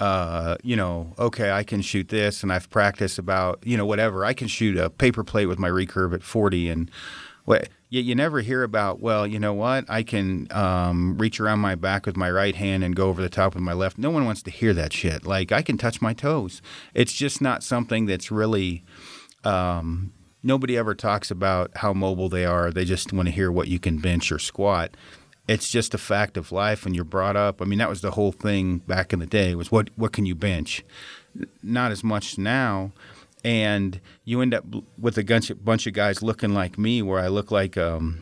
uh, 0.00 0.56
you 0.62 0.76
know, 0.76 1.12
okay, 1.18 1.50
I 1.50 1.64
can 1.64 1.82
shoot 1.82 2.08
this, 2.08 2.44
and 2.44 2.52
I've 2.52 2.70
practiced 2.70 3.18
about, 3.18 3.58
you 3.66 3.76
know, 3.76 3.84
whatever. 3.84 4.24
I 4.24 4.32
can 4.32 4.46
shoot 4.46 4.76
a 4.76 4.90
paper 4.90 5.24
plate 5.24 5.46
with 5.46 5.58
my 5.58 5.68
recurve 5.68 6.14
at 6.14 6.22
40, 6.22 6.70
and 6.70 6.90
what 7.44 7.68
you, 7.88 8.02
you 8.02 8.14
never 8.14 8.40
hear 8.40 8.62
about. 8.62 9.00
Well, 9.00 9.26
you 9.26 9.38
know 9.38 9.54
what? 9.54 9.86
I 9.88 10.02
can 10.02 10.46
um, 10.52 11.18
reach 11.18 11.40
around 11.40 11.60
my 11.60 11.74
back 11.74 12.06
with 12.06 12.16
my 12.16 12.30
right 12.30 12.54
hand 12.54 12.84
and 12.84 12.94
go 12.94 13.08
over 13.08 13.20
the 13.20 13.28
top 13.28 13.54
with 13.54 13.62
my 13.62 13.72
left. 13.72 13.98
No 13.98 14.10
one 14.10 14.24
wants 14.24 14.42
to 14.42 14.50
hear 14.50 14.72
that 14.74 14.92
shit. 14.92 15.26
Like 15.26 15.50
I 15.50 15.62
can 15.62 15.78
touch 15.78 16.00
my 16.00 16.12
toes. 16.12 16.62
It's 16.94 17.12
just 17.12 17.40
not 17.40 17.62
something 17.62 18.06
that's 18.06 18.30
really. 18.30 18.84
Um, 19.44 20.12
nobody 20.42 20.76
ever 20.76 20.94
talks 20.94 21.30
about 21.30 21.70
how 21.76 21.92
mobile 21.92 22.28
they 22.28 22.44
are. 22.44 22.70
They 22.70 22.84
just 22.84 23.12
want 23.12 23.28
to 23.28 23.32
hear 23.32 23.50
what 23.50 23.68
you 23.68 23.78
can 23.78 23.98
bench 23.98 24.30
or 24.30 24.38
squat 24.38 24.94
it's 25.48 25.70
just 25.70 25.94
a 25.94 25.98
fact 25.98 26.36
of 26.36 26.52
life 26.52 26.84
when 26.84 26.92
you're 26.92 27.04
brought 27.04 27.34
up. 27.34 27.62
I 27.62 27.64
mean, 27.64 27.78
that 27.78 27.88
was 27.88 28.02
the 28.02 28.12
whole 28.12 28.32
thing 28.32 28.78
back 28.78 29.12
in 29.14 29.18
the 29.18 29.26
day 29.26 29.54
was 29.54 29.72
what 29.72 29.88
what 29.96 30.12
can 30.12 30.26
you 30.26 30.34
bench? 30.34 30.84
Not 31.62 31.90
as 31.90 32.04
much 32.04 32.36
now, 32.36 32.92
and 33.42 34.00
you 34.24 34.42
end 34.42 34.54
up 34.54 34.64
with 34.98 35.16
a 35.16 35.54
bunch 35.64 35.86
of, 35.86 35.92
guys 35.94 36.22
looking 36.22 36.52
like 36.52 36.78
me, 36.78 37.00
where 37.00 37.18
I 37.18 37.28
look 37.28 37.50
like 37.50 37.78
um, 37.78 38.20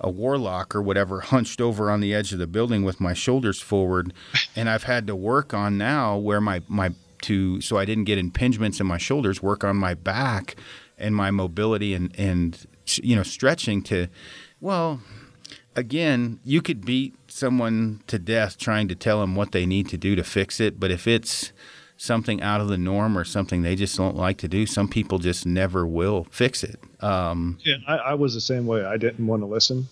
a 0.00 0.10
warlock 0.10 0.74
or 0.74 0.82
whatever, 0.82 1.20
hunched 1.20 1.60
over 1.60 1.90
on 1.90 2.00
the 2.00 2.12
edge 2.12 2.32
of 2.32 2.38
the 2.40 2.46
building 2.46 2.82
with 2.82 3.00
my 3.00 3.14
shoulders 3.14 3.60
forward, 3.60 4.12
and 4.56 4.68
I've 4.68 4.84
had 4.84 5.06
to 5.06 5.14
work 5.14 5.54
on 5.54 5.78
now 5.78 6.16
where 6.16 6.40
my 6.40 6.62
my 6.66 6.90
to 7.22 7.60
so 7.60 7.78
I 7.78 7.84
didn't 7.84 8.04
get 8.04 8.18
impingements 8.18 8.80
in 8.80 8.86
my 8.86 8.98
shoulders, 8.98 9.42
work 9.42 9.62
on 9.62 9.76
my 9.76 9.94
back 9.94 10.56
and 10.98 11.14
my 11.14 11.30
mobility 11.30 11.94
and 11.94 12.14
and 12.18 12.66
you 13.02 13.16
know 13.16 13.22
stretching 13.22 13.82
to 13.82 14.08
well 14.60 15.00
again, 15.78 16.40
you 16.44 16.60
could 16.60 16.84
beat 16.84 17.14
someone 17.28 18.02
to 18.08 18.18
death 18.18 18.58
trying 18.58 18.88
to 18.88 18.94
tell 18.94 19.20
them 19.20 19.36
what 19.36 19.52
they 19.52 19.64
need 19.64 19.88
to 19.88 19.96
do 19.96 20.16
to 20.16 20.24
fix 20.24 20.60
it, 20.60 20.80
but 20.80 20.90
if 20.90 21.06
it's 21.06 21.52
something 21.96 22.42
out 22.42 22.60
of 22.60 22.68
the 22.68 22.78
norm 22.78 23.16
or 23.16 23.24
something 23.24 23.62
they 23.62 23.76
just 23.76 23.96
don't 23.96 24.16
like 24.16 24.38
to 24.38 24.48
do, 24.48 24.66
some 24.66 24.88
people 24.88 25.18
just 25.18 25.46
never 25.46 25.86
will 25.86 26.24
fix 26.30 26.62
it. 26.64 26.80
Um, 27.00 27.58
yeah, 27.64 27.76
I, 27.86 27.96
I, 27.96 28.14
was 28.14 28.34
the 28.34 28.40
same 28.40 28.66
way. 28.66 28.84
I 28.84 28.96
didn't 28.96 29.26
want 29.26 29.42
to 29.42 29.46
listen 29.46 29.88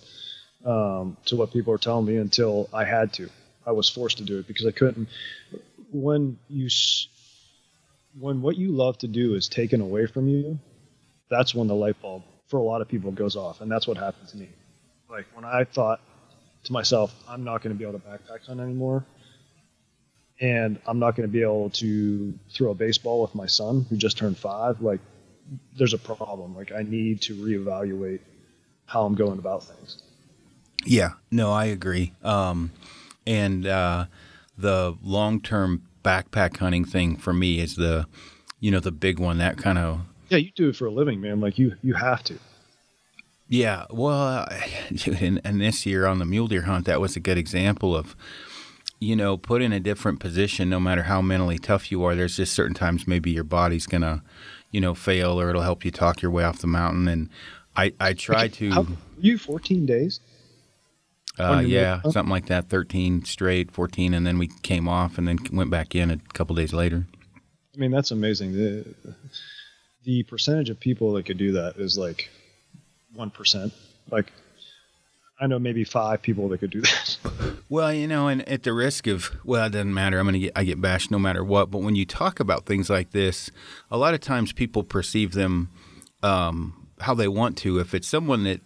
um, 0.65 1.17
to 1.27 1.37
what 1.37 1.53
people 1.53 1.73
were 1.73 1.79
telling 1.79 2.05
me 2.05 2.17
until 2.17 2.69
I 2.73 2.85
had 2.85 3.13
to. 3.15 3.29
I 3.67 3.73
was 3.73 3.89
forced 3.89 4.19
to 4.19 4.25
do 4.25 4.39
it 4.39 4.47
because 4.47 4.67
I 4.67 4.71
couldn't. 4.73 5.09
When 5.93 6.39
you, 6.49 6.69
when 8.19 8.43
what 8.43 8.57
you 8.57 8.71
love 8.71 8.99
to 8.99 9.09
do 9.09 9.35
is 9.35 9.49
taken 9.49 9.81
away 9.81 10.07
from 10.07 10.29
you, 10.29 10.59
that's 11.29 11.55
when 11.55 11.67
the 11.67 11.75
light 11.75 12.01
bulb 12.01 12.23
for 12.49 12.59
a 12.59 12.63
lot 12.63 12.81
of 12.81 12.89
people 12.89 13.11
goes 13.11 13.37
off, 13.37 13.61
and 13.61 13.71
that's 13.71 13.87
what 13.87 13.97
happened 13.97 14.29
to 14.29 14.37
me. 14.37 14.49
Like 15.11 15.27
when 15.35 15.45
I 15.45 15.65
thought 15.65 16.01
to 16.65 16.73
myself, 16.73 17.15
I'm 17.29 17.45
not 17.45 17.63
going 17.63 17.75
to 17.75 17.79
be 17.79 17.89
able 17.89 17.99
to 17.99 18.07
backpack 18.07 18.47
hunt 18.47 18.61
anymore, 18.61 19.05
and 20.41 20.79
I'm 20.87 20.99
not 20.99 21.17
going 21.17 21.29
to 21.29 21.33
be 21.33 21.43
able 21.43 21.71
to 21.71 22.39
throw 22.51 22.71
a 22.71 22.75
baseball 22.75 23.23
with 23.23 23.35
my 23.35 23.47
son 23.47 23.87
who 23.89 23.97
just 23.97 24.19
turned 24.19 24.37
five. 24.37 24.81
Like, 24.81 25.01
there's 25.77 25.95
a 25.95 25.99
problem. 25.99 26.57
Like, 26.57 26.73
I 26.73 26.83
need 26.83 27.23
to 27.23 27.35
reevaluate 27.35 28.21
how 28.87 29.05
I'm 29.05 29.15
going 29.15 29.39
about 29.39 29.65
things. 29.65 30.03
Yeah, 30.85 31.13
no, 31.31 31.51
I 31.53 31.67
agree. 31.67 32.13
Um, 32.23 32.71
and 33.27 33.67
uh, 33.67 34.07
the 34.57 34.97
long 35.03 35.41
term 35.41 35.83
backpack 36.05 36.59
hunting 36.59 36.85
thing 36.85 37.17
for 37.17 37.33
me 37.33 37.59
is 37.59 37.75
the, 37.75 38.07
you 38.61 38.71
know, 38.71 38.81
the 38.81 38.93
big 38.93 39.19
one. 39.19 39.39
That 39.39 39.57
kind 39.57 39.79
of 39.79 40.03
yeah, 40.29 40.39
you 40.39 40.51
do 40.53 40.69
it 40.69 40.77
for 40.77 40.87
a 40.87 40.91
living, 40.91 41.21
man. 41.21 41.41
Like 41.41 41.59
you, 41.59 41.77
you 41.83 41.95
have 41.95 42.23
to. 42.25 42.39
Yeah, 43.49 43.87
well, 43.91 44.49
and, 45.21 45.41
and 45.45 45.61
this 45.61 45.87
year 45.87 46.07
on 46.07 46.19
the 46.19 46.25
mule 46.25 46.49
deer 46.49 46.63
hunt, 46.63 46.87
that 46.87 47.01
was 47.01 47.17
a 47.17 47.21
good 47.21 47.39
example 47.39 47.97
of, 47.97 48.17
you 48.99 49.15
know, 49.15 49.37
put 49.37 49.63
in 49.63 49.73
a 49.73 49.81
different 49.81 50.21
position. 50.21 50.69
No 50.69 50.81
matter 50.81 51.05
how 51.05 51.23
mentally 51.23 51.59
tough 51.59 51.93
you 51.93 52.03
are, 52.05 52.15
there's 52.15 52.37
just 52.37 52.55
certain 52.55 52.75
times 52.75 53.07
maybe 53.07 53.31
your 53.31 53.45
body's 53.45 53.87
gonna, 53.87 54.23
you 54.71 54.81
know, 54.81 54.95
fail, 54.95 55.41
or 55.41 55.51
it'll 55.51 55.63
help 55.63 55.85
you 55.85 55.91
talk 55.91 56.23
your 56.23 56.31
way 56.31 56.45
off 56.45 56.59
the 56.59 56.67
mountain. 56.67 57.07
And 57.07 57.31
I, 57.77 57.93
I 58.01 58.15
try 58.15 58.49
to. 58.49 58.71
How, 58.71 58.87
you 59.19 59.39
14 59.39 59.87
days. 59.87 60.21
Uh, 61.39 61.63
yeah, 61.65 62.01
something 62.03 62.31
like 62.31 62.47
that. 62.47 62.71
13 62.71 63.25
straight, 63.27 63.71
14, 63.71 64.15
and 64.15 64.27
then 64.27 64.39
we 64.39 64.49
came 64.63 64.89
off, 64.89 65.19
and 65.19 65.29
then 65.29 65.39
went 65.53 65.71
back 65.71 65.95
in 65.95 66.11
a 66.11 66.17
couple 66.33 66.57
days 66.57 66.73
later. 66.73 67.07
I 67.75 67.79
mean, 67.79 67.91
that's 67.91 68.11
amazing. 68.11 68.53
The 68.53 68.87
the 70.07 70.23
percentage 70.23 70.71
of 70.71 70.81
people 70.81 71.13
that 71.15 71.27
could 71.27 71.37
do 71.37 71.53
that 71.53 71.77
is 71.77 71.99
like 71.99 72.31
one 73.13 73.29
percent. 73.29 73.75
Like 74.11 74.33
I 75.39 75.49
know 75.49 75.59
maybe 75.59 75.85
five 75.85 76.23
people 76.23 76.49
that 76.49 76.59
could 76.59 76.71
do 76.71 76.81
that. 76.83 77.19
Well, 77.69 77.93
you 77.93 78.07
know, 78.07 78.29
and 78.29 78.49
at 78.49 78.63
the 78.63 78.73
risk 78.73 79.07
of 79.09 79.31
well, 79.45 79.67
it 79.67 79.71
doesn't 79.71 79.93
matter. 79.93 80.19
I'm 80.19 80.27
gonna 80.27 80.39
get 80.39 80.53
I 80.57 80.65
get 80.65 80.81
bashed 80.81 81.11
no 81.11 81.19
matter 81.19 81.45
what. 81.45 81.71
But 81.71 81.83
when 81.83 81.97
you 81.97 82.07
talk 82.07 82.41
about 82.41 82.65
things 82.65 82.89
like 82.89 83.11
this, 83.11 83.51
a 83.91 83.99
lot 83.99 84.15
of 84.15 84.21
times 84.21 84.53
people 84.53 84.85
perceive 84.85 85.33
them 85.33 85.71
um, 86.23 86.89
how 87.01 87.13
they 87.13 87.29
want 87.29 87.59
to. 87.59 87.81
If 87.81 87.93
it's 87.93 88.09
someone 88.09 88.45
that 88.45 88.61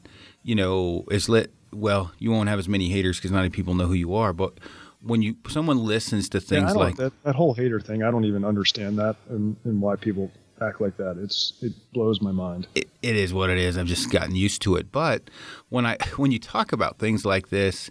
you 0.44 0.54
know 0.54 1.04
is 1.10 1.28
lit, 1.28 1.50
well, 1.72 2.12
you 2.18 2.30
won't 2.30 2.50
have 2.50 2.58
as 2.58 2.68
many 2.68 2.90
haters 2.90 3.16
because 3.16 3.30
not 3.30 3.38
many 3.38 3.50
people 3.50 3.74
know 3.74 3.86
who 3.86 3.94
you 3.94 4.14
are. 4.14 4.34
But 4.34 4.58
when 5.02 5.22
you 5.22 5.36
someone 5.48 5.78
listens 5.78 6.28
to 6.28 6.40
things 6.40 6.72
yeah, 6.72 6.78
like 6.78 6.96
that, 6.96 7.14
that 7.24 7.34
whole 7.34 7.54
hater 7.54 7.80
thing, 7.80 8.02
I 8.02 8.10
don't 8.10 8.26
even 8.26 8.44
understand 8.44 8.98
that 8.98 9.16
and, 9.30 9.56
and 9.64 9.80
why 9.80 9.96
people 9.96 10.30
act 10.60 10.80
like 10.80 10.96
that. 10.96 11.18
It's 11.18 11.54
it 11.62 11.72
blows 11.92 12.20
my 12.20 12.32
mind. 12.32 12.66
It, 12.74 12.88
it 13.02 13.16
is 13.16 13.32
what 13.32 13.50
it 13.50 13.58
is. 13.58 13.78
I've 13.78 13.86
just 13.86 14.10
gotten 14.10 14.34
used 14.34 14.62
to 14.62 14.76
it. 14.76 14.92
But 14.92 15.30
when 15.68 15.86
I 15.86 15.96
when 16.16 16.32
you 16.32 16.38
talk 16.38 16.72
about 16.72 16.98
things 16.98 17.24
like 17.24 17.48
this, 17.48 17.90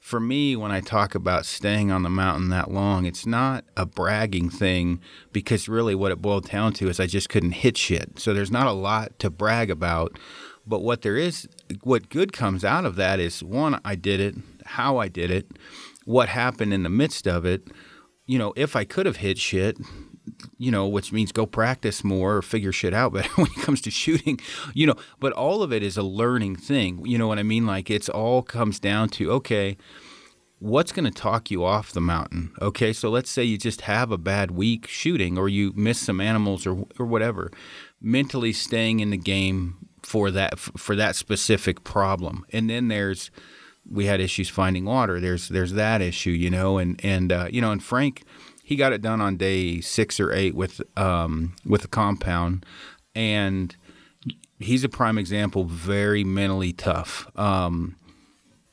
for 0.00 0.18
me, 0.18 0.56
when 0.56 0.72
I 0.72 0.80
talk 0.80 1.14
about 1.14 1.44
staying 1.44 1.90
on 1.90 2.02
the 2.02 2.10
mountain 2.10 2.48
that 2.48 2.70
long, 2.70 3.04
it's 3.04 3.26
not 3.26 3.64
a 3.76 3.84
bragging 3.84 4.48
thing 4.48 5.00
because 5.32 5.68
really 5.68 5.94
what 5.94 6.10
it 6.10 6.22
boiled 6.22 6.48
down 6.48 6.72
to 6.74 6.88
is 6.88 6.98
I 6.98 7.06
just 7.06 7.28
couldn't 7.28 7.52
hit 7.52 7.76
shit. 7.76 8.18
So 8.18 8.32
there's 8.32 8.50
not 8.50 8.66
a 8.66 8.72
lot 8.72 9.18
to 9.18 9.30
brag 9.30 9.70
about. 9.70 10.18
But 10.66 10.82
what 10.82 11.02
there 11.02 11.16
is, 11.16 11.48
what 11.82 12.08
good 12.10 12.32
comes 12.32 12.64
out 12.64 12.84
of 12.84 12.96
that 12.96 13.20
is 13.20 13.42
one, 13.42 13.80
I 13.84 13.94
did 13.94 14.20
it, 14.20 14.36
how 14.64 14.98
I 14.98 15.08
did 15.08 15.30
it, 15.30 15.46
what 16.04 16.28
happened 16.28 16.72
in 16.72 16.82
the 16.82 16.88
midst 16.88 17.26
of 17.26 17.44
it. 17.44 17.68
You 18.26 18.38
know, 18.38 18.52
if 18.56 18.76
I 18.76 18.84
could 18.84 19.06
have 19.06 19.16
hit 19.16 19.38
shit, 19.38 19.78
you 20.58 20.70
know, 20.70 20.86
which 20.86 21.12
means 21.12 21.32
go 21.32 21.46
practice 21.46 22.04
more 22.04 22.36
or 22.36 22.42
figure 22.42 22.72
shit 22.72 22.94
out 22.94 23.12
better 23.12 23.28
when 23.36 23.46
it 23.46 23.62
comes 23.62 23.80
to 23.82 23.90
shooting, 23.90 24.38
you 24.74 24.86
know, 24.86 24.96
but 25.18 25.32
all 25.32 25.62
of 25.62 25.72
it 25.72 25.82
is 25.82 25.96
a 25.96 26.02
learning 26.02 26.56
thing. 26.56 27.04
You 27.04 27.18
know 27.18 27.28
what 27.28 27.38
I 27.38 27.42
mean? 27.42 27.66
Like 27.66 27.90
it's 27.90 28.08
all 28.08 28.42
comes 28.42 28.78
down 28.80 29.08
to, 29.10 29.30
okay, 29.32 29.76
what's 30.58 30.92
going 30.92 31.04
to 31.04 31.10
talk 31.10 31.50
you 31.50 31.64
off 31.64 31.92
the 31.92 32.00
mountain? 32.00 32.52
Okay, 32.60 32.92
so 32.92 33.10
let's 33.10 33.30
say 33.30 33.42
you 33.42 33.58
just 33.58 33.82
have 33.82 34.12
a 34.12 34.18
bad 34.18 34.52
week 34.52 34.86
shooting 34.86 35.36
or 35.36 35.48
you 35.48 35.72
miss 35.74 35.98
some 35.98 36.20
animals 36.20 36.66
or, 36.66 36.84
or 36.98 37.06
whatever. 37.06 37.50
Mentally 38.00 38.52
staying 38.52 39.00
in 39.00 39.10
the 39.10 39.18
game 39.18 39.76
for 40.02 40.30
that 40.30 40.58
for 40.58 40.96
that 40.96 41.16
specific 41.16 41.84
problem. 41.84 42.46
And 42.52 42.70
then 42.70 42.88
there's 42.88 43.30
we 43.90 44.06
had 44.06 44.20
issues 44.20 44.48
finding 44.48 44.84
water. 44.84 45.20
There's 45.20 45.48
there's 45.48 45.72
that 45.72 46.00
issue, 46.00 46.30
you 46.30 46.50
know, 46.50 46.78
and 46.78 47.02
and 47.04 47.32
uh, 47.32 47.48
you 47.50 47.60
know, 47.60 47.72
and 47.72 47.82
Frank 47.82 48.22
he 48.70 48.76
got 48.76 48.92
it 48.92 49.02
done 49.02 49.20
on 49.20 49.36
day 49.36 49.80
six 49.80 50.20
or 50.20 50.32
eight 50.32 50.54
with 50.54 50.80
um, 50.96 51.56
with 51.66 51.84
a 51.84 51.88
compound, 51.88 52.64
and 53.16 53.74
he's 54.60 54.84
a 54.84 54.88
prime 54.88 55.18
example. 55.18 55.64
Very 55.64 56.22
mentally 56.22 56.72
tough. 56.72 57.28
Um, 57.36 57.96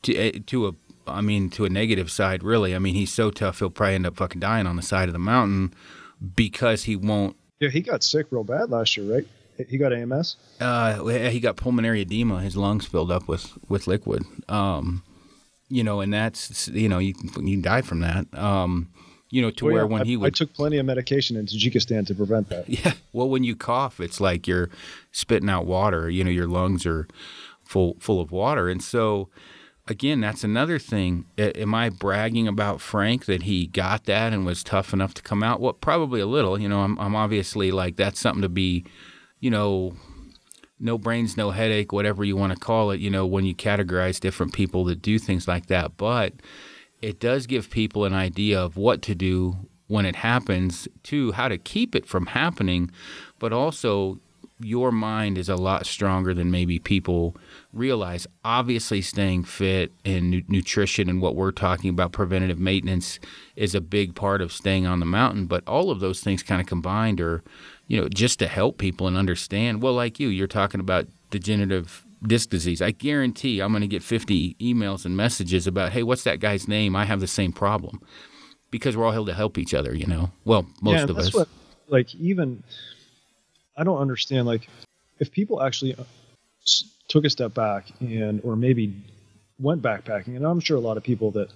to 0.03 0.15
eh, 0.15 0.39
to 0.45 0.67
a 0.67 0.71
I 1.07 1.21
mean 1.21 1.49
to 1.49 1.65
a 1.65 1.69
negative 1.69 2.11
side, 2.11 2.43
really. 2.43 2.75
I 2.75 2.79
mean 2.79 2.93
he's 2.93 3.11
so 3.11 3.31
tough 3.31 3.57
he'll 3.57 3.71
probably 3.71 3.95
end 3.95 4.05
up 4.05 4.17
fucking 4.17 4.39
dying 4.39 4.67
on 4.67 4.75
the 4.75 4.83
side 4.83 5.09
of 5.09 5.13
the 5.13 5.19
mountain 5.19 5.73
because 6.35 6.83
he 6.83 6.95
won't. 6.95 7.35
Yeah, 7.59 7.69
he 7.69 7.81
got 7.81 8.03
sick 8.03 8.27
real 8.29 8.43
bad 8.43 8.69
last 8.69 8.95
year, 8.97 9.11
right? 9.11 9.27
He 9.67 9.79
got 9.79 9.91
AMS. 9.91 10.35
Uh, 10.59 11.03
he 11.07 11.39
got 11.39 11.57
pulmonary 11.57 12.01
edema. 12.01 12.41
His 12.41 12.55
lungs 12.55 12.85
filled 12.85 13.11
up 13.11 13.27
with 13.27 13.51
with 13.67 13.87
liquid. 13.87 14.23
Um, 14.47 15.01
you 15.69 15.83
know, 15.83 16.01
and 16.01 16.13
that's 16.13 16.67
you 16.67 16.87
know 16.87 16.99
you 16.99 17.15
you 17.41 17.59
died 17.63 17.87
from 17.87 18.01
that. 18.01 18.27
Um, 18.37 18.91
you 19.29 19.41
know, 19.41 19.51
to 19.51 19.65
well, 19.65 19.73
where 19.73 19.83
yeah, 19.83 19.89
when 19.89 20.01
I, 20.01 20.05
he 20.05 20.17
would. 20.17 20.27
I 20.27 20.29
took 20.29 20.53
plenty 20.53 20.77
of 20.77 20.85
medication 20.85 21.35
in 21.35 21.45
Tajikistan 21.45 22.05
to 22.07 22.15
prevent 22.15 22.49
that. 22.49 22.69
Yeah. 22.69 22.93
Well, 23.13 23.29
when 23.29 23.43
you 23.43 23.55
cough, 23.55 23.99
it's 23.99 24.19
like 24.19 24.47
you're 24.47 24.69
spitting 25.11 25.49
out 25.49 25.65
water. 25.65 26.09
You 26.09 26.23
know, 26.23 26.29
your 26.29 26.47
lungs 26.47 26.85
are 26.85 27.07
full 27.63 27.97
full 27.99 28.21
of 28.21 28.31
water, 28.31 28.69
and 28.69 28.81
so 28.81 29.29
again, 29.87 30.19
that's 30.19 30.43
another 30.43 30.79
thing. 30.79 31.25
Am 31.37 31.73
I 31.73 31.89
bragging 31.89 32.47
about 32.47 32.81
Frank 32.81 33.25
that 33.25 33.43
he 33.43 33.67
got 33.67 34.05
that 34.05 34.33
and 34.33 34.45
was 34.45 34.63
tough 34.63 34.93
enough 34.93 35.13
to 35.15 35.21
come 35.21 35.43
out? 35.43 35.59
Well, 35.59 35.73
probably 35.73 36.19
a 36.19 36.25
little. 36.25 36.59
You 36.59 36.69
know, 36.69 36.81
I'm, 36.81 36.99
I'm 36.99 37.15
obviously 37.15 37.71
like 37.71 37.95
that's 37.95 38.19
something 38.19 38.41
to 38.41 38.49
be, 38.49 38.85
you 39.39 39.49
know, 39.49 39.95
no 40.79 40.97
brains, 40.97 41.37
no 41.37 41.51
headache, 41.51 41.91
whatever 41.91 42.23
you 42.23 42.35
want 42.35 42.53
to 42.53 42.59
call 42.59 42.91
it, 42.91 42.99
you 42.99 43.09
know, 43.09 43.25
when 43.25 43.45
you 43.45 43.55
categorize 43.55 44.19
different 44.19 44.53
people 44.53 44.83
that 44.85 45.01
do 45.01 45.17
things 45.17 45.47
like 45.47 45.67
that. 45.67 45.97
But 45.97 46.33
it 47.01 47.19
does 47.19 47.47
give 47.47 47.69
people 47.69 48.05
an 48.05 48.13
idea 48.13 48.59
of 48.59 48.77
what 48.77 49.01
to 49.03 49.15
do 49.15 49.55
when 49.87 50.05
it 50.05 50.17
happens, 50.17 50.87
to 51.03 51.31
how 51.31 51.47
to 51.47 51.57
keep 51.57 51.95
it 51.95 52.05
from 52.05 52.27
happening, 52.27 52.91
but 53.39 53.53
also 53.53 54.19
your 54.59 54.91
mind 54.91 55.37
is 55.37 55.49
a 55.49 55.55
lot 55.55 55.85
stronger 55.85 56.33
than 56.33 56.49
maybe 56.49 56.79
people 56.79 57.35
realize. 57.71 58.25
Obviously, 58.43 59.01
staying 59.01 59.43
fit 59.43 59.91
and 60.03 60.31
nu- 60.31 60.43
nutrition 60.47 61.09
and 61.09 61.21
what 61.21 61.35
we're 61.35 61.51
talking 61.51 61.89
about, 61.89 62.11
preventative 62.11 62.59
maintenance, 62.59 63.19
is 63.55 63.75
a 63.75 63.81
big 63.81 64.15
part 64.15 64.41
of 64.41 64.51
staying 64.51 64.87
on 64.87 64.99
the 64.99 65.05
mountain. 65.05 65.45
But 65.45 65.67
all 65.67 65.91
of 65.91 65.99
those 65.99 66.21
things 66.21 66.41
kind 66.41 66.59
of 66.59 66.65
combined 66.65 67.21
are, 67.21 67.43
you 67.87 68.01
know, 68.01 68.09
just 68.09 68.39
to 68.39 68.47
help 68.47 68.79
people 68.79 69.07
and 69.07 69.15
understand. 69.15 69.81
Well, 69.81 69.93
like 69.93 70.19
you, 70.19 70.29
you're 70.29 70.47
talking 70.47 70.79
about 70.79 71.07
degenerative 71.29 72.06
disc 72.23 72.49
disease. 72.49 72.81
I 72.81 72.91
guarantee 72.91 73.59
I'm 73.59 73.71
going 73.71 73.81
to 73.81 73.87
get 73.87 74.03
50 74.03 74.55
emails 74.55 75.05
and 75.05 75.15
messages 75.15 75.67
about, 75.67 75.91
hey, 75.91 76.03
what's 76.03 76.23
that 76.23 76.39
guy's 76.39 76.67
name? 76.67 76.95
I 76.95 77.05
have 77.05 77.19
the 77.19 77.27
same 77.27 77.51
problem. 77.51 78.01
Because 78.69 78.97
we're 78.97 79.05
all 79.05 79.13
here 79.13 79.23
to 79.23 79.33
help 79.33 79.57
each 79.57 79.73
other, 79.73 79.95
you 79.95 80.05
know. 80.05 80.31
Well, 80.43 80.67
most 80.81 80.97
yeah, 80.97 81.03
of 81.03 81.17
us. 81.17 81.33
What, 81.33 81.47
like 81.87 82.13
even 82.15 82.63
I 83.77 83.83
don't 83.83 83.99
understand 83.99 84.47
like 84.47 84.67
if 85.19 85.31
people 85.31 85.61
actually 85.61 85.95
uh, 85.95 86.03
took 87.07 87.25
a 87.25 87.29
step 87.29 87.53
back 87.53 87.85
and 87.99 88.41
or 88.43 88.55
maybe 88.55 88.93
went 89.59 89.81
backpacking 89.81 90.35
and 90.35 90.45
I'm 90.45 90.59
sure 90.59 90.77
a 90.77 90.81
lot 90.81 90.97
of 90.97 91.03
people 91.03 91.31
that 91.31 91.49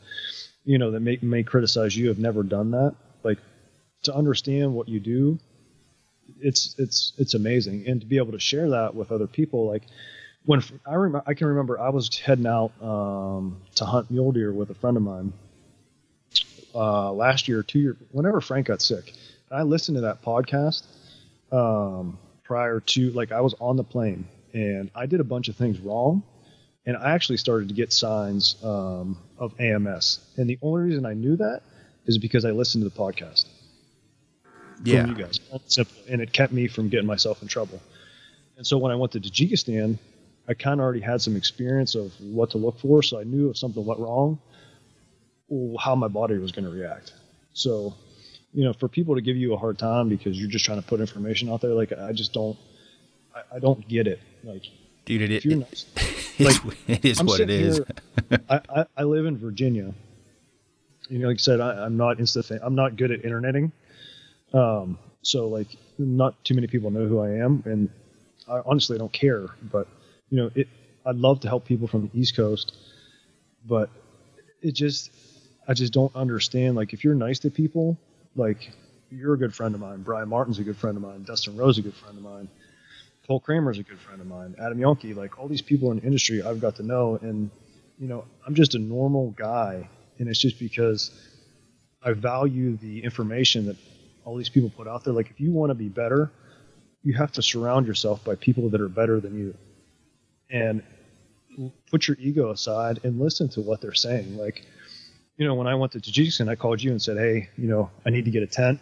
you 0.64 0.78
know 0.78 0.92
that 0.92 1.00
may 1.00 1.18
may 1.22 1.44
criticize 1.44 1.96
you 1.96 2.08
have 2.08 2.20
never 2.20 2.44
done 2.44 2.72
that 2.72 2.96
like 3.24 3.40
to 4.04 4.16
understand 4.16 4.74
what 4.74 4.88
you 4.88 5.00
do 5.00 5.40
it's 6.40 6.76
it's 6.78 7.14
it's 7.18 7.34
amazing 7.34 7.86
and 7.88 8.02
to 8.02 8.08
be 8.08 8.18
able 8.18 8.32
to 8.32 8.40
share 8.40 8.70
that 8.70 8.96
with 8.96 9.12
other 9.12 9.28
people 9.28 9.68
like 9.68 9.84
when 10.46 10.62
I 10.86 10.96
remember 10.96 11.24
I 11.28 11.34
can 11.34 11.48
remember 11.48 11.80
I 11.80 11.90
was 11.90 12.18
heading 12.18 12.48
out 12.48 12.72
um, 12.82 13.62
to 13.76 13.86
hunt 13.86 14.10
mule 14.12 14.32
deer 14.32 14.52
with 14.52 14.70
a 14.70 14.76
friend 14.76 14.98
of 14.98 15.04
mine 15.04 15.34
uh, 16.74 17.12
last 17.12 17.48
year 17.48 17.64
two 17.64 17.80
years 17.80 17.98
whenever 18.12 18.42
Frank 18.42 18.68
got 18.68 18.82
sick 18.82 19.14
I 19.52 19.64
listened 19.64 19.96
to 19.96 20.02
that 20.02 20.22
podcast 20.24 20.84
um, 21.52 22.18
prior 22.44 22.80
to 22.80 23.12
like 23.12 23.32
I 23.32 23.42
was 23.42 23.54
on 23.60 23.78
the 23.78 23.84
plane 23.84 24.26
and 24.54 24.92
I 24.96 25.06
did 25.06 25.20
a 25.20 25.24
bunch 25.24 25.48
of 25.48 25.56
things 25.56 25.80
wrong, 25.80 26.24
and 26.86 26.98
I 26.98 27.12
actually 27.12 27.38
started 27.38 27.70
to 27.70 27.74
get 27.74 27.94
signs 27.94 28.56
um, 28.64 29.18
of 29.38 29.60
AMS. 29.60 30.20
And 30.38 30.50
the 30.50 30.58
only 30.62 30.82
reason 30.84 31.06
I 31.06 31.14
knew 31.14 31.36
that 31.38 31.62
is 32.06 32.18
because 32.18 32.46
I 32.46 32.52
listened 32.52 32.84
to 32.84 32.90
the 32.90 32.96
podcast. 32.96 33.46
Yeah, 34.84 35.06
you 35.06 35.14
guys, 35.14 35.40
simple, 35.68 35.96
and 36.10 36.22
it 36.22 36.34
kept 36.34 36.52
me 36.52 36.68
from 36.68 36.90
getting 36.90 37.06
myself 37.06 37.42
in 37.42 37.48
trouble. 37.48 37.80
And 38.58 38.66
so 38.66 38.78
when 38.78 38.92
I 38.92 38.96
went 38.96 39.12
to 39.14 39.20
Tajikistan, 39.20 39.98
I 40.52 40.54
kind 40.54 40.80
of 40.80 40.84
already 40.84 41.00
had 41.00 41.22
some 41.22 41.36
experience 41.36 41.96
of 41.96 42.12
what 42.20 42.52
to 42.52 42.58
look 42.58 42.80
for, 42.80 43.02
so 43.02 43.20
I 43.20 43.24
knew 43.24 43.50
if 43.50 43.58
something 43.58 43.86
went 43.86 44.00
wrong, 44.00 44.40
how 45.80 45.96
my 45.96 46.08
body 46.08 46.38
was 46.38 46.52
going 46.52 46.66
to 46.66 46.72
react. 46.72 47.14
So 47.54 47.96
you 48.54 48.66
know, 48.66 48.74
for 48.74 48.88
people 48.88 49.16
to 49.16 49.22
give 49.22 49.38
you 49.38 49.54
a 49.54 49.58
hard 49.58 49.78
time 49.78 50.10
because 50.10 50.40
you're 50.40 50.50
just 50.50 50.66
trying 50.66 50.82
to 50.82 50.88
put 50.88 51.00
information 51.00 51.50
out 51.50 51.62
there, 51.62 51.72
like 51.72 51.94
I 51.94 52.12
just 52.12 52.34
don't, 52.34 52.58
I, 53.34 53.56
I 53.56 53.60
don't 53.60 53.88
get 53.88 54.08
it. 54.08 54.20
Like, 54.44 54.64
dude, 55.06 55.32
it, 55.32 55.46
you're 55.46 55.60
nice, 55.60 55.86
like, 56.40 56.58
it 56.88 57.06
is 57.12 57.20
I'm 57.20 57.28
what 57.28 57.40
it 57.40 57.50
is. 57.50 57.78
Here, 58.30 58.40
I, 58.50 58.62
I, 58.70 58.86
I, 58.98 59.04
live 59.04 59.26
in 59.26 59.38
Virginia. 59.38 59.94
You 61.10 61.20
know, 61.20 61.28
like 61.28 61.36
I 61.36 61.38
said, 61.38 61.62
I, 61.62 61.86
am 61.86 61.98
not 61.98 62.18
insta, 62.18 62.60
I'm 62.62 62.76
not 62.76 62.98
good 62.98 63.12
at 63.12 63.22
interneting. 63.22 63.72
Um, 64.54 64.98
so 65.22 65.48
like, 65.48 65.68
not 65.98 66.44
too 66.44 66.56
many 66.56 66.68
people 66.68 66.92
know 66.92 67.06
who 67.06 67.20
I 67.20 67.30
am, 67.36 67.64
and 67.66 67.90
I 68.50 68.62
honestly 68.66 68.98
don't 68.98 69.14
care. 69.14 69.48
But 69.72 69.88
you 70.32 70.38
know, 70.38 70.50
it, 70.56 70.68
I'd 71.06 71.18
love 71.18 71.42
to 71.42 71.48
help 71.48 71.66
people 71.66 71.88
from 71.88 72.10
the 72.12 72.20
East 72.20 72.36
Coast, 72.36 72.76
but 73.68 73.92
it 74.62 74.72
just, 74.72 75.12
I 75.68 75.76
just 75.76 75.94
don't 75.94 76.16
understand. 76.16 76.76
Like, 76.76 76.94
if 76.94 77.04
you're 77.04 77.14
nice 77.14 77.38
to 77.40 77.52
people 77.52 77.98
like 78.36 78.72
you're 79.12 79.34
a 79.34 79.38
good 79.38 79.54
friend 79.54 79.76
of 79.76 79.82
mine. 79.82 80.02
Brian 80.02 80.30
Martin's 80.30 80.60
a 80.60 80.64
good 80.64 80.78
friend 80.78 80.96
of 80.96 81.04
mine. 81.04 81.24
Dustin 81.24 81.58
Rose 81.58 81.78
a 81.78 81.82
good 81.82 81.94
friend 81.94 82.18
of 82.18 82.24
mine. 82.24 82.48
Cole 83.28 83.40
Kramer's 83.40 83.78
a 83.78 83.84
good 83.84 84.00
friend 84.00 84.22
of 84.22 84.28
mine. 84.28 84.56
Adam 84.58 84.80
Janke, 84.80 85.16
like 85.16 85.38
all 85.38 85.48
these 85.48 85.62
people 85.62 85.92
in 85.92 85.98
the 85.98 86.04
industry 86.04 86.42
I've 86.42 86.62
got 86.62 86.78
to 86.78 86.84
know. 86.84 87.20
And, 87.22 87.52
you 88.00 88.08
know, 88.08 88.26
I'm 88.48 88.56
just 88.56 88.74
a 88.74 88.80
normal 88.80 89.32
guy. 89.32 89.90
And 90.18 90.30
it's 90.30 90.40
just 90.40 90.60
because 90.60 91.12
I 92.02 92.14
value 92.14 92.78
the 92.78 93.04
information 93.04 93.66
that 93.68 93.76
all 94.24 94.38
these 94.38 94.50
people 94.50 94.70
put 94.70 94.88
out 94.88 95.04
there. 95.04 95.14
Like, 95.14 95.30
if 95.30 95.40
you 95.40 95.52
want 95.52 95.72
to 95.72 95.76
be 95.76 95.90
better, 95.90 96.32
you 97.04 97.14
have 97.14 97.32
to 97.34 97.42
surround 97.42 97.88
yourself 97.88 98.24
by 98.24 98.36
people 98.36 98.70
that 98.70 98.82
are 98.82 98.90
better 98.90 99.20
than 99.20 99.38
you. 99.38 99.56
And 100.52 100.84
put 101.90 102.08
your 102.08 102.18
ego 102.20 102.52
aside 102.52 103.00
and 103.04 103.20
listen 103.20 103.50
to 103.50 103.62
what 103.62 103.82
they're 103.82 103.94
saying. 103.94 104.38
Like, 104.38 104.66
you 105.38 105.46
know, 105.46 105.56
when 105.56 105.68
I 105.68 105.76
went 105.76 105.92
to 105.94 106.00
Tajikistan, 106.00 106.50
I 106.50 106.56
called 106.56 106.82
you 106.82 106.92
and 106.92 107.02
said, 107.02 107.18
hey, 107.18 107.50
you 107.58 107.68
know, 107.68 107.90
I 108.06 108.10
need 108.10 108.26
to 108.26 108.32
get 108.32 108.44
a 108.44 108.48
tent. 108.48 108.80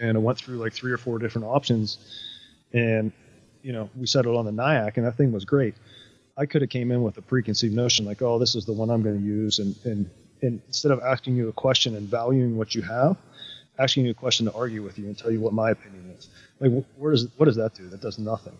And 0.00 0.16
I 0.16 0.20
went 0.20 0.38
through 0.38 0.56
like 0.58 0.72
three 0.72 0.92
or 0.92 0.98
four 0.98 1.18
different 1.18 1.46
options. 1.46 1.98
And, 2.72 3.12
you 3.62 3.72
know, 3.72 3.90
we 3.96 4.06
settled 4.06 4.36
on 4.36 4.44
the 4.44 4.50
Nahanni, 4.50 4.96
and 4.96 5.06
that 5.06 5.16
thing 5.16 5.32
was 5.32 5.44
great. 5.44 5.74
I 6.36 6.46
could 6.46 6.62
have 6.62 6.70
came 6.70 6.92
in 6.92 7.02
with 7.02 7.18
a 7.18 7.22
preconceived 7.22 7.74
notion 7.74 8.04
like, 8.06 8.22
oh, 8.22 8.38
this 8.38 8.54
is 8.54 8.64
the 8.64 8.72
one 8.72 8.90
I'm 8.90 9.02
going 9.02 9.18
to 9.18 9.26
use. 9.26 9.58
And, 9.58 9.74
and, 9.84 10.10
and 10.42 10.60
instead 10.66 10.92
of 10.92 11.00
asking 11.00 11.36
you 11.36 11.48
a 11.48 11.52
question 11.52 11.96
and 11.96 12.08
valuing 12.08 12.56
what 12.56 12.74
you 12.74 12.82
have, 12.82 13.16
asking 13.78 14.04
you 14.04 14.12
a 14.12 14.14
question 14.14 14.46
to 14.46 14.52
argue 14.52 14.82
with 14.82 14.98
you 14.98 15.06
and 15.06 15.18
tell 15.18 15.30
you 15.30 15.40
what 15.40 15.52
my 15.52 15.70
opinion 15.70 16.14
is. 16.16 16.28
Like, 16.60 16.84
where 16.96 17.12
does, 17.12 17.26
what 17.36 17.46
does 17.46 17.56
that 17.56 17.74
do? 17.74 17.88
That 17.88 18.00
does 18.00 18.18
nothing. 18.18 18.56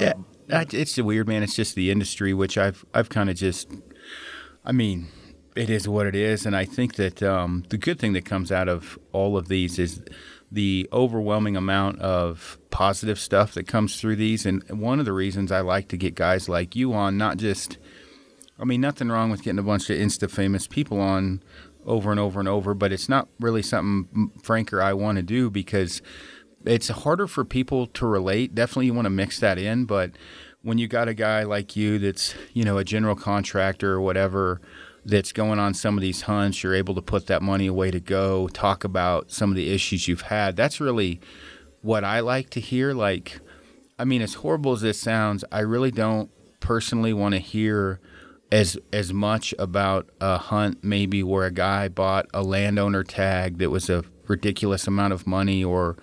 Yeah. 0.00 0.12
Um, 0.12 0.26
it's 0.48 0.98
weird, 0.98 1.28
man. 1.28 1.42
It's 1.42 1.56
just 1.56 1.74
the 1.74 1.90
industry, 1.90 2.34
which 2.34 2.58
I've, 2.58 2.84
I've 2.94 3.08
kind 3.08 3.30
of 3.30 3.36
just, 3.36 3.70
I 4.64 4.72
mean, 4.72 5.08
it 5.56 5.70
is 5.70 5.88
what 5.88 6.06
it 6.06 6.14
is, 6.14 6.46
and 6.46 6.56
I 6.56 6.64
think 6.64 6.96
that 6.96 7.22
um, 7.22 7.64
the 7.68 7.78
good 7.78 7.98
thing 7.98 8.12
that 8.14 8.24
comes 8.24 8.50
out 8.50 8.68
of 8.68 8.98
all 9.12 9.36
of 9.36 9.48
these 9.48 9.78
is 9.78 10.02
the 10.50 10.88
overwhelming 10.92 11.56
amount 11.56 12.00
of 12.00 12.58
positive 12.70 13.18
stuff 13.18 13.54
that 13.54 13.66
comes 13.66 14.00
through 14.00 14.16
these. 14.16 14.46
And 14.46 14.62
one 14.70 15.00
of 15.00 15.04
the 15.04 15.12
reasons 15.12 15.50
I 15.50 15.60
like 15.60 15.88
to 15.88 15.96
get 15.96 16.14
guys 16.14 16.48
like 16.48 16.76
you 16.76 16.92
on, 16.92 17.16
not 17.16 17.38
just, 17.38 17.78
I 18.58 18.64
mean, 18.64 18.80
nothing 18.80 19.08
wrong 19.08 19.30
with 19.30 19.42
getting 19.42 19.58
a 19.58 19.64
bunch 19.64 19.90
of 19.90 19.98
insta 19.98 20.30
famous 20.30 20.66
people 20.66 21.00
on 21.00 21.42
over 21.84 22.10
and 22.10 22.20
over 22.20 22.38
and 22.38 22.48
over, 22.48 22.72
but 22.72 22.92
it's 22.92 23.08
not 23.08 23.28
really 23.40 23.62
something 23.62 24.30
Frank 24.42 24.72
or 24.72 24.80
I 24.80 24.92
want 24.92 25.16
to 25.16 25.22
do 25.22 25.50
because 25.50 26.02
it's 26.64 26.88
harder 26.88 27.26
for 27.26 27.44
people 27.44 27.86
to 27.88 28.06
relate. 28.06 28.54
Definitely, 28.54 28.86
you 28.86 28.94
want 28.94 29.06
to 29.06 29.10
mix 29.10 29.40
that 29.40 29.58
in, 29.58 29.84
but 29.84 30.12
when 30.62 30.78
you 30.78 30.88
got 30.88 31.08
a 31.08 31.14
guy 31.14 31.42
like 31.42 31.76
you 31.76 31.98
that's 31.98 32.34
you 32.52 32.64
know 32.64 32.78
a 32.78 32.84
general 32.84 33.14
contractor 33.14 33.92
or 33.92 34.00
whatever 34.00 34.60
that's 35.04 35.32
going 35.32 35.58
on 35.58 35.74
some 35.74 35.96
of 35.98 36.02
these 36.02 36.22
hunts, 36.22 36.62
you're 36.62 36.74
able 36.74 36.94
to 36.94 37.02
put 37.02 37.26
that 37.26 37.42
money 37.42 37.66
away 37.66 37.90
to 37.90 38.00
go, 38.00 38.48
talk 38.48 38.84
about 38.84 39.30
some 39.30 39.50
of 39.50 39.56
the 39.56 39.70
issues 39.70 40.08
you've 40.08 40.22
had. 40.22 40.56
That's 40.56 40.80
really 40.80 41.20
what 41.82 42.04
I 42.04 42.20
like 42.20 42.48
to 42.50 42.60
hear. 42.60 42.94
Like, 42.94 43.40
I 43.98 44.04
mean, 44.04 44.22
as 44.22 44.34
horrible 44.34 44.72
as 44.72 44.80
this 44.80 44.98
sounds, 44.98 45.44
I 45.52 45.60
really 45.60 45.90
don't 45.90 46.30
personally 46.60 47.12
want 47.12 47.34
to 47.34 47.38
hear 47.40 48.00
as 48.50 48.78
as 48.92 49.12
much 49.12 49.54
about 49.58 50.08
a 50.20 50.38
hunt 50.38 50.82
maybe 50.82 51.22
where 51.22 51.44
a 51.44 51.50
guy 51.50 51.88
bought 51.88 52.26
a 52.32 52.42
landowner 52.42 53.02
tag 53.04 53.58
that 53.58 53.70
was 53.70 53.90
a 53.90 54.04
ridiculous 54.28 54.86
amount 54.86 55.12
of 55.12 55.26
money 55.26 55.62
or 55.62 55.96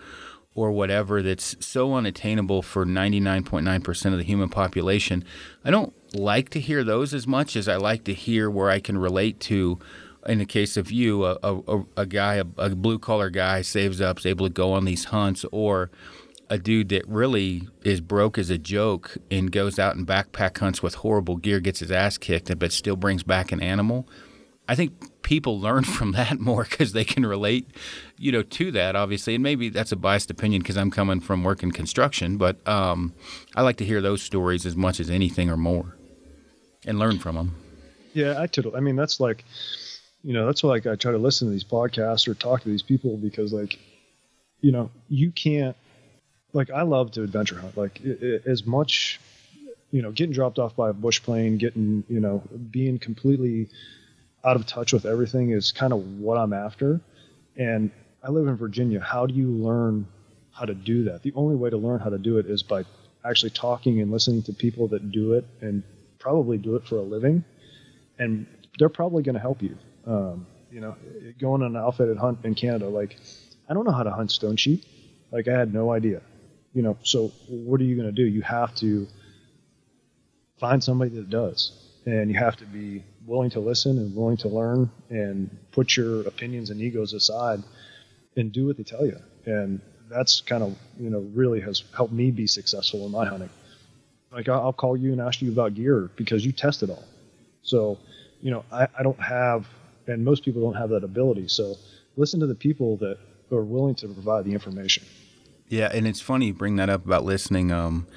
or 0.54 0.72
whatever 0.72 1.22
that's 1.22 1.56
so 1.66 1.94
unattainable 1.94 2.62
for 2.62 2.86
99.9% 2.86 4.06
of 4.12 4.18
the 4.18 4.24
human 4.24 4.50
population. 4.50 5.24
I 5.64 5.72
don't 5.72 5.94
like 6.14 6.50
to 6.50 6.60
hear 6.60 6.84
those 6.84 7.14
as 7.14 7.26
much 7.26 7.56
as 7.56 7.68
I 7.68 7.78
like 7.78 8.04
to 8.06 8.14
hear 8.14 8.50
where 8.50 8.70
I 8.70 8.80
can 8.80 8.98
relate 8.98 9.40
to. 9.42 9.80
In 10.28 10.38
the 10.38 10.46
case 10.46 10.78
of 10.78 10.92
you, 10.92 11.26
a, 11.26 11.38
a, 11.42 11.84
a 11.98 12.06
guy, 12.06 12.36
a, 12.36 12.46
a 12.58 12.70
blue 12.76 13.00
collar 13.00 13.30
guy, 13.30 13.64
saves 13.64 14.00
up, 14.00 14.20
is 14.20 14.26
able 14.26 14.46
to 14.46 14.54
go 14.54 14.74
on 14.74 14.86
these 14.86 15.06
hunts, 15.06 15.46
or 15.52 15.90
a 16.48 16.60
dude 16.60 16.90
that 16.90 17.08
really 17.08 17.68
is 17.84 18.02
broke 18.02 18.38
as 18.38 18.50
a 18.50 18.58
joke 18.58 19.18
and 19.32 19.52
goes 19.52 19.80
out 19.80 19.96
and 19.96 20.06
backpack 20.06 20.58
hunts 20.58 20.84
with 20.84 20.96
horrible 20.96 21.38
gear, 21.38 21.60
gets 21.60 21.80
his 21.80 21.92
ass 21.92 22.18
kicked, 22.18 22.56
but 22.60 22.72
still 22.72 22.98
brings 22.98 23.24
back 23.24 23.52
an 23.52 23.62
animal. 23.62 24.08
I 24.68 24.76
think 24.76 24.94
people 25.24 25.60
learn 25.60 25.84
from 25.98 26.12
that 26.14 26.40
more 26.40 26.66
because 26.70 26.94
they 26.94 27.06
can 27.06 27.26
relate, 27.26 27.68
you 28.18 28.32
know, 28.32 28.44
to 28.44 28.72
that 28.72 28.96
obviously. 28.96 29.36
And 29.36 29.44
maybe 29.44 29.70
that's 29.70 29.92
a 29.92 29.96
biased 29.96 30.30
opinion 30.30 30.62
because 30.62 30.78
I'm 30.78 30.92
coming 30.92 31.20
from 31.20 31.44
working 31.44 31.72
construction, 31.72 32.38
but 32.38 32.66
um, 32.68 33.14
I 33.56 33.62
like 33.62 33.78
to 33.78 33.86
hear 33.86 34.02
those 34.02 34.22
stories 34.22 34.66
as 34.66 34.76
much 34.76 35.00
as 35.00 35.10
anything 35.10 35.50
or 35.50 35.58
more 35.58 35.96
and 36.86 37.00
learn 37.00 37.20
from 37.20 37.36
them. 37.36 37.56
Yeah, 38.14 38.42
I 38.42 38.48
totally. 38.48 38.76
I 38.76 38.80
mean, 38.80 38.96
that's 38.96 39.20
like, 39.20 39.46
you 40.24 40.34
know, 40.34 40.46
that's 40.46 40.64
why 40.64 40.72
like 40.72 40.88
I 40.88 40.96
try 40.96 41.12
to 41.12 41.18
listen 41.18 41.48
to 41.48 41.52
these 41.52 41.64
podcasts 41.64 42.28
or 42.28 42.34
talk 42.34 42.62
to 42.64 42.70
these 42.70 42.82
people 42.82 43.18
because 43.18 43.54
like, 43.54 43.80
you 44.62 44.72
know, 44.72 44.92
you 45.10 45.32
can't. 45.32 45.76
Like 46.54 46.70
I 46.70 46.82
love 46.82 47.12
to 47.12 47.24
adventure 47.24 47.58
hunt. 47.58 47.78
Like 47.78 48.02
it, 48.02 48.22
it, 48.22 48.44
as 48.46 48.66
much, 48.66 49.22
you 49.92 50.02
know, 50.02 50.12
getting 50.12 50.34
dropped 50.34 50.60
off 50.60 50.76
by 50.76 50.90
a 50.90 50.94
bush 50.94 51.24
plane, 51.24 51.58
getting 51.58 52.04
you 52.10 52.20
know, 52.20 52.44
being 52.70 53.00
completely 53.00 53.70
out 54.44 54.56
of 54.56 54.66
touch 54.66 54.94
with 54.94 55.06
everything 55.06 55.52
is 55.52 55.72
kind 55.72 55.94
of 55.94 56.20
what 56.20 56.38
I'm 56.38 56.54
after. 56.54 57.02
And 57.56 57.92
I 58.24 58.30
live 58.30 58.48
in 58.48 58.56
Virginia. 58.56 59.00
How 59.00 59.26
do 59.26 59.34
you 59.34 59.48
learn 59.48 60.08
how 60.52 60.66
to 60.66 60.74
do 60.74 61.06
that? 61.06 61.24
The 61.24 61.34
only 61.36 61.56
way 61.56 61.70
to 61.70 61.78
learn 61.78 62.00
how 62.00 62.10
to 62.10 62.18
do 62.18 62.38
it 62.38 62.46
is 62.46 62.64
by 62.64 62.86
actually 63.24 63.52
talking 63.52 64.02
and 64.02 64.12
listening 64.12 64.44
to 64.44 64.54
people 64.54 64.88
that 64.90 65.12
do 65.12 65.34
it 65.34 65.46
and 65.62 65.84
probably 66.20 66.58
do 66.58 66.76
it 66.76 66.88
for 66.88 66.98
a 66.98 67.02
living, 67.02 67.44
and 68.20 68.46
they're 68.78 68.90
probably 68.90 69.24
going 69.24 69.36
to 69.36 69.42
help 69.42 69.62
you. 69.62 69.78
Um, 70.06 70.46
you 70.72 70.80
know, 70.80 70.96
going 71.40 71.62
on 71.64 71.76
an 71.76 71.82
outfitted 71.82 72.18
hunt 72.18 72.40
in 72.44 72.56
Canada, 72.56 72.88
like 72.88 73.18
I 73.70 73.74
don't 73.74 73.86
know 73.86 73.92
how 73.92 74.04
to 74.04 74.12
hunt 74.12 74.32
stone 74.32 74.56
sheep. 74.56 74.84
Like 75.32 75.48
I 75.48 75.58
had 75.58 75.74
no 75.74 75.92
idea. 75.92 76.22
You 76.74 76.82
know, 76.82 76.98
so 77.04 77.32
what 77.50 77.82
are 77.82 77.84
you 77.84 77.96
going 77.96 78.08
to 78.08 78.14
do? 78.14 78.24
You 78.24 78.42
have 78.42 78.74
to 78.76 79.08
find 80.60 80.84
somebody 80.84 81.12
that 81.16 81.30
does, 81.30 81.74
and 82.06 82.30
you 82.30 82.38
have 82.38 82.56
to 82.58 82.66
be 82.66 83.04
willing 83.32 83.50
to 83.50 83.62
listen 83.62 83.98
and 83.98 84.14
willing 84.14 84.36
to 84.36 84.50
learn 84.50 84.92
and 85.10 85.50
put 85.72 85.96
your 85.96 86.28
opinions 86.28 86.70
and 86.70 86.82
egos 86.82 87.14
aside 87.14 87.64
and 88.36 88.52
do 88.52 88.68
what 88.68 88.76
they 88.76 88.84
tell 88.84 89.06
you. 89.06 89.18
And 89.46 89.80
that's 90.10 90.42
kind 90.42 90.62
of 90.62 90.76
you 91.00 91.10
know 91.10 91.20
really 91.34 91.62
has 91.62 91.84
helped 91.96 92.14
me 92.14 92.30
be 92.30 92.46
successful 92.46 93.06
in 93.06 93.12
my 93.12 93.26
hunting. 93.26 93.50
Like 94.32 94.50
I'll 94.50 94.74
call 94.74 94.98
you 94.98 95.14
and 95.14 95.22
ask 95.22 95.42
you 95.42 95.52
about 95.52 95.74
gear 95.74 96.10
because 96.18 96.46
you 96.46 96.52
test 96.52 96.84
it 96.84 96.90
all. 96.90 97.06
So 97.64 97.98
you 98.42 98.52
know 98.52 98.66
I, 98.72 98.88
I 99.00 99.04
don't 99.04 99.22
have, 99.22 99.66
and 100.08 100.24
most 100.24 100.44
people 100.44 100.62
don't 100.62 100.80
have 100.80 100.90
that 100.90 101.06
ability. 101.06 101.48
So 101.48 101.76
listen 102.18 102.42
to 102.42 102.48
the 102.48 102.56
people 102.56 102.98
that 102.98 103.18
are 103.52 103.64
willing 103.64 103.96
to 103.96 104.08
provide 104.08 104.44
the 104.46 104.52
information. 104.52 105.04
Yeah, 105.70 105.90
and 105.94 106.06
it's 106.06 106.20
funny 106.20 106.48
you 106.48 106.54
bring 106.54 106.76
that 106.76 106.90
up 106.90 107.06
about 107.06 107.24
listening. 107.24 107.72
Um, 107.72 108.08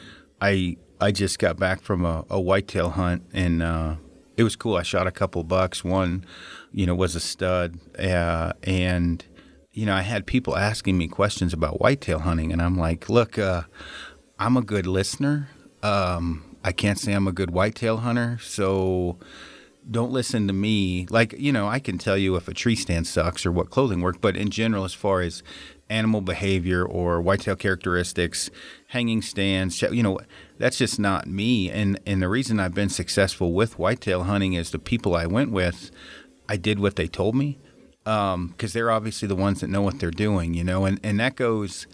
I 0.41 0.77
I 1.01 1.13
just 1.13 1.39
got 1.39 1.57
back 1.57 1.83
from 1.83 2.05
a, 2.05 2.25
a 2.29 2.41
whitetail 2.41 2.91
hunt 2.91 3.23
and 3.33 3.63
uh, 3.63 3.97
it 4.37 4.43
was 4.43 4.57
cool. 4.57 4.77
I 4.77 4.83
shot 4.83 5.07
a 5.07 5.13
couple 5.13 5.43
bucks. 5.45 5.85
One, 5.85 6.25
you 6.73 6.87
know, 6.87 6.95
was 6.95 7.15
a 7.15 7.21
stud, 7.21 7.79
uh, 7.99 8.53
and 8.63 9.25
you 9.73 9.87
know, 9.87 9.95
I 9.95 10.03
had 10.03 10.27
people 10.27 10.57
asking 10.57 10.97
me 10.97 11.09
questions 11.09 11.53
about 11.53 11.81
whitetail 11.81 12.21
hunting, 12.21 12.53
and 12.53 12.63
I'm 12.63 12.77
like, 12.77 13.09
look, 13.09 13.39
uh, 13.39 13.63
I'm 14.39 14.57
a 14.57 14.63
good 14.63 14.87
listener. 14.87 15.49
Um, 15.83 16.57
I 16.63 16.73
can't 16.73 16.99
say 16.99 17.13
I'm 17.13 17.29
a 17.29 17.33
good 17.33 17.51
whitetail 17.51 17.99
hunter, 17.99 18.39
so 18.41 19.19
don't 19.91 20.13
listen 20.13 20.47
to 20.47 20.53
me. 20.53 21.07
Like, 21.11 21.35
you 21.35 21.53
know, 21.53 21.69
I 21.69 21.79
can 21.79 21.99
tell 21.99 22.17
you 22.17 22.37
if 22.37 22.49
a 22.49 22.55
tree 22.55 22.77
stand 22.77 23.07
sucks 23.07 23.45
or 23.45 23.53
what 23.53 23.71
clothing 23.71 24.01
work, 24.01 24.21
but 24.21 24.37
in 24.37 24.51
general, 24.51 24.85
as 24.85 24.95
far 24.95 25.21
as 25.21 25.43
animal 25.91 26.21
behavior 26.21 26.85
or 26.85 27.21
whitetail 27.21 27.57
characteristics, 27.57 28.51
hanging 28.89 29.23
stands, 29.23 29.83
you 29.83 30.03
know, 30.03 30.19
that's 30.59 30.79
just 30.79 30.99
not 30.99 31.27
me. 31.27 31.71
And 31.71 31.99
and 32.07 32.23
the 32.23 32.29
reason 32.29 32.61
I've 32.61 32.75
been 32.75 32.89
successful 32.89 33.53
with 33.53 33.79
whitetail 33.79 34.25
hunting 34.25 34.55
is 34.55 34.71
the 34.71 34.79
people 34.79 35.15
I 35.15 35.27
went 35.27 35.51
with, 35.51 35.91
I 36.49 36.57
did 36.57 36.79
what 36.79 36.97
they 36.97 37.07
told 37.07 37.35
me 37.35 37.59
because 38.05 38.35
um, 38.35 38.55
they're 38.59 38.91
obviously 38.91 39.27
the 39.27 39.35
ones 39.35 39.61
that 39.61 39.69
know 39.69 39.81
what 39.81 39.99
they're 39.99 40.11
doing, 40.11 40.53
you 40.53 40.63
know, 40.63 40.85
and, 40.85 41.01
and 41.03 41.19
that 41.19 41.37
goes, 41.37 41.87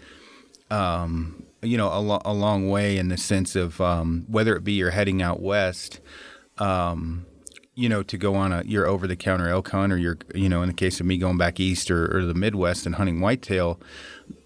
um, 0.69 1.43
you 1.61 1.77
know, 1.77 1.87
a, 1.87 2.01
lo- 2.01 2.21
a, 2.25 2.33
long 2.33 2.69
way 2.69 2.97
in 2.97 3.07
the 3.07 3.17
sense 3.17 3.55
of 3.55 3.79
um, 3.79 4.25
whether 4.27 4.55
it 4.57 4.63
be 4.63 4.73
you're 4.73 4.91
heading 4.91 5.21
out 5.21 5.41
west, 5.41 6.01
um, 6.57 7.25
you 7.75 7.87
know, 7.87 8.03
to 8.03 8.17
go 8.17 8.35
on 8.35 8.51
a 8.51 8.61
your 8.65 8.85
over 8.87 9.07
the 9.07 9.15
counter 9.15 9.47
elk 9.47 9.69
hunt, 9.69 9.93
or 9.93 9.97
you're, 9.97 10.17
you 10.35 10.49
know, 10.49 10.61
in 10.61 10.67
the 10.67 10.73
case 10.73 10.99
of 10.99 11.05
me 11.05 11.17
going 11.17 11.37
back 11.37 11.61
east 11.61 11.89
or, 11.89 12.13
or 12.15 12.25
the 12.25 12.33
Midwest 12.33 12.85
and 12.85 12.95
hunting 12.95 13.21
whitetail. 13.21 13.79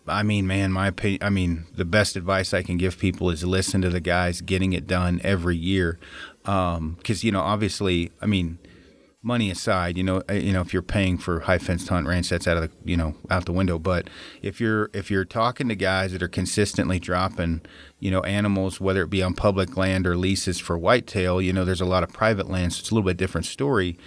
I 0.07 0.23
mean, 0.23 0.47
man, 0.47 0.71
my 0.71 0.87
opinion. 0.87 1.23
I 1.23 1.29
mean, 1.29 1.65
the 1.75 1.85
best 1.85 2.15
advice 2.15 2.53
I 2.53 2.63
can 2.63 2.77
give 2.77 2.99
people 2.99 3.29
is 3.29 3.43
listen 3.43 3.81
to 3.81 3.89
the 3.89 3.99
guys 3.99 4.41
getting 4.41 4.73
it 4.73 4.87
done 4.87 5.21
every 5.23 5.57
year, 5.57 5.99
because 6.41 6.77
um, 6.77 6.97
you 7.07 7.31
know, 7.31 7.41
obviously, 7.41 8.11
I 8.21 8.25
mean 8.25 8.59
money 9.25 9.49
aside, 9.49 9.97
you 9.97 10.03
know, 10.03 10.21
uh, 10.29 10.33
you 10.33 10.53
know, 10.53 10.61
if 10.61 10.71
you're 10.71 10.83
paying 10.83 11.17
for 11.17 11.39
high 11.41 11.57
fenced 11.57 11.89
hunt 11.89 12.07
ranch, 12.07 12.29
that's 12.29 12.47
out 12.47 12.57
of 12.57 12.63
the, 12.63 12.71
you 12.89 12.95
know, 12.95 13.15
out 13.31 13.43
the 13.45 13.51
window. 13.51 13.79
But 13.79 14.07
if 14.43 14.61
you're 14.61 14.91
if 14.93 15.09
you're 15.09 15.25
talking 15.25 15.67
to 15.67 15.75
guys 15.75 16.11
that 16.11 16.21
are 16.21 16.27
consistently 16.27 16.99
dropping, 16.99 17.61
you 17.99 18.11
know, 18.11 18.21
animals, 18.21 18.79
whether 18.79 19.01
it 19.01 19.09
be 19.09 19.23
on 19.23 19.33
public 19.33 19.75
land 19.75 20.05
or 20.05 20.15
leases 20.15 20.59
for 20.59 20.77
whitetail, 20.77 21.41
you 21.41 21.51
know, 21.51 21.65
there's 21.65 21.81
a 21.81 21.85
lot 21.85 22.03
of 22.03 22.13
private 22.13 22.49
land, 22.49 22.73
so 22.73 22.81
it's 22.81 22.91
a 22.91 22.93
little 22.93 23.07
bit 23.07 23.17
different 23.17 23.47
story 23.47 23.97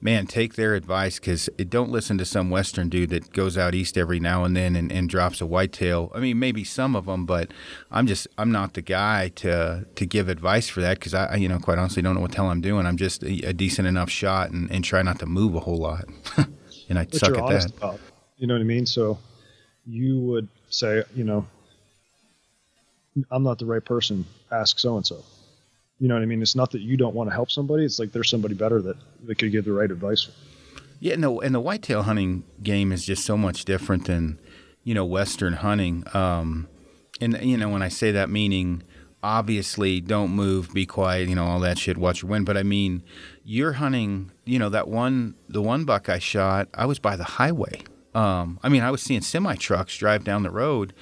man, 0.00 0.26
take 0.26 0.54
their 0.54 0.74
advice 0.74 1.18
because 1.18 1.48
don't 1.68 1.90
listen 1.90 2.18
to 2.18 2.24
some 2.24 2.50
Western 2.50 2.88
dude 2.88 3.10
that 3.10 3.32
goes 3.32 3.58
out 3.58 3.74
east 3.74 3.98
every 3.98 4.20
now 4.20 4.44
and 4.44 4.56
then 4.56 4.76
and, 4.76 4.92
and 4.92 5.08
drops 5.08 5.40
a 5.40 5.46
whitetail. 5.46 6.12
I 6.14 6.20
mean, 6.20 6.38
maybe 6.38 6.64
some 6.64 6.94
of 6.94 7.06
them, 7.06 7.26
but 7.26 7.50
I'm 7.90 8.06
just 8.06 8.28
I'm 8.36 8.52
not 8.52 8.74
the 8.74 8.82
guy 8.82 9.28
to 9.36 9.86
to 9.94 10.06
give 10.06 10.28
advice 10.28 10.68
for 10.68 10.80
that 10.80 10.98
because 10.98 11.14
I, 11.14 11.36
you 11.36 11.48
know, 11.48 11.58
quite 11.58 11.78
honestly, 11.78 12.02
don't 12.02 12.14
know 12.14 12.20
what 12.20 12.30
the 12.30 12.36
hell 12.36 12.50
I'm 12.50 12.60
doing. 12.60 12.86
I'm 12.86 12.96
just 12.96 13.22
a, 13.22 13.48
a 13.48 13.52
decent 13.52 13.88
enough 13.88 14.10
shot 14.10 14.50
and, 14.50 14.70
and 14.70 14.84
try 14.84 15.02
not 15.02 15.18
to 15.20 15.26
move 15.26 15.54
a 15.54 15.60
whole 15.60 15.78
lot, 15.78 16.04
and 16.88 16.98
I 16.98 17.04
but 17.04 17.14
suck 17.14 17.36
at 17.36 17.46
that. 17.48 17.76
About, 17.76 18.00
you 18.36 18.46
know 18.46 18.54
what 18.54 18.60
I 18.60 18.64
mean? 18.64 18.86
So 18.86 19.18
you 19.86 20.20
would 20.20 20.48
say, 20.70 21.02
you 21.14 21.24
know, 21.24 21.46
I'm 23.30 23.42
not 23.42 23.58
the 23.58 23.66
right 23.66 23.84
person. 23.84 24.24
Ask 24.50 24.78
so 24.78 24.96
and 24.96 25.06
so. 25.06 25.22
You 25.98 26.08
know 26.08 26.14
what 26.14 26.22
I 26.22 26.26
mean? 26.26 26.42
It's 26.42 26.54
not 26.54 26.70
that 26.72 26.80
you 26.80 26.96
don't 26.96 27.14
want 27.14 27.28
to 27.30 27.34
help 27.34 27.50
somebody. 27.50 27.84
It's 27.84 27.98
like 27.98 28.12
there's 28.12 28.30
somebody 28.30 28.54
better 28.54 28.80
that, 28.82 28.96
that 29.24 29.38
could 29.38 29.52
give 29.52 29.64
the 29.64 29.72
right 29.72 29.90
advice. 29.90 30.28
Yeah, 31.00 31.16
no, 31.16 31.40
and 31.40 31.54
the 31.54 31.60
whitetail 31.60 32.02
hunting 32.02 32.44
game 32.62 32.92
is 32.92 33.04
just 33.04 33.24
so 33.24 33.36
much 33.36 33.64
different 33.64 34.06
than, 34.06 34.38
you 34.84 34.94
know, 34.94 35.04
Western 35.04 35.54
hunting. 35.54 36.04
Um, 36.14 36.68
and, 37.20 37.38
you 37.42 37.56
know, 37.56 37.68
when 37.68 37.82
I 37.82 37.88
say 37.88 38.12
that, 38.12 38.30
meaning 38.30 38.82
obviously 39.22 40.00
don't 40.00 40.30
move, 40.30 40.72
be 40.72 40.86
quiet, 40.86 41.28
you 41.28 41.34
know, 41.34 41.44
all 41.44 41.60
that 41.60 41.78
shit, 41.78 41.96
watch 41.98 42.22
your 42.22 42.30
wind. 42.30 42.46
But 42.46 42.56
I 42.56 42.62
mean, 42.62 43.02
you're 43.44 43.72
hunting, 43.74 44.30
you 44.44 44.58
know, 44.58 44.68
that 44.68 44.88
one, 44.88 45.34
the 45.48 45.62
one 45.62 45.84
buck 45.84 46.08
I 46.08 46.18
shot, 46.18 46.68
I 46.74 46.86
was 46.86 46.98
by 46.98 47.16
the 47.16 47.24
highway. 47.24 47.82
Um, 48.14 48.58
I 48.62 48.68
mean, 48.68 48.82
I 48.82 48.90
was 48.90 49.02
seeing 49.02 49.20
semi 49.20 49.56
trucks 49.56 49.96
drive 49.96 50.24
down 50.24 50.42
the 50.42 50.50
road 50.50 50.92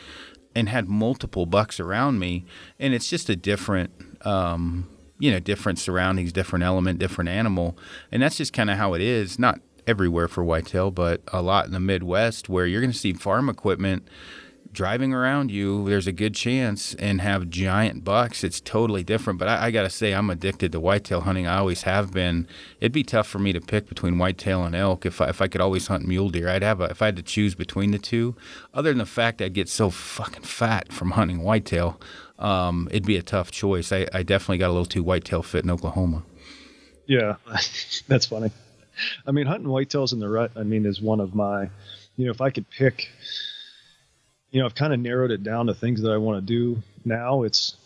and 0.54 0.68
had 0.68 0.88
multiple 0.88 1.44
bucks 1.46 1.78
around 1.78 2.18
me. 2.18 2.46
And 2.78 2.94
it's 2.94 3.08
just 3.08 3.28
a 3.28 3.36
different, 3.36 4.05
um, 4.22 4.88
you 5.18 5.30
know, 5.30 5.38
different 5.38 5.78
surroundings, 5.78 6.32
different 6.32 6.62
element, 6.62 6.98
different 6.98 7.30
animal, 7.30 7.76
and 8.12 8.22
that's 8.22 8.36
just 8.36 8.52
kind 8.52 8.70
of 8.70 8.76
how 8.76 8.94
it 8.94 9.00
is. 9.00 9.38
Not 9.38 9.60
everywhere 9.86 10.28
for 10.28 10.44
whitetail, 10.44 10.90
but 10.90 11.22
a 11.32 11.42
lot 11.42 11.66
in 11.66 11.72
the 11.72 11.80
Midwest 11.80 12.48
where 12.48 12.66
you're 12.66 12.80
going 12.80 12.92
to 12.92 12.98
see 12.98 13.12
farm 13.12 13.48
equipment 13.48 14.08
driving 14.76 15.14
around 15.14 15.50
you, 15.50 15.88
there's 15.88 16.06
a 16.06 16.12
good 16.12 16.34
chance, 16.34 16.94
and 16.94 17.20
have 17.22 17.48
giant 17.48 18.04
bucks. 18.04 18.44
It's 18.44 18.60
totally 18.60 19.02
different. 19.02 19.38
But 19.38 19.48
I, 19.48 19.66
I 19.66 19.70
got 19.70 19.82
to 19.82 19.90
say, 19.90 20.12
I'm 20.12 20.30
addicted 20.30 20.70
to 20.72 20.80
whitetail 20.80 21.22
hunting. 21.22 21.46
I 21.46 21.56
always 21.56 21.82
have 21.82 22.12
been. 22.12 22.46
It'd 22.78 22.92
be 22.92 23.02
tough 23.02 23.26
for 23.26 23.38
me 23.38 23.52
to 23.54 23.60
pick 23.60 23.88
between 23.88 24.18
whitetail 24.18 24.64
and 24.64 24.76
elk 24.76 25.06
if 25.06 25.20
I, 25.20 25.30
if 25.30 25.40
I 25.40 25.48
could 25.48 25.62
always 25.62 25.86
hunt 25.88 26.06
mule 26.06 26.28
deer. 26.28 26.48
I'd 26.48 26.62
have 26.62 26.80
a, 26.80 26.84
if 26.84 27.02
I 27.02 27.06
had 27.06 27.16
to 27.16 27.22
choose 27.22 27.54
between 27.54 27.90
the 27.90 27.98
two. 27.98 28.36
Other 28.74 28.90
than 28.90 28.98
the 28.98 29.06
fact 29.06 29.40
I'd 29.40 29.54
get 29.54 29.68
so 29.68 29.90
fucking 29.90 30.42
fat 30.42 30.92
from 30.92 31.12
hunting 31.12 31.42
whitetail, 31.42 31.98
um, 32.38 32.88
it'd 32.90 33.06
be 33.06 33.16
a 33.16 33.22
tough 33.22 33.50
choice. 33.50 33.92
I, 33.92 34.06
I 34.12 34.22
definitely 34.22 34.58
got 34.58 34.68
a 34.68 34.74
little 34.74 34.84
too 34.84 35.02
whitetail 35.02 35.42
fit 35.42 35.64
in 35.64 35.70
Oklahoma. 35.70 36.22
Yeah, 37.06 37.36
that's 38.08 38.26
funny. 38.26 38.50
I 39.26 39.30
mean, 39.30 39.46
hunting 39.46 39.68
whitetails 39.68 40.12
in 40.12 40.20
the 40.20 40.28
rut, 40.28 40.52
I 40.56 40.62
mean, 40.62 40.86
is 40.86 41.00
one 41.00 41.20
of 41.20 41.34
my, 41.34 41.70
you 42.16 42.26
know, 42.26 42.30
if 42.30 42.40
I 42.40 42.50
could 42.50 42.68
pick, 42.70 43.08
you 44.50 44.60
know, 44.60 44.66
I've 44.66 44.74
kind 44.74 44.92
of 44.92 45.00
narrowed 45.00 45.30
it 45.30 45.42
down 45.42 45.66
to 45.66 45.74
things 45.74 46.02
that 46.02 46.10
I 46.10 46.16
want 46.16 46.38
to 46.38 46.46
do 46.46 46.82
now. 47.04 47.42
It's, 47.42 47.76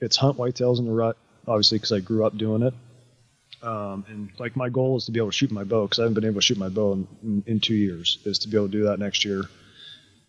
it's 0.00 0.16
hunt 0.16 0.36
whitetails 0.36 0.78
in 0.78 0.86
the 0.86 0.92
rut, 0.92 1.16
obviously, 1.46 1.78
because 1.78 1.92
I 1.92 2.00
grew 2.00 2.26
up 2.26 2.36
doing 2.36 2.62
it. 2.62 2.74
Um, 3.62 4.04
and 4.08 4.30
like 4.38 4.54
my 4.54 4.68
goal 4.68 4.96
is 4.96 5.06
to 5.06 5.12
be 5.12 5.18
able 5.18 5.30
to 5.30 5.36
shoot 5.36 5.50
my 5.50 5.64
bow 5.64 5.84
because 5.84 5.98
I 5.98 6.02
haven't 6.02 6.14
been 6.14 6.24
able 6.24 6.36
to 6.36 6.42
shoot 6.42 6.58
my 6.58 6.68
bow 6.68 6.92
in, 6.92 7.08
in, 7.22 7.44
in, 7.46 7.60
two 7.60 7.74
years. 7.74 8.18
Is 8.24 8.38
to 8.40 8.48
be 8.48 8.56
able 8.56 8.66
to 8.66 8.72
do 8.72 8.84
that 8.84 9.00
next 9.00 9.24
year. 9.24 9.42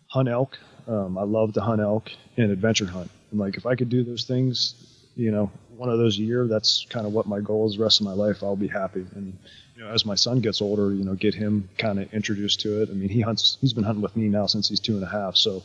Hunt 0.08 0.28
elk. 0.28 0.58
Um, 0.88 1.16
I 1.16 1.22
love 1.22 1.52
to 1.52 1.60
hunt 1.60 1.80
elk 1.80 2.10
and 2.36 2.50
adventure 2.50 2.86
hunt. 2.86 3.10
And 3.30 3.40
like 3.40 3.56
if 3.56 3.66
I 3.66 3.74
could 3.74 3.88
do 3.88 4.02
those 4.02 4.24
things, 4.24 4.74
you 5.16 5.30
know, 5.30 5.50
one 5.76 5.88
of 5.88 5.98
those 5.98 6.18
a 6.18 6.22
year, 6.22 6.46
that's 6.46 6.86
kind 6.88 7.06
of 7.06 7.12
what 7.12 7.26
my 7.26 7.40
goal 7.40 7.68
is. 7.68 7.76
The 7.76 7.82
rest 7.82 8.00
of 8.00 8.06
my 8.06 8.12
life, 8.12 8.42
I'll 8.42 8.56
be 8.56 8.68
happy. 8.68 9.06
And 9.14 9.38
you 9.76 9.82
know, 9.82 9.90
as 9.90 10.04
my 10.04 10.14
son 10.14 10.40
gets 10.40 10.60
older, 10.60 10.92
you 10.92 11.04
know, 11.04 11.14
get 11.14 11.34
him 11.34 11.68
kind 11.78 11.98
of 11.98 12.12
introduced 12.12 12.60
to 12.60 12.82
it. 12.82 12.90
I 12.90 12.92
mean, 12.92 13.08
he 13.08 13.20
hunts. 13.20 13.56
He's 13.60 13.72
been 13.72 13.84
hunting 13.84 14.02
with 14.02 14.16
me 14.16 14.28
now 14.28 14.46
since 14.46 14.68
he's 14.68 14.80
two 14.80 14.94
and 14.94 15.02
a 15.02 15.08
half. 15.08 15.36
So 15.36 15.62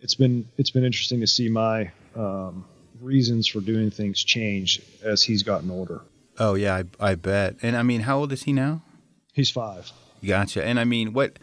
it's 0.00 0.14
been 0.14 0.48
it's 0.56 0.70
been 0.70 0.84
interesting 0.84 1.20
to 1.20 1.26
see 1.26 1.48
my 1.48 1.90
um, 2.14 2.64
reasons 3.00 3.46
for 3.46 3.60
doing 3.60 3.90
things 3.90 4.22
change 4.22 4.82
as 5.02 5.22
he's 5.22 5.42
gotten 5.42 5.70
older. 5.70 6.00
Oh 6.38 6.54
yeah, 6.54 6.82
I, 7.00 7.10
I 7.12 7.14
bet. 7.14 7.56
And 7.62 7.76
I 7.76 7.82
mean, 7.82 8.02
how 8.02 8.18
old 8.18 8.32
is 8.32 8.42
he 8.42 8.52
now? 8.52 8.82
He's 9.32 9.50
five. 9.50 9.90
Gotcha. 10.24 10.64
And 10.64 10.80
I 10.80 10.84
mean, 10.84 11.12
what 11.12 11.38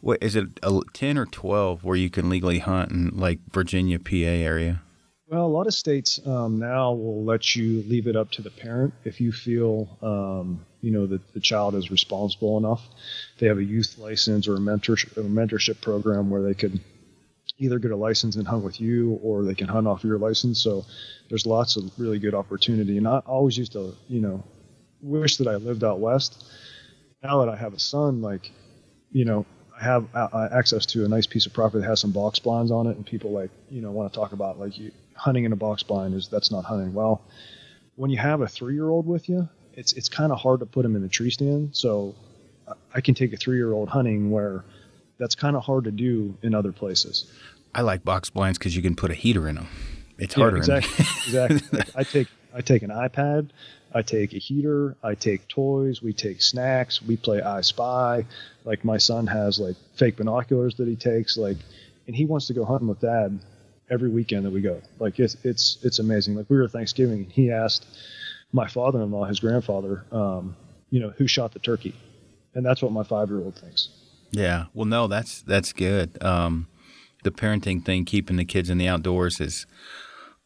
what 0.00 0.22
is 0.22 0.36
it? 0.36 0.46
A, 0.62 0.80
Ten 0.92 1.18
or 1.18 1.26
twelve 1.26 1.84
where 1.84 1.96
you 1.96 2.10
can 2.10 2.28
legally 2.28 2.58
hunt 2.58 2.90
in 2.90 3.10
like 3.16 3.40
Virginia, 3.50 3.98
PA 3.98 4.14
area? 4.14 4.82
Well, 5.30 5.44
a 5.44 5.46
lot 5.46 5.66
of 5.66 5.74
states 5.74 6.18
um, 6.26 6.58
now 6.58 6.92
will 6.92 7.22
let 7.22 7.54
you 7.54 7.82
leave 7.82 8.06
it 8.06 8.16
up 8.16 8.30
to 8.32 8.42
the 8.42 8.50
parent 8.50 8.94
if 9.04 9.20
you 9.20 9.30
feel, 9.30 9.98
um, 10.00 10.64
you 10.80 10.90
know, 10.90 11.06
that 11.06 11.34
the 11.34 11.40
child 11.40 11.74
is 11.74 11.90
responsible 11.90 12.56
enough. 12.56 12.88
They 13.38 13.46
have 13.46 13.58
a 13.58 13.64
youth 13.64 13.98
license 13.98 14.48
or 14.48 14.54
a 14.54 14.58
mentorship, 14.58 15.18
a 15.18 15.22
mentorship 15.22 15.82
program 15.82 16.30
where 16.30 16.40
they 16.40 16.54
could 16.54 16.80
either 17.58 17.78
get 17.78 17.90
a 17.90 17.96
license 17.96 18.36
and 18.36 18.48
hunt 18.48 18.64
with 18.64 18.80
you, 18.80 19.18
or 19.22 19.44
they 19.44 19.54
can 19.54 19.68
hunt 19.68 19.86
off 19.86 20.02
your 20.02 20.18
license. 20.18 20.62
So 20.62 20.86
there's 21.28 21.44
lots 21.44 21.76
of 21.76 21.90
really 21.98 22.18
good 22.18 22.34
opportunity. 22.34 22.96
And 22.96 23.06
I 23.06 23.18
always 23.18 23.58
used 23.58 23.72
to, 23.72 23.94
you 24.08 24.20
know, 24.20 24.44
wish 25.02 25.36
that 25.38 25.48
I 25.48 25.56
lived 25.56 25.84
out 25.84 26.00
west. 26.00 26.44
Now 27.22 27.40
that 27.44 27.50
I 27.50 27.56
have 27.56 27.74
a 27.74 27.78
son, 27.78 28.22
like, 28.22 28.50
you 29.10 29.26
know, 29.26 29.44
have 29.80 30.06
uh, 30.14 30.48
access 30.52 30.86
to 30.86 31.04
a 31.04 31.08
nice 31.08 31.26
piece 31.26 31.46
of 31.46 31.52
property 31.52 31.82
that 31.82 31.88
has 31.88 32.00
some 32.00 32.12
box 32.12 32.38
blinds 32.38 32.70
on 32.70 32.86
it, 32.86 32.96
and 32.96 33.06
people 33.06 33.30
like, 33.30 33.50
you 33.70 33.80
know, 33.80 33.90
want 33.90 34.12
to 34.12 34.18
talk 34.18 34.32
about 34.32 34.58
like 34.58 34.78
you 34.78 34.90
hunting 35.14 35.44
in 35.44 35.52
a 35.52 35.56
box 35.56 35.82
blind 35.82 36.14
is 36.14 36.28
that's 36.28 36.50
not 36.50 36.64
hunting. 36.64 36.94
Well, 36.94 37.22
when 37.96 38.10
you 38.10 38.18
have 38.18 38.40
a 38.40 38.48
three 38.48 38.74
year 38.74 38.88
old 38.88 39.06
with 39.06 39.28
you, 39.28 39.48
it's 39.74 39.92
it's 39.92 40.08
kind 40.08 40.32
of 40.32 40.38
hard 40.38 40.60
to 40.60 40.66
put 40.66 40.84
him 40.84 40.96
in 40.96 41.02
the 41.02 41.08
tree 41.08 41.30
stand. 41.30 41.76
So 41.76 42.14
I 42.94 43.00
can 43.00 43.14
take 43.14 43.32
a 43.32 43.36
three 43.36 43.56
year 43.56 43.72
old 43.72 43.88
hunting 43.88 44.30
where 44.30 44.64
that's 45.18 45.34
kind 45.34 45.56
of 45.56 45.64
hard 45.64 45.84
to 45.84 45.90
do 45.90 46.36
in 46.42 46.54
other 46.54 46.72
places. 46.72 47.30
I 47.74 47.82
like 47.82 48.04
box 48.04 48.30
blinds 48.30 48.58
because 48.58 48.74
you 48.74 48.82
can 48.82 48.96
put 48.96 49.10
a 49.10 49.14
heater 49.14 49.48
in 49.48 49.56
them. 49.56 49.68
It's 50.18 50.34
harder. 50.34 50.56
Yeah, 50.56 50.78
exactly. 50.78 51.06
exactly. 51.26 51.78
Like 51.78 51.96
I 51.96 52.02
take 52.02 52.28
I 52.54 52.60
take 52.60 52.82
an 52.82 52.90
iPad, 52.90 53.50
I 53.92 54.02
take 54.02 54.34
a 54.34 54.38
heater, 54.38 54.96
I 55.02 55.14
take 55.14 55.48
toys, 55.48 56.02
we 56.02 56.12
take 56.12 56.42
snacks, 56.42 57.00
we 57.00 57.16
play 57.16 57.40
I 57.40 57.62
Spy. 57.62 58.26
Like 58.64 58.84
my 58.84 58.98
son 58.98 59.26
has 59.26 59.58
like 59.58 59.76
fake 59.96 60.16
binoculars 60.16 60.74
that 60.76 60.88
he 60.88 60.96
takes, 60.96 61.36
like, 61.36 61.56
and 62.06 62.14
he 62.14 62.26
wants 62.26 62.46
to 62.48 62.54
go 62.54 62.64
hunting 62.64 62.88
with 62.88 63.00
dad 63.00 63.38
every 63.90 64.10
weekend 64.10 64.44
that 64.44 64.50
we 64.50 64.60
go. 64.60 64.80
Like 64.98 65.18
it's 65.18 65.36
it's 65.42 65.78
it's 65.82 65.98
amazing. 65.98 66.34
Like 66.34 66.50
we 66.50 66.56
were 66.56 66.68
Thanksgiving, 66.68 67.24
and 67.24 67.32
he 67.32 67.50
asked 67.50 67.86
my 68.52 68.68
father-in-law, 68.68 69.24
his 69.24 69.40
grandfather, 69.40 70.04
um, 70.12 70.56
you 70.90 71.00
know, 71.00 71.10
who 71.16 71.26
shot 71.26 71.52
the 71.52 71.58
turkey, 71.58 71.94
and 72.54 72.64
that's 72.64 72.82
what 72.82 72.92
my 72.92 73.02
five-year-old 73.02 73.56
thinks. 73.56 73.88
Yeah. 74.30 74.66
Well, 74.74 74.86
no, 74.86 75.06
that's 75.06 75.42
that's 75.42 75.72
good. 75.72 76.22
Um, 76.22 76.68
the 77.24 77.30
parenting 77.30 77.84
thing, 77.84 78.04
keeping 78.04 78.36
the 78.36 78.44
kids 78.44 78.70
in 78.70 78.78
the 78.78 78.88
outdoors 78.88 79.40
is 79.40 79.66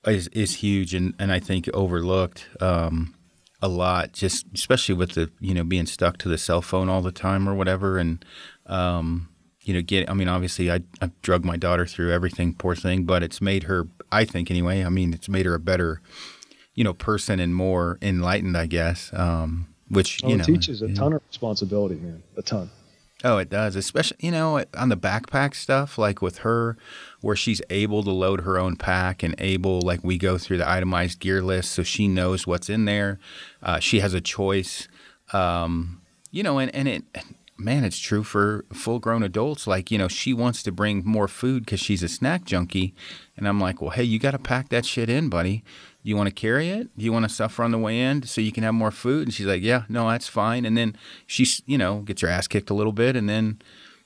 is 0.07 0.28
is 0.28 0.57
huge, 0.57 0.95
and 0.95 1.14
and 1.18 1.32
I 1.32 1.40
think 1.40 1.68
overlooked. 1.74 2.49
Um, 2.61 3.14
a 3.62 3.68
lot, 3.68 4.12
just 4.12 4.46
especially 4.52 4.96
with 4.96 5.12
the 5.12 5.30
you 5.40 5.54
know 5.54 5.64
being 5.64 5.86
stuck 5.86 6.18
to 6.18 6.28
the 6.28 6.36
cell 6.36 6.60
phone 6.60 6.88
all 6.88 7.00
the 7.00 7.12
time 7.12 7.48
or 7.48 7.54
whatever, 7.54 7.96
and 7.96 8.22
um, 8.66 9.28
you 9.62 9.72
know 9.72 9.80
get. 9.80 10.10
I 10.10 10.14
mean, 10.14 10.28
obviously, 10.28 10.70
I 10.70 10.80
I 11.00 11.12
drug 11.22 11.44
my 11.44 11.56
daughter 11.56 11.86
through 11.86 12.12
everything, 12.12 12.54
poor 12.54 12.74
thing, 12.74 13.04
but 13.04 13.22
it's 13.22 13.40
made 13.40 13.64
her. 13.64 13.86
I 14.10 14.24
think 14.24 14.50
anyway. 14.50 14.84
I 14.84 14.88
mean, 14.88 15.14
it's 15.14 15.28
made 15.28 15.46
her 15.46 15.54
a 15.54 15.60
better, 15.60 16.02
you 16.74 16.82
know, 16.82 16.92
person 16.92 17.38
and 17.38 17.54
more 17.54 17.98
enlightened, 18.02 18.56
I 18.56 18.66
guess. 18.66 19.10
Um, 19.14 19.68
which 19.88 20.20
well, 20.22 20.30
you 20.30 20.34
it 20.34 20.38
know 20.38 20.44
teaches 20.44 20.82
a 20.82 20.88
yeah. 20.88 20.94
ton 20.94 21.12
of 21.12 21.22
responsibility, 21.28 21.94
man, 21.94 22.22
a 22.36 22.42
ton. 22.42 22.70
Oh, 23.24 23.38
it 23.38 23.48
does, 23.48 23.76
especially 23.76 24.16
you 24.20 24.32
know 24.32 24.64
on 24.76 24.88
the 24.88 24.96
backpack 24.96 25.54
stuff, 25.54 25.98
like 25.98 26.20
with 26.20 26.38
her, 26.38 26.76
where 27.23 27.37
she's 27.37 27.62
able 27.70 28.03
to 28.03 28.11
load 28.11 28.43
her 28.43 28.59
own 28.59 28.77
pack 28.77 29.23
and 29.23 29.35
able, 29.39 29.81
like 29.81 30.05
we 30.05 30.18
go 30.18 30.37
through 30.37 30.59
the 30.59 30.68
itemized 30.68 31.20
gear 31.20 31.41
list, 31.41 31.73
so 31.73 31.83
she 31.83 32.07
knows 32.07 32.47
what's 32.47 32.68
in 32.68 32.85
there. 32.85 33.18
Uh, 33.62 33.79
she 33.79 34.01
has 34.01 34.12
a 34.12 34.20
choice, 34.20 34.89
um, 35.33 36.03
you 36.31 36.43
know, 36.43 36.59
and 36.59 36.75
and 36.75 36.89
it, 36.89 37.05
man, 37.57 37.85
it's 37.85 37.99
true 37.99 38.25
for 38.25 38.64
full-grown 38.73 39.23
adults. 39.23 39.66
Like 39.66 39.91
you 39.91 39.99
know, 39.99 40.09
she 40.09 40.35
wants 40.35 40.62
to 40.64 40.73
bring 40.73 41.03
more 41.05 41.29
food 41.29 41.64
because 41.64 41.81
she's 41.81 42.03
a 42.03 42.09
snack 42.09 42.45
junkie, 42.45 42.95
and 43.37 43.49
I'm 43.49 43.61
like, 43.61 43.81
well, 43.81 43.91
hey, 43.91 44.05
you 44.05 44.18
got 44.18 44.33
to 44.33 44.39
pack 44.39 44.68
that 44.68 44.85
shit 44.85 45.09
in, 45.09 45.29
buddy. 45.29 45.64
Do 46.03 46.09
you 46.09 46.16
want 46.16 46.29
to 46.29 46.35
carry 46.35 46.68
it? 46.68 46.89
Do 46.99 47.05
you 47.05 47.12
want 47.12 47.25
to 47.25 47.29
suffer 47.29 47.62
on 47.62 47.70
the 47.70 47.79
way 47.79 48.01
in 48.01 48.25
so 48.25 48.41
you 48.41 48.51
can 48.51 48.64
have 48.64 48.75
more 48.75 48.91
food? 48.91 49.29
And 49.29 49.33
she's 49.33 49.47
like, 49.47 49.62
yeah, 49.62 49.85
no, 49.89 50.11
that's 50.11 50.27
fine. 50.27 50.64
And 50.64 50.77
then 50.77 50.97
she's, 51.29 51.62
you 51.64 51.79
know, 51.79 52.01
gets 52.01 52.23
her 52.23 52.29
ass 52.29 52.49
kicked 52.49 52.70
a 52.70 52.75
little 52.75 52.93
bit, 52.93 53.14
and 53.14 53.29
then 53.29 53.62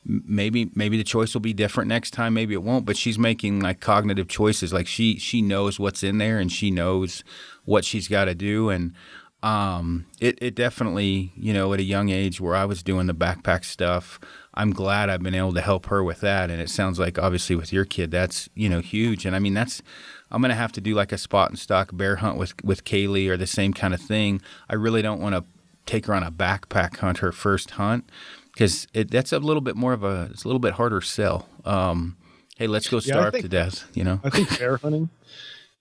maybe 0.06 0.70
maybe 0.74 0.96
the 0.96 1.04
choice 1.04 1.34
will 1.34 1.40
be 1.40 1.52
different 1.52 1.88
next 1.88 2.12
time. 2.12 2.34
Maybe 2.34 2.54
it 2.54 2.62
won't. 2.62 2.86
But 2.86 2.96
she's 2.96 3.18
making 3.18 3.60
like 3.60 3.80
cognitive 3.80 4.28
choices. 4.28 4.72
Like 4.72 4.86
she 4.86 5.18
she 5.18 5.42
knows 5.42 5.78
what's 5.78 6.02
in 6.02 6.18
there, 6.18 6.38
and 6.38 6.50
she 6.50 6.70
knows 6.70 7.24
what 7.64 7.84
she's 7.84 8.08
got 8.08 8.26
to 8.26 8.34
do. 8.34 8.70
And 8.70 8.94
um, 9.42 10.06
it 10.20 10.38
it 10.40 10.54
definitely, 10.54 11.32
you 11.36 11.52
know, 11.52 11.72
at 11.72 11.80
a 11.80 11.84
young 11.84 12.08
age 12.08 12.40
where 12.40 12.54
I 12.54 12.64
was 12.64 12.82
doing 12.82 13.06
the 13.06 13.14
backpack 13.14 13.64
stuff. 13.64 14.20
I'm 14.54 14.72
glad 14.72 15.10
I've 15.10 15.22
been 15.22 15.34
able 15.34 15.52
to 15.54 15.60
help 15.60 15.86
her 15.86 16.02
with 16.02 16.20
that. 16.20 16.50
And 16.50 16.60
it 16.60 16.70
sounds 16.70 16.98
like 16.98 17.18
obviously 17.18 17.56
with 17.56 17.72
your 17.72 17.84
kid, 17.84 18.10
that's 18.10 18.48
you 18.54 18.68
know 18.68 18.80
huge. 18.80 19.26
And 19.26 19.34
I 19.34 19.38
mean 19.38 19.54
that's 19.54 19.82
I'm 20.30 20.40
gonna 20.40 20.54
have 20.54 20.72
to 20.72 20.80
do 20.80 20.94
like 20.94 21.12
a 21.12 21.18
spot 21.18 21.50
and 21.50 21.58
stock 21.58 21.90
bear 21.92 22.16
hunt 22.16 22.38
with 22.38 22.54
with 22.64 22.84
Kaylee 22.84 23.28
or 23.28 23.36
the 23.36 23.46
same 23.46 23.72
kind 23.72 23.92
of 23.92 24.00
thing. 24.00 24.40
I 24.68 24.74
really 24.74 25.02
don't 25.02 25.20
want 25.20 25.34
to 25.34 25.44
take 25.84 26.06
her 26.06 26.14
on 26.14 26.22
a 26.24 26.32
backpack 26.32 26.96
hunt 26.96 27.18
her 27.18 27.30
first 27.32 27.72
hunt 27.72 28.10
because 28.56 28.86
that's 28.92 29.32
a 29.32 29.38
little 29.38 29.60
bit 29.60 29.76
more 29.76 29.92
of 29.92 30.02
a 30.02 30.28
it's 30.30 30.44
a 30.44 30.48
little 30.48 30.60
bit 30.60 30.72
harder 30.72 31.02
sell. 31.02 31.46
Um, 31.66 32.16
hey, 32.56 32.66
let's 32.66 32.88
go 32.88 33.00
starve 33.00 33.32
think, 33.32 33.44
to 33.44 33.48
death. 33.50 33.84
You 33.92 34.04
know, 34.04 34.20
I 34.24 34.30
think 34.30 34.58
bear 34.58 34.78
hunting 34.78 35.10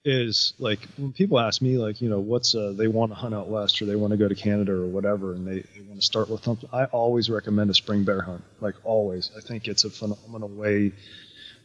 is 0.04 0.54
like 0.60 0.80
when 0.98 1.14
people 1.14 1.40
ask 1.40 1.62
me 1.62 1.78
like 1.78 2.02
you 2.02 2.10
know 2.10 2.20
what's 2.20 2.54
uh, 2.54 2.74
they 2.76 2.88
want 2.88 3.12
to 3.12 3.16
hunt 3.16 3.34
out 3.34 3.48
west 3.48 3.82
or 3.82 3.86
they 3.86 3.96
want 3.96 4.12
to 4.12 4.18
go 4.18 4.28
to 4.28 4.36
Canada 4.36 4.74
or 4.74 4.88
whatever 4.88 5.34
and 5.34 5.48
they, 5.48 5.60
they 5.60 5.82
want 5.88 6.00
to 6.02 6.06
start 6.06 6.30
with 6.30 6.44
something. 6.44 6.70
I 6.74 6.84
always 6.86 7.30
recommend 7.30 7.70
a 7.70 7.74
spring 7.74 8.04
bear 8.04 8.22
hunt. 8.22 8.44
Like 8.60 8.76
always, 8.84 9.32
I 9.38 9.40
think 9.40 9.70
it's 9.70 9.86
a 9.86 9.90
phenomenal 9.90 10.50
way. 10.50 10.92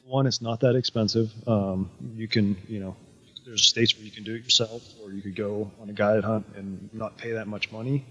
One, 0.07 0.27
it's 0.29 0.41
not 0.41 0.61
that 0.61 0.77
expensive. 0.77 1.33
Um, 1.47 1.91
you 2.15 2.29
can 2.29 2.57
you 2.69 2.79
know 2.79 2.97
there's 3.45 3.67
states 3.67 3.97
where 3.97 4.05
you 4.05 4.13
can 4.13 4.23
do 4.23 4.37
it 4.37 4.45
yourself 4.45 4.83
or 5.03 5.13
you 5.13 5.23
could 5.23 5.35
go 5.35 5.73
on 5.83 5.91
a 5.91 5.93
guided 5.93 6.23
hunt 6.23 6.47
and 6.55 6.89
not 6.93 7.19
pay 7.19 7.33
that 7.33 7.49
much 7.49 7.73
money 7.73 8.07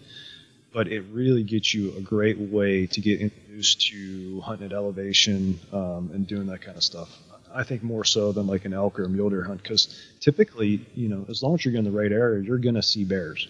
but 0.72 0.88
it 0.88 1.02
really 1.12 1.44
gets 1.44 1.74
you 1.74 1.96
a 1.98 2.02
great 2.02 2.38
way 2.38 2.86
to 2.88 3.02
get 3.02 3.20
introduced 3.22 3.82
to 3.88 4.42
hunting 4.42 4.68
at 4.68 4.74
elevation 4.74 5.60
um, 5.74 6.12
and 6.14 6.28
doing 6.28 6.48
that 6.48 6.62
kind 6.62 6.78
of 6.78 6.84
stuff. 6.84 7.10
I 7.54 7.64
think 7.64 7.82
more 7.82 8.06
so 8.06 8.32
than 8.32 8.46
like 8.46 8.66
an 8.66 8.74
elk 8.74 9.00
or 9.00 9.06
a 9.06 9.10
mule 9.10 9.30
deer 9.30 9.44
hunt 9.44 9.64
because 9.64 10.00
typically, 10.20 10.86
you 10.94 11.10
know, 11.10 11.26
as 11.30 11.42
long 11.42 11.56
as 11.56 11.66
you're 11.66 11.76
in 11.76 11.84
the 11.84 11.92
right 11.92 12.12
area, 12.12 12.44
you're 12.44 12.60
going 12.60 12.76
to 12.76 12.84
see 12.84 13.04
bears. 13.04 13.48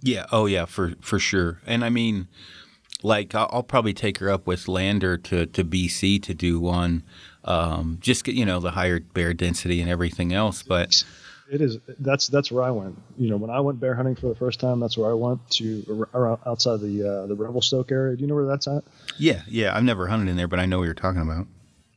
Yeah. 0.00 0.26
Oh, 0.32 0.46
yeah. 0.46 0.64
For 0.64 0.94
for 1.00 1.18
sure. 1.18 1.60
And 1.66 1.84
I 1.84 1.90
mean, 1.90 2.28
like 3.02 3.34
I'll, 3.34 3.48
I'll 3.52 3.62
probably 3.62 3.92
take 3.92 4.18
her 4.18 4.30
up 4.30 4.46
with 4.46 4.68
Lander 4.68 5.16
to 5.18 5.46
to 5.46 5.64
BC 5.64 6.22
to 6.22 6.34
do 6.34 6.58
one. 6.58 7.02
Um, 7.44 7.98
just 8.00 8.24
get 8.24 8.34
you 8.34 8.44
know 8.44 8.60
the 8.60 8.72
higher 8.72 9.00
bear 9.00 9.34
density 9.34 9.80
and 9.80 9.90
everything 9.90 10.32
else, 10.32 10.62
but 10.62 11.04
it 11.50 11.60
is 11.60 11.78
that's 12.00 12.28
that's 12.28 12.50
where 12.50 12.62
I 12.62 12.70
went. 12.70 13.00
You 13.16 13.30
know, 13.30 13.36
when 13.36 13.50
I 13.50 13.60
went 13.60 13.80
bear 13.80 13.94
hunting 13.94 14.14
for 14.14 14.28
the 14.28 14.34
first 14.34 14.60
time, 14.60 14.80
that's 14.80 14.96
where 14.98 15.10
I 15.10 15.14
went 15.14 15.48
to 15.52 16.06
around 16.14 16.40
outside 16.46 16.80
the 16.80 17.08
uh, 17.08 17.26
the 17.26 17.34
Revelstoke 17.34 17.90
area. 17.92 18.16
Do 18.16 18.22
you 18.22 18.26
know 18.28 18.34
where 18.34 18.46
that's 18.46 18.66
at? 18.66 18.84
Yeah, 19.18 19.42
yeah. 19.46 19.76
I've 19.76 19.84
never 19.84 20.06
hunted 20.06 20.28
in 20.28 20.36
there, 20.36 20.48
but 20.48 20.58
I 20.58 20.66
know 20.66 20.78
what 20.78 20.84
you're 20.84 20.94
talking 20.94 21.22
about. 21.22 21.46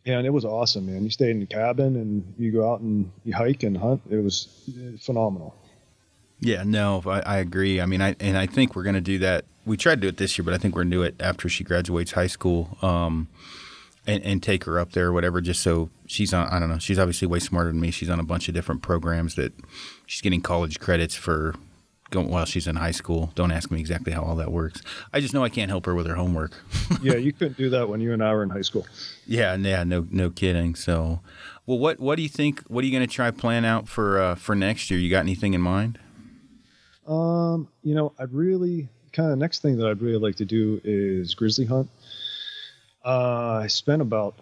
Yeah, 0.05 0.17
and 0.17 0.25
it 0.25 0.31
was 0.31 0.45
awesome, 0.45 0.85
man. 0.85 1.03
You 1.03 1.09
stayed 1.09 1.31
in 1.31 1.41
a 1.41 1.45
cabin 1.45 1.95
and 1.95 2.33
you 2.37 2.51
go 2.51 2.71
out 2.71 2.79
and 2.79 3.11
you 3.25 3.33
hike 3.33 3.63
and 3.63 3.77
hunt. 3.77 4.01
It 4.09 4.23
was 4.23 4.47
phenomenal. 5.01 5.55
Yeah, 6.39 6.63
no, 6.63 7.03
I, 7.05 7.19
I 7.19 7.37
agree. 7.37 7.81
I 7.81 7.85
mean, 7.85 8.01
I 8.01 8.15
and 8.19 8.37
I 8.37 8.45
think 8.45 8.75
we're 8.75 8.83
gonna 8.83 9.01
do 9.01 9.19
that. 9.19 9.45
We 9.65 9.77
tried 9.77 9.95
to 9.95 10.01
do 10.01 10.07
it 10.07 10.17
this 10.17 10.37
year, 10.37 10.45
but 10.45 10.53
I 10.53 10.57
think 10.57 10.75
we're 10.75 10.83
gonna 10.83 10.95
do 10.95 11.03
it 11.03 11.15
after 11.19 11.49
she 11.49 11.63
graduates 11.63 12.11
high 12.11 12.27
school. 12.27 12.77
Um, 12.81 13.27
and, 14.09 14.23
and 14.23 14.43
take 14.43 14.63
her 14.63 14.79
up 14.79 14.93
there 14.93 15.07
or 15.07 15.13
whatever, 15.13 15.39
just 15.39 15.61
so 15.61 15.89
she's 16.07 16.33
on. 16.33 16.47
I 16.47 16.59
don't 16.59 16.69
know. 16.69 16.79
She's 16.79 16.97
obviously 16.97 17.27
way 17.27 17.39
smarter 17.39 17.69
than 17.69 17.79
me. 17.79 17.91
She's 17.91 18.09
on 18.09 18.19
a 18.19 18.23
bunch 18.23 18.47
of 18.47 18.53
different 18.53 18.81
programs 18.81 19.35
that 19.35 19.53
she's 20.05 20.21
getting 20.21 20.41
college 20.41 20.79
credits 20.79 21.15
for 21.15 21.55
going 22.09 22.27
while 22.27 22.45
she's 22.45 22.65
in 22.65 22.77
high 22.77 22.91
school. 22.91 23.31
Don't 23.35 23.51
ask 23.51 23.69
me 23.69 23.79
exactly 23.79 24.11
how 24.11 24.23
all 24.23 24.35
that 24.37 24.51
works. 24.51 24.81
I 25.13 25.19
just 25.19 25.33
know 25.33 25.43
I 25.43 25.49
can't 25.49 25.69
help 25.69 25.85
her 25.85 25.93
with 25.93 26.07
her 26.07 26.15
homework. 26.15 26.53
yeah, 27.03 27.15
you 27.15 27.31
couldn't 27.31 27.57
do 27.57 27.69
that 27.69 27.87
when 27.87 28.01
you 28.01 28.13
and 28.13 28.23
I 28.23 28.33
were 28.33 28.41
in 28.41 28.49
high 28.49 28.61
school. 28.61 28.87
Yeah, 29.27 29.55
yeah, 29.55 29.83
no, 29.83 30.07
no 30.09 30.31
kidding. 30.31 30.73
So, 30.73 31.19
well, 31.67 31.77
what 31.77 31.99
what 31.99 32.15
do 32.15 32.23
you 32.23 32.29
think? 32.29 32.63
What 32.67 32.83
are 32.83 32.87
you 32.87 32.91
going 32.91 33.07
to 33.07 33.13
try 33.13 33.29
plan 33.29 33.63
out 33.63 33.87
for 33.87 34.19
uh, 34.19 34.35
for 34.35 34.55
next 34.55 34.89
year? 34.89 34.99
You 34.99 35.11
got 35.11 35.19
anything 35.19 35.53
in 35.53 35.61
mind? 35.61 35.99
Um, 37.07 37.67
you 37.83 37.93
know, 37.93 38.13
I'd 38.19 38.33
really 38.33 38.89
kind 39.13 39.31
of 39.31 39.37
next 39.37 39.61
thing 39.61 39.77
that 39.77 39.87
I'd 39.87 40.01
really 40.01 40.19
like 40.19 40.35
to 40.37 40.45
do 40.45 40.81
is 40.83 41.35
grizzly 41.35 41.65
hunt. 41.65 41.89
Uh, 43.03 43.61
I 43.63 43.67
spent 43.67 44.01
about, 44.01 44.35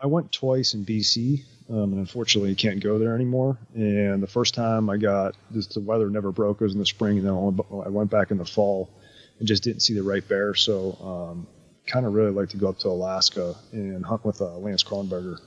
I 0.00 0.06
went 0.06 0.32
twice 0.32 0.74
in 0.74 0.84
BC, 0.84 1.42
um, 1.68 1.92
and 1.92 1.98
unfortunately 1.98 2.54
can't 2.54 2.80
go 2.80 2.98
there 2.98 3.14
anymore. 3.14 3.58
And 3.74 4.22
the 4.22 4.28
first 4.28 4.54
time 4.54 4.88
I 4.88 4.96
got, 4.96 5.36
just 5.52 5.74
the 5.74 5.80
weather 5.80 6.08
never 6.08 6.30
broke. 6.30 6.60
It 6.60 6.64
was 6.64 6.74
in 6.74 6.78
the 6.78 6.86
spring, 6.86 7.18
and 7.18 7.26
then 7.26 7.34
I 7.84 7.88
went 7.88 8.10
back 8.10 8.30
in 8.30 8.38
the 8.38 8.44
fall 8.44 8.90
and 9.38 9.48
just 9.48 9.62
didn't 9.64 9.80
see 9.80 9.94
the 9.94 10.02
right 10.02 10.26
bear. 10.26 10.54
So, 10.54 10.96
um, 11.00 11.46
kind 11.86 12.06
of 12.06 12.14
really 12.14 12.30
like 12.30 12.48
to 12.50 12.56
go 12.56 12.68
up 12.68 12.78
to 12.80 12.88
Alaska 12.88 13.54
and 13.72 14.04
hunt 14.04 14.24
with 14.24 14.40
uh, 14.40 14.58
Lance 14.58 14.82
Kronberger. 14.82 15.38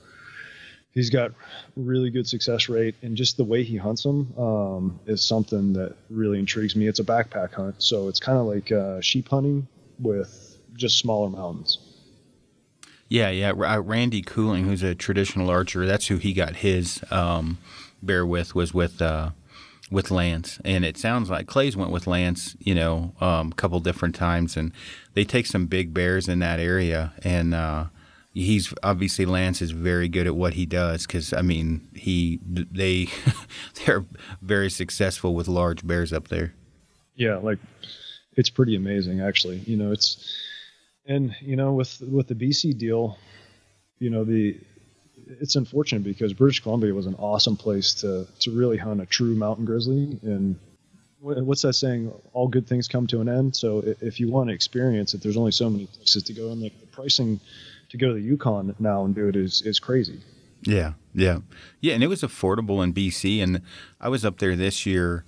He's 0.92 1.10
got 1.10 1.32
really 1.76 2.10
good 2.10 2.26
success 2.26 2.68
rate, 2.68 2.96
and 3.02 3.16
just 3.16 3.36
the 3.36 3.44
way 3.44 3.62
he 3.62 3.76
hunts 3.76 4.02
them 4.02 4.34
um, 4.36 5.00
is 5.06 5.22
something 5.22 5.74
that 5.74 5.94
really 6.08 6.38
intrigues 6.38 6.74
me. 6.74 6.88
It's 6.88 6.98
a 6.98 7.04
backpack 7.04 7.54
hunt, 7.54 7.76
so 7.78 8.08
it's 8.08 8.18
kind 8.18 8.38
of 8.38 8.46
like 8.46 8.72
uh, 8.72 9.00
sheep 9.00 9.28
hunting 9.28 9.68
with 10.00 10.58
just 10.74 10.98
smaller 10.98 11.30
mountains. 11.30 11.78
Yeah, 13.10 13.30
yeah. 13.30 13.50
Uh, 13.50 13.80
Randy 13.80 14.22
Cooling, 14.22 14.64
who's 14.64 14.84
a 14.84 14.94
traditional 14.94 15.50
archer, 15.50 15.84
that's 15.84 16.06
who 16.06 16.16
he 16.16 16.32
got 16.32 16.56
his 16.56 17.02
um, 17.10 17.58
bear 18.00 18.24
with. 18.24 18.54
Was 18.54 18.72
with 18.72 19.02
uh, 19.02 19.30
with 19.90 20.12
Lance, 20.12 20.60
and 20.64 20.84
it 20.84 20.96
sounds 20.96 21.28
like 21.28 21.48
Clay's 21.48 21.76
went 21.76 21.90
with 21.90 22.06
Lance. 22.06 22.56
You 22.60 22.76
know, 22.76 23.12
um, 23.20 23.50
a 23.50 23.54
couple 23.56 23.80
different 23.80 24.14
times, 24.14 24.56
and 24.56 24.72
they 25.14 25.24
take 25.24 25.46
some 25.46 25.66
big 25.66 25.92
bears 25.92 26.28
in 26.28 26.38
that 26.38 26.60
area, 26.60 27.12
and 27.24 27.52
uh, 27.52 27.86
he's 28.32 28.72
obviously 28.84 29.26
Lance 29.26 29.60
is 29.60 29.72
very 29.72 30.08
good 30.08 30.28
at 30.28 30.36
what 30.36 30.54
he 30.54 30.64
does 30.64 31.04
because 31.04 31.32
I 31.32 31.42
mean 31.42 31.88
he 31.94 32.38
they 32.44 33.08
they're 33.84 34.04
very 34.40 34.70
successful 34.70 35.34
with 35.34 35.48
large 35.48 35.84
bears 35.84 36.12
up 36.12 36.28
there. 36.28 36.54
Yeah, 37.16 37.38
like 37.38 37.58
it's 38.36 38.50
pretty 38.50 38.76
amazing 38.76 39.20
actually. 39.20 39.58
You 39.66 39.76
know, 39.76 39.90
it's 39.90 40.36
and 41.06 41.34
you 41.40 41.56
know 41.56 41.72
with 41.72 42.00
with 42.00 42.28
the 42.28 42.34
BC 42.34 42.76
deal, 42.78 43.18
you 43.98 44.10
know 44.10 44.24
the 44.24 44.58
it's 45.38 45.56
unfortunate 45.56 46.02
because 46.02 46.32
British 46.32 46.60
Columbia 46.60 46.92
was 46.92 47.06
an 47.06 47.14
awesome 47.16 47.56
place 47.56 47.94
to 47.94 48.26
to 48.40 48.50
really 48.50 48.76
hunt 48.76 49.00
a 49.00 49.06
true 49.06 49.34
mountain 49.34 49.64
grizzly. 49.64 50.18
And 50.22 50.56
what's 51.20 51.62
that 51.62 51.74
saying? 51.74 52.12
All 52.32 52.48
good 52.48 52.66
things 52.66 52.88
come 52.88 53.06
to 53.08 53.20
an 53.20 53.28
end. 53.28 53.54
So 53.54 53.82
if 54.00 54.18
you 54.18 54.30
want 54.30 54.48
to 54.48 54.54
experience 54.54 55.14
it, 55.14 55.22
there's 55.22 55.36
only 55.36 55.52
so 55.52 55.68
many 55.70 55.86
places 55.86 56.22
to 56.24 56.32
go, 56.32 56.50
and 56.50 56.62
like 56.62 56.78
the 56.80 56.86
pricing 56.86 57.40
to 57.90 57.96
go 57.96 58.08
to 58.08 58.14
the 58.14 58.20
Yukon 58.20 58.74
now 58.78 59.04
and 59.04 59.14
do 59.14 59.28
it 59.28 59.36
is 59.36 59.62
is 59.62 59.78
crazy. 59.78 60.20
Yeah, 60.62 60.92
yeah, 61.14 61.38
yeah, 61.80 61.94
and 61.94 62.02
it 62.02 62.08
was 62.08 62.20
affordable 62.20 62.84
in 62.84 62.92
BC, 62.92 63.42
and 63.42 63.62
I 63.98 64.08
was 64.08 64.26
up 64.26 64.38
there 64.38 64.54
this 64.54 64.84
year, 64.84 65.24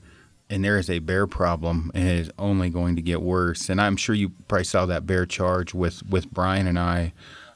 and 0.53 0.62
there 0.62 0.76
is 0.76 0.90
a 0.90 0.98
bear 0.98 1.26
problem, 1.26 1.90
and 1.94 2.07
it 2.07 2.18
is 2.18 2.30
only 2.38 2.68
going 2.68 2.94
to 2.96 3.03
get 3.03 3.22
worse. 3.22 3.70
And 3.70 3.80
I'm 3.80 3.96
sure 3.96 4.14
you 4.14 4.28
probably 4.48 4.64
saw 4.64 4.84
that 4.84 5.07
bear 5.07 5.24
charge 5.24 5.72
with 5.72 6.07
with 6.07 6.30
Brian 6.30 6.66
and 6.66 6.78
I. 6.78 7.14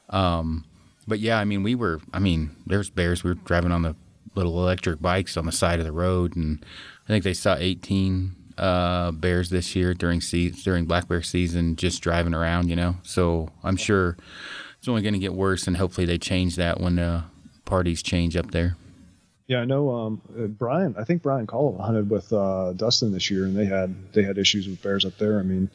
Um, 0.09 0.65
but 1.07 1.19
yeah, 1.19 1.37
I 1.37 1.45
mean, 1.45 1.61
we 1.61 1.75
were, 1.75 2.01
I 2.11 2.17
mean, 2.17 2.55
there's 2.65 2.89
bears. 2.89 3.23
We 3.23 3.29
were 3.29 3.35
driving 3.35 3.71
on 3.71 3.83
the 3.83 3.95
little 4.33 4.59
electric 4.59 4.99
bikes 4.99 5.37
on 5.37 5.45
the 5.45 5.51
side 5.51 5.77
of 5.77 5.85
the 5.85 5.91
road, 5.91 6.35
and 6.35 6.65
I 7.05 7.07
think 7.07 7.23
they 7.23 7.35
saw 7.35 7.55
18 7.55 8.35
uh, 8.57 9.11
bears 9.11 9.51
this 9.51 9.75
year 9.75 9.93
during 9.93 10.19
se- 10.19 10.55
during 10.63 10.85
black 10.85 11.07
bear 11.07 11.21
season, 11.21 11.75
just 11.75 12.01
driving 12.01 12.33
around. 12.33 12.67
You 12.67 12.77
know, 12.77 12.95
so 13.03 13.49
I'm 13.63 13.77
sure 13.77 14.17
it's 14.79 14.87
only 14.87 15.03
going 15.03 15.13
to 15.13 15.19
get 15.19 15.35
worse, 15.35 15.67
and 15.67 15.77
hopefully 15.77 16.07
they 16.07 16.17
change 16.17 16.55
that 16.55 16.81
when 16.81 16.95
the 16.95 17.25
parties 17.63 18.01
change 18.01 18.35
up 18.35 18.49
there. 18.49 18.75
Yeah, 19.47 19.59
I 19.59 19.65
know. 19.65 19.89
Um, 19.89 20.21
uh, 20.37 20.47
Brian, 20.47 20.95
I 20.97 21.05
think 21.05 21.21
Brian 21.21 21.47
Call 21.47 21.77
hunted 21.77 22.09
with 22.09 22.31
uh, 22.33 22.73
Dustin 22.73 23.13
this 23.13 23.31
year, 23.31 23.45
and 23.45 23.55
they 23.55 23.65
had 23.65 23.95
they 24.13 24.23
had 24.23 24.37
issues 24.37 24.67
with 24.67 24.81
bears 24.83 25.05
up 25.05 25.17
there. 25.17 25.39
I 25.39 25.43
mean, 25.43 25.69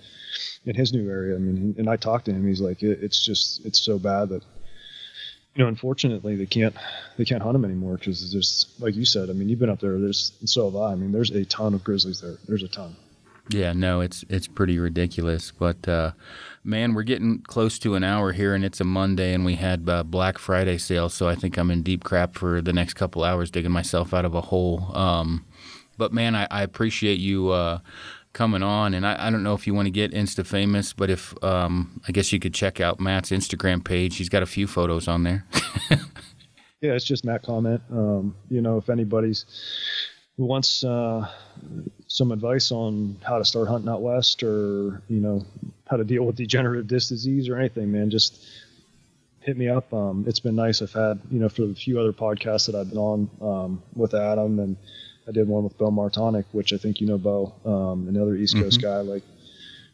in 0.67 0.75
his 0.75 0.93
new 0.93 1.09
area. 1.09 1.37
I 1.37 1.39
mean, 1.39 1.75
and 1.79 1.89
I 1.89 1.97
talked 1.97 2.27
to 2.27 2.33
him. 2.33 2.47
He's 2.47 2.61
like, 2.61 2.83
it, 2.83 3.03
it's 3.03 3.25
just 3.25 3.65
it's 3.65 3.81
so 3.81 3.99
bad 3.99 4.29
that 4.29 4.43
you 5.55 5.63
know, 5.63 5.69
unfortunately, 5.69 6.37
they 6.37 6.47
can't 6.47 6.75
they 7.17 7.25
can't 7.25 7.43
hunt 7.43 7.55
them 7.55 7.65
anymore 7.65 7.97
because 7.97 8.33
there's 8.33 8.75
like 8.79 8.95
you 8.95 9.05
said. 9.05 9.31
I 9.31 9.33
mean, 9.33 9.49
you've 9.49 9.59
been 9.59 9.71
up 9.71 9.81
there. 9.81 9.99
There's 9.99 10.33
and 10.41 10.49
so 10.49 10.71
have 10.71 10.77
I. 10.77 10.93
I 10.93 10.95
mean, 10.95 11.13
there's 11.13 11.31
a 11.31 11.45
ton 11.45 11.75
of 11.75 11.85
grizzlies 11.85 12.21
there. 12.21 12.37
There's 12.47 12.63
a 12.63 12.69
ton. 12.69 12.97
Yeah, 13.49 13.73
no, 13.73 14.01
it's 14.01 14.25
it's 14.29 14.49
pretty 14.49 14.79
ridiculous. 14.79 15.51
But 15.51 15.87
uh, 15.87 16.13
man, 16.65 16.95
we're 16.95 17.03
getting 17.03 17.41
close 17.43 17.79
to 17.81 17.95
an 17.95 18.05
hour 18.05 18.33
here, 18.33 18.55
and 18.55 18.65
it's 18.65 18.81
a 18.81 18.85
Monday, 18.85 19.35
and 19.35 19.45
we 19.45 19.57
had 19.57 19.89
uh, 19.89 20.03
Black 20.03 20.39
Friday 20.39 20.79
sale, 20.79 21.09
so 21.09 21.29
I 21.29 21.35
think 21.35 21.57
I'm 21.57 21.71
in 21.71 21.83
deep 21.83 22.05
crap 22.05 22.35
for 22.35 22.61
the 22.61 22.73
next 22.73 22.95
couple 22.95 23.25
hours, 23.25 23.51
digging 23.51 23.73
myself 23.73 24.15
out 24.15 24.25
of 24.25 24.35
a 24.35 24.41
hole. 24.41 24.97
Um, 24.97 25.45
but 25.99 26.13
man, 26.13 26.35
I, 26.35 26.47
I 26.51 26.63
appreciate 26.63 27.19
you 27.19 27.51
uh, 27.51 27.79
coming 28.33 28.63
on, 28.63 28.95
and 28.95 29.07
I, 29.07 29.27
I, 29.27 29.31
don't 29.31 29.43
know 29.43 29.55
if 29.55 29.67
you 29.67 29.75
want 29.75 29.87
to 29.87 29.91
get 29.91 30.13
Insta 30.13 30.47
famous, 30.47 30.93
but 30.93 31.11
if 31.11 31.35
um, 31.45 32.01
I 32.09 32.13
guess 32.13 32.33
you 32.33 32.39
could 32.39 32.55
check 32.55 32.81
out 32.81 33.01
Matt's 33.01 33.31
Instagram 33.31 33.85
page. 33.85 34.17
He's 34.17 34.29
got 34.29 34.43
a 34.43 34.47
few 34.47 34.67
photos 34.67 35.09
on 35.09 35.23
there. 35.23 35.45
yeah, 36.81 36.93
it's 36.93 37.05
just 37.05 37.25
Matt 37.25 37.43
Comment. 37.43 37.81
Um, 37.91 38.35
you 38.49 38.63
know, 38.63 38.79
if 38.79 38.89
anybody's 38.89 39.45
who 40.37 40.47
wants 40.47 40.83
uh, 40.83 41.29
some 42.07 42.33
advice 42.33 42.73
on 42.73 43.19
how 43.23 43.39
to 43.39 43.45
start 43.45 43.69
hunting 43.69 43.89
out 43.89 44.01
west, 44.01 44.43
or 44.43 45.03
you 45.09 45.21
know 45.21 45.45
how 45.93 45.99
to 45.99 46.05
deal 46.05 46.25
with 46.25 46.37
degenerative 46.37 46.87
disc 46.87 47.11
disease 47.11 47.51
or 47.51 47.59
anything, 47.59 47.93
man, 47.93 48.09
just 48.09 48.43
hit 49.41 49.59
me 49.59 49.69
up. 49.69 49.93
Um, 49.93 50.25
it's 50.27 50.41
been 50.41 50.57
nice. 50.57 50.81
I've 50.81 50.93
had 50.93 51.21
you 51.31 51.39
know 51.39 51.51
for 51.51 51.67
the 51.67 51.75
few 51.75 52.01
other 52.01 52.15
podcasts 52.15 52.67
that 52.67 52.75
I've 52.75 52.89
been 52.89 52.99
on 52.99 53.31
um, 53.43 53.83
with 53.95 54.15
Adam 54.15 54.59
and 54.59 54.79
I 55.29 55.33
did 55.33 55.47
one 55.47 55.65
with 55.65 55.77
Bo 55.77 55.91
Martonic, 55.91 56.47
which 56.53 56.73
I 56.73 56.79
think 56.79 57.01
you 57.03 57.07
know 57.07 57.19
Bo, 57.19 57.53
um, 57.67 58.09
another 58.09 58.35
East 58.35 58.57
Coast 58.57 58.81
mm-hmm. 58.81 58.89
guy. 58.89 59.13
Like, 59.13 59.23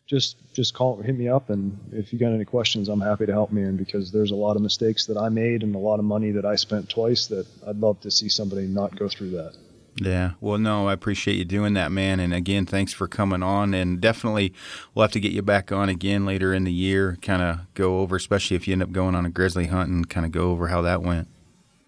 just 0.06 0.36
just 0.54 0.72
call, 0.72 1.02
hit 1.02 1.18
me 1.18 1.28
up, 1.28 1.50
and 1.50 1.76
if 1.92 2.12
you 2.12 2.18
got 2.20 2.32
any 2.32 2.44
questions, 2.44 2.88
I'm 2.88 3.00
happy 3.00 3.26
to 3.26 3.32
help 3.32 3.50
me. 3.50 3.62
And 3.62 3.76
because 3.76 4.12
there's 4.12 4.30
a 4.30 4.36
lot 4.36 4.54
of 4.54 4.62
mistakes 4.62 5.06
that 5.06 5.18
I 5.18 5.30
made 5.30 5.64
and 5.64 5.74
a 5.74 5.78
lot 5.78 5.98
of 5.98 6.04
money 6.04 6.30
that 6.30 6.46
I 6.46 6.54
spent 6.54 6.88
twice, 6.88 7.26
that 7.26 7.46
I'd 7.66 7.76
love 7.76 8.00
to 8.02 8.10
see 8.12 8.28
somebody 8.28 8.68
not 8.68 8.96
go 8.96 9.08
through 9.08 9.30
that. 9.30 9.54
Yeah. 10.00 10.32
Well, 10.40 10.58
no, 10.58 10.88
I 10.88 10.92
appreciate 10.92 11.36
you 11.36 11.44
doing 11.44 11.74
that, 11.74 11.90
man. 11.92 12.20
And 12.20 12.32
again, 12.32 12.66
thanks 12.66 12.92
for 12.92 13.08
coming 13.08 13.42
on. 13.42 13.74
And 13.74 14.00
definitely, 14.00 14.52
we'll 14.94 15.04
have 15.04 15.12
to 15.12 15.20
get 15.20 15.32
you 15.32 15.42
back 15.42 15.72
on 15.72 15.88
again 15.88 16.24
later 16.24 16.54
in 16.54 16.64
the 16.64 16.72
year, 16.72 17.18
kind 17.22 17.42
of 17.42 17.60
go 17.74 18.00
over, 18.00 18.16
especially 18.16 18.56
if 18.56 18.68
you 18.68 18.72
end 18.72 18.82
up 18.82 18.92
going 18.92 19.14
on 19.14 19.26
a 19.26 19.30
grizzly 19.30 19.66
hunt 19.66 19.90
and 19.90 20.08
kind 20.08 20.24
of 20.26 20.32
go 20.32 20.50
over 20.50 20.68
how 20.68 20.82
that 20.82 21.02
went. 21.02 21.28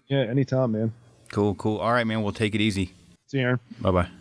Yeah, 0.07 0.23
anytime, 0.23 0.73
man. 0.73 0.93
Cool, 1.31 1.55
cool. 1.55 1.77
All 1.77 1.93
right, 1.93 2.05
man. 2.05 2.21
We'll 2.21 2.33
take 2.33 2.53
it 2.53 2.61
easy. 2.61 2.93
See 3.27 3.37
you, 3.37 3.43
Aaron. 3.43 3.59
Bye 3.79 3.91
bye. 3.91 4.20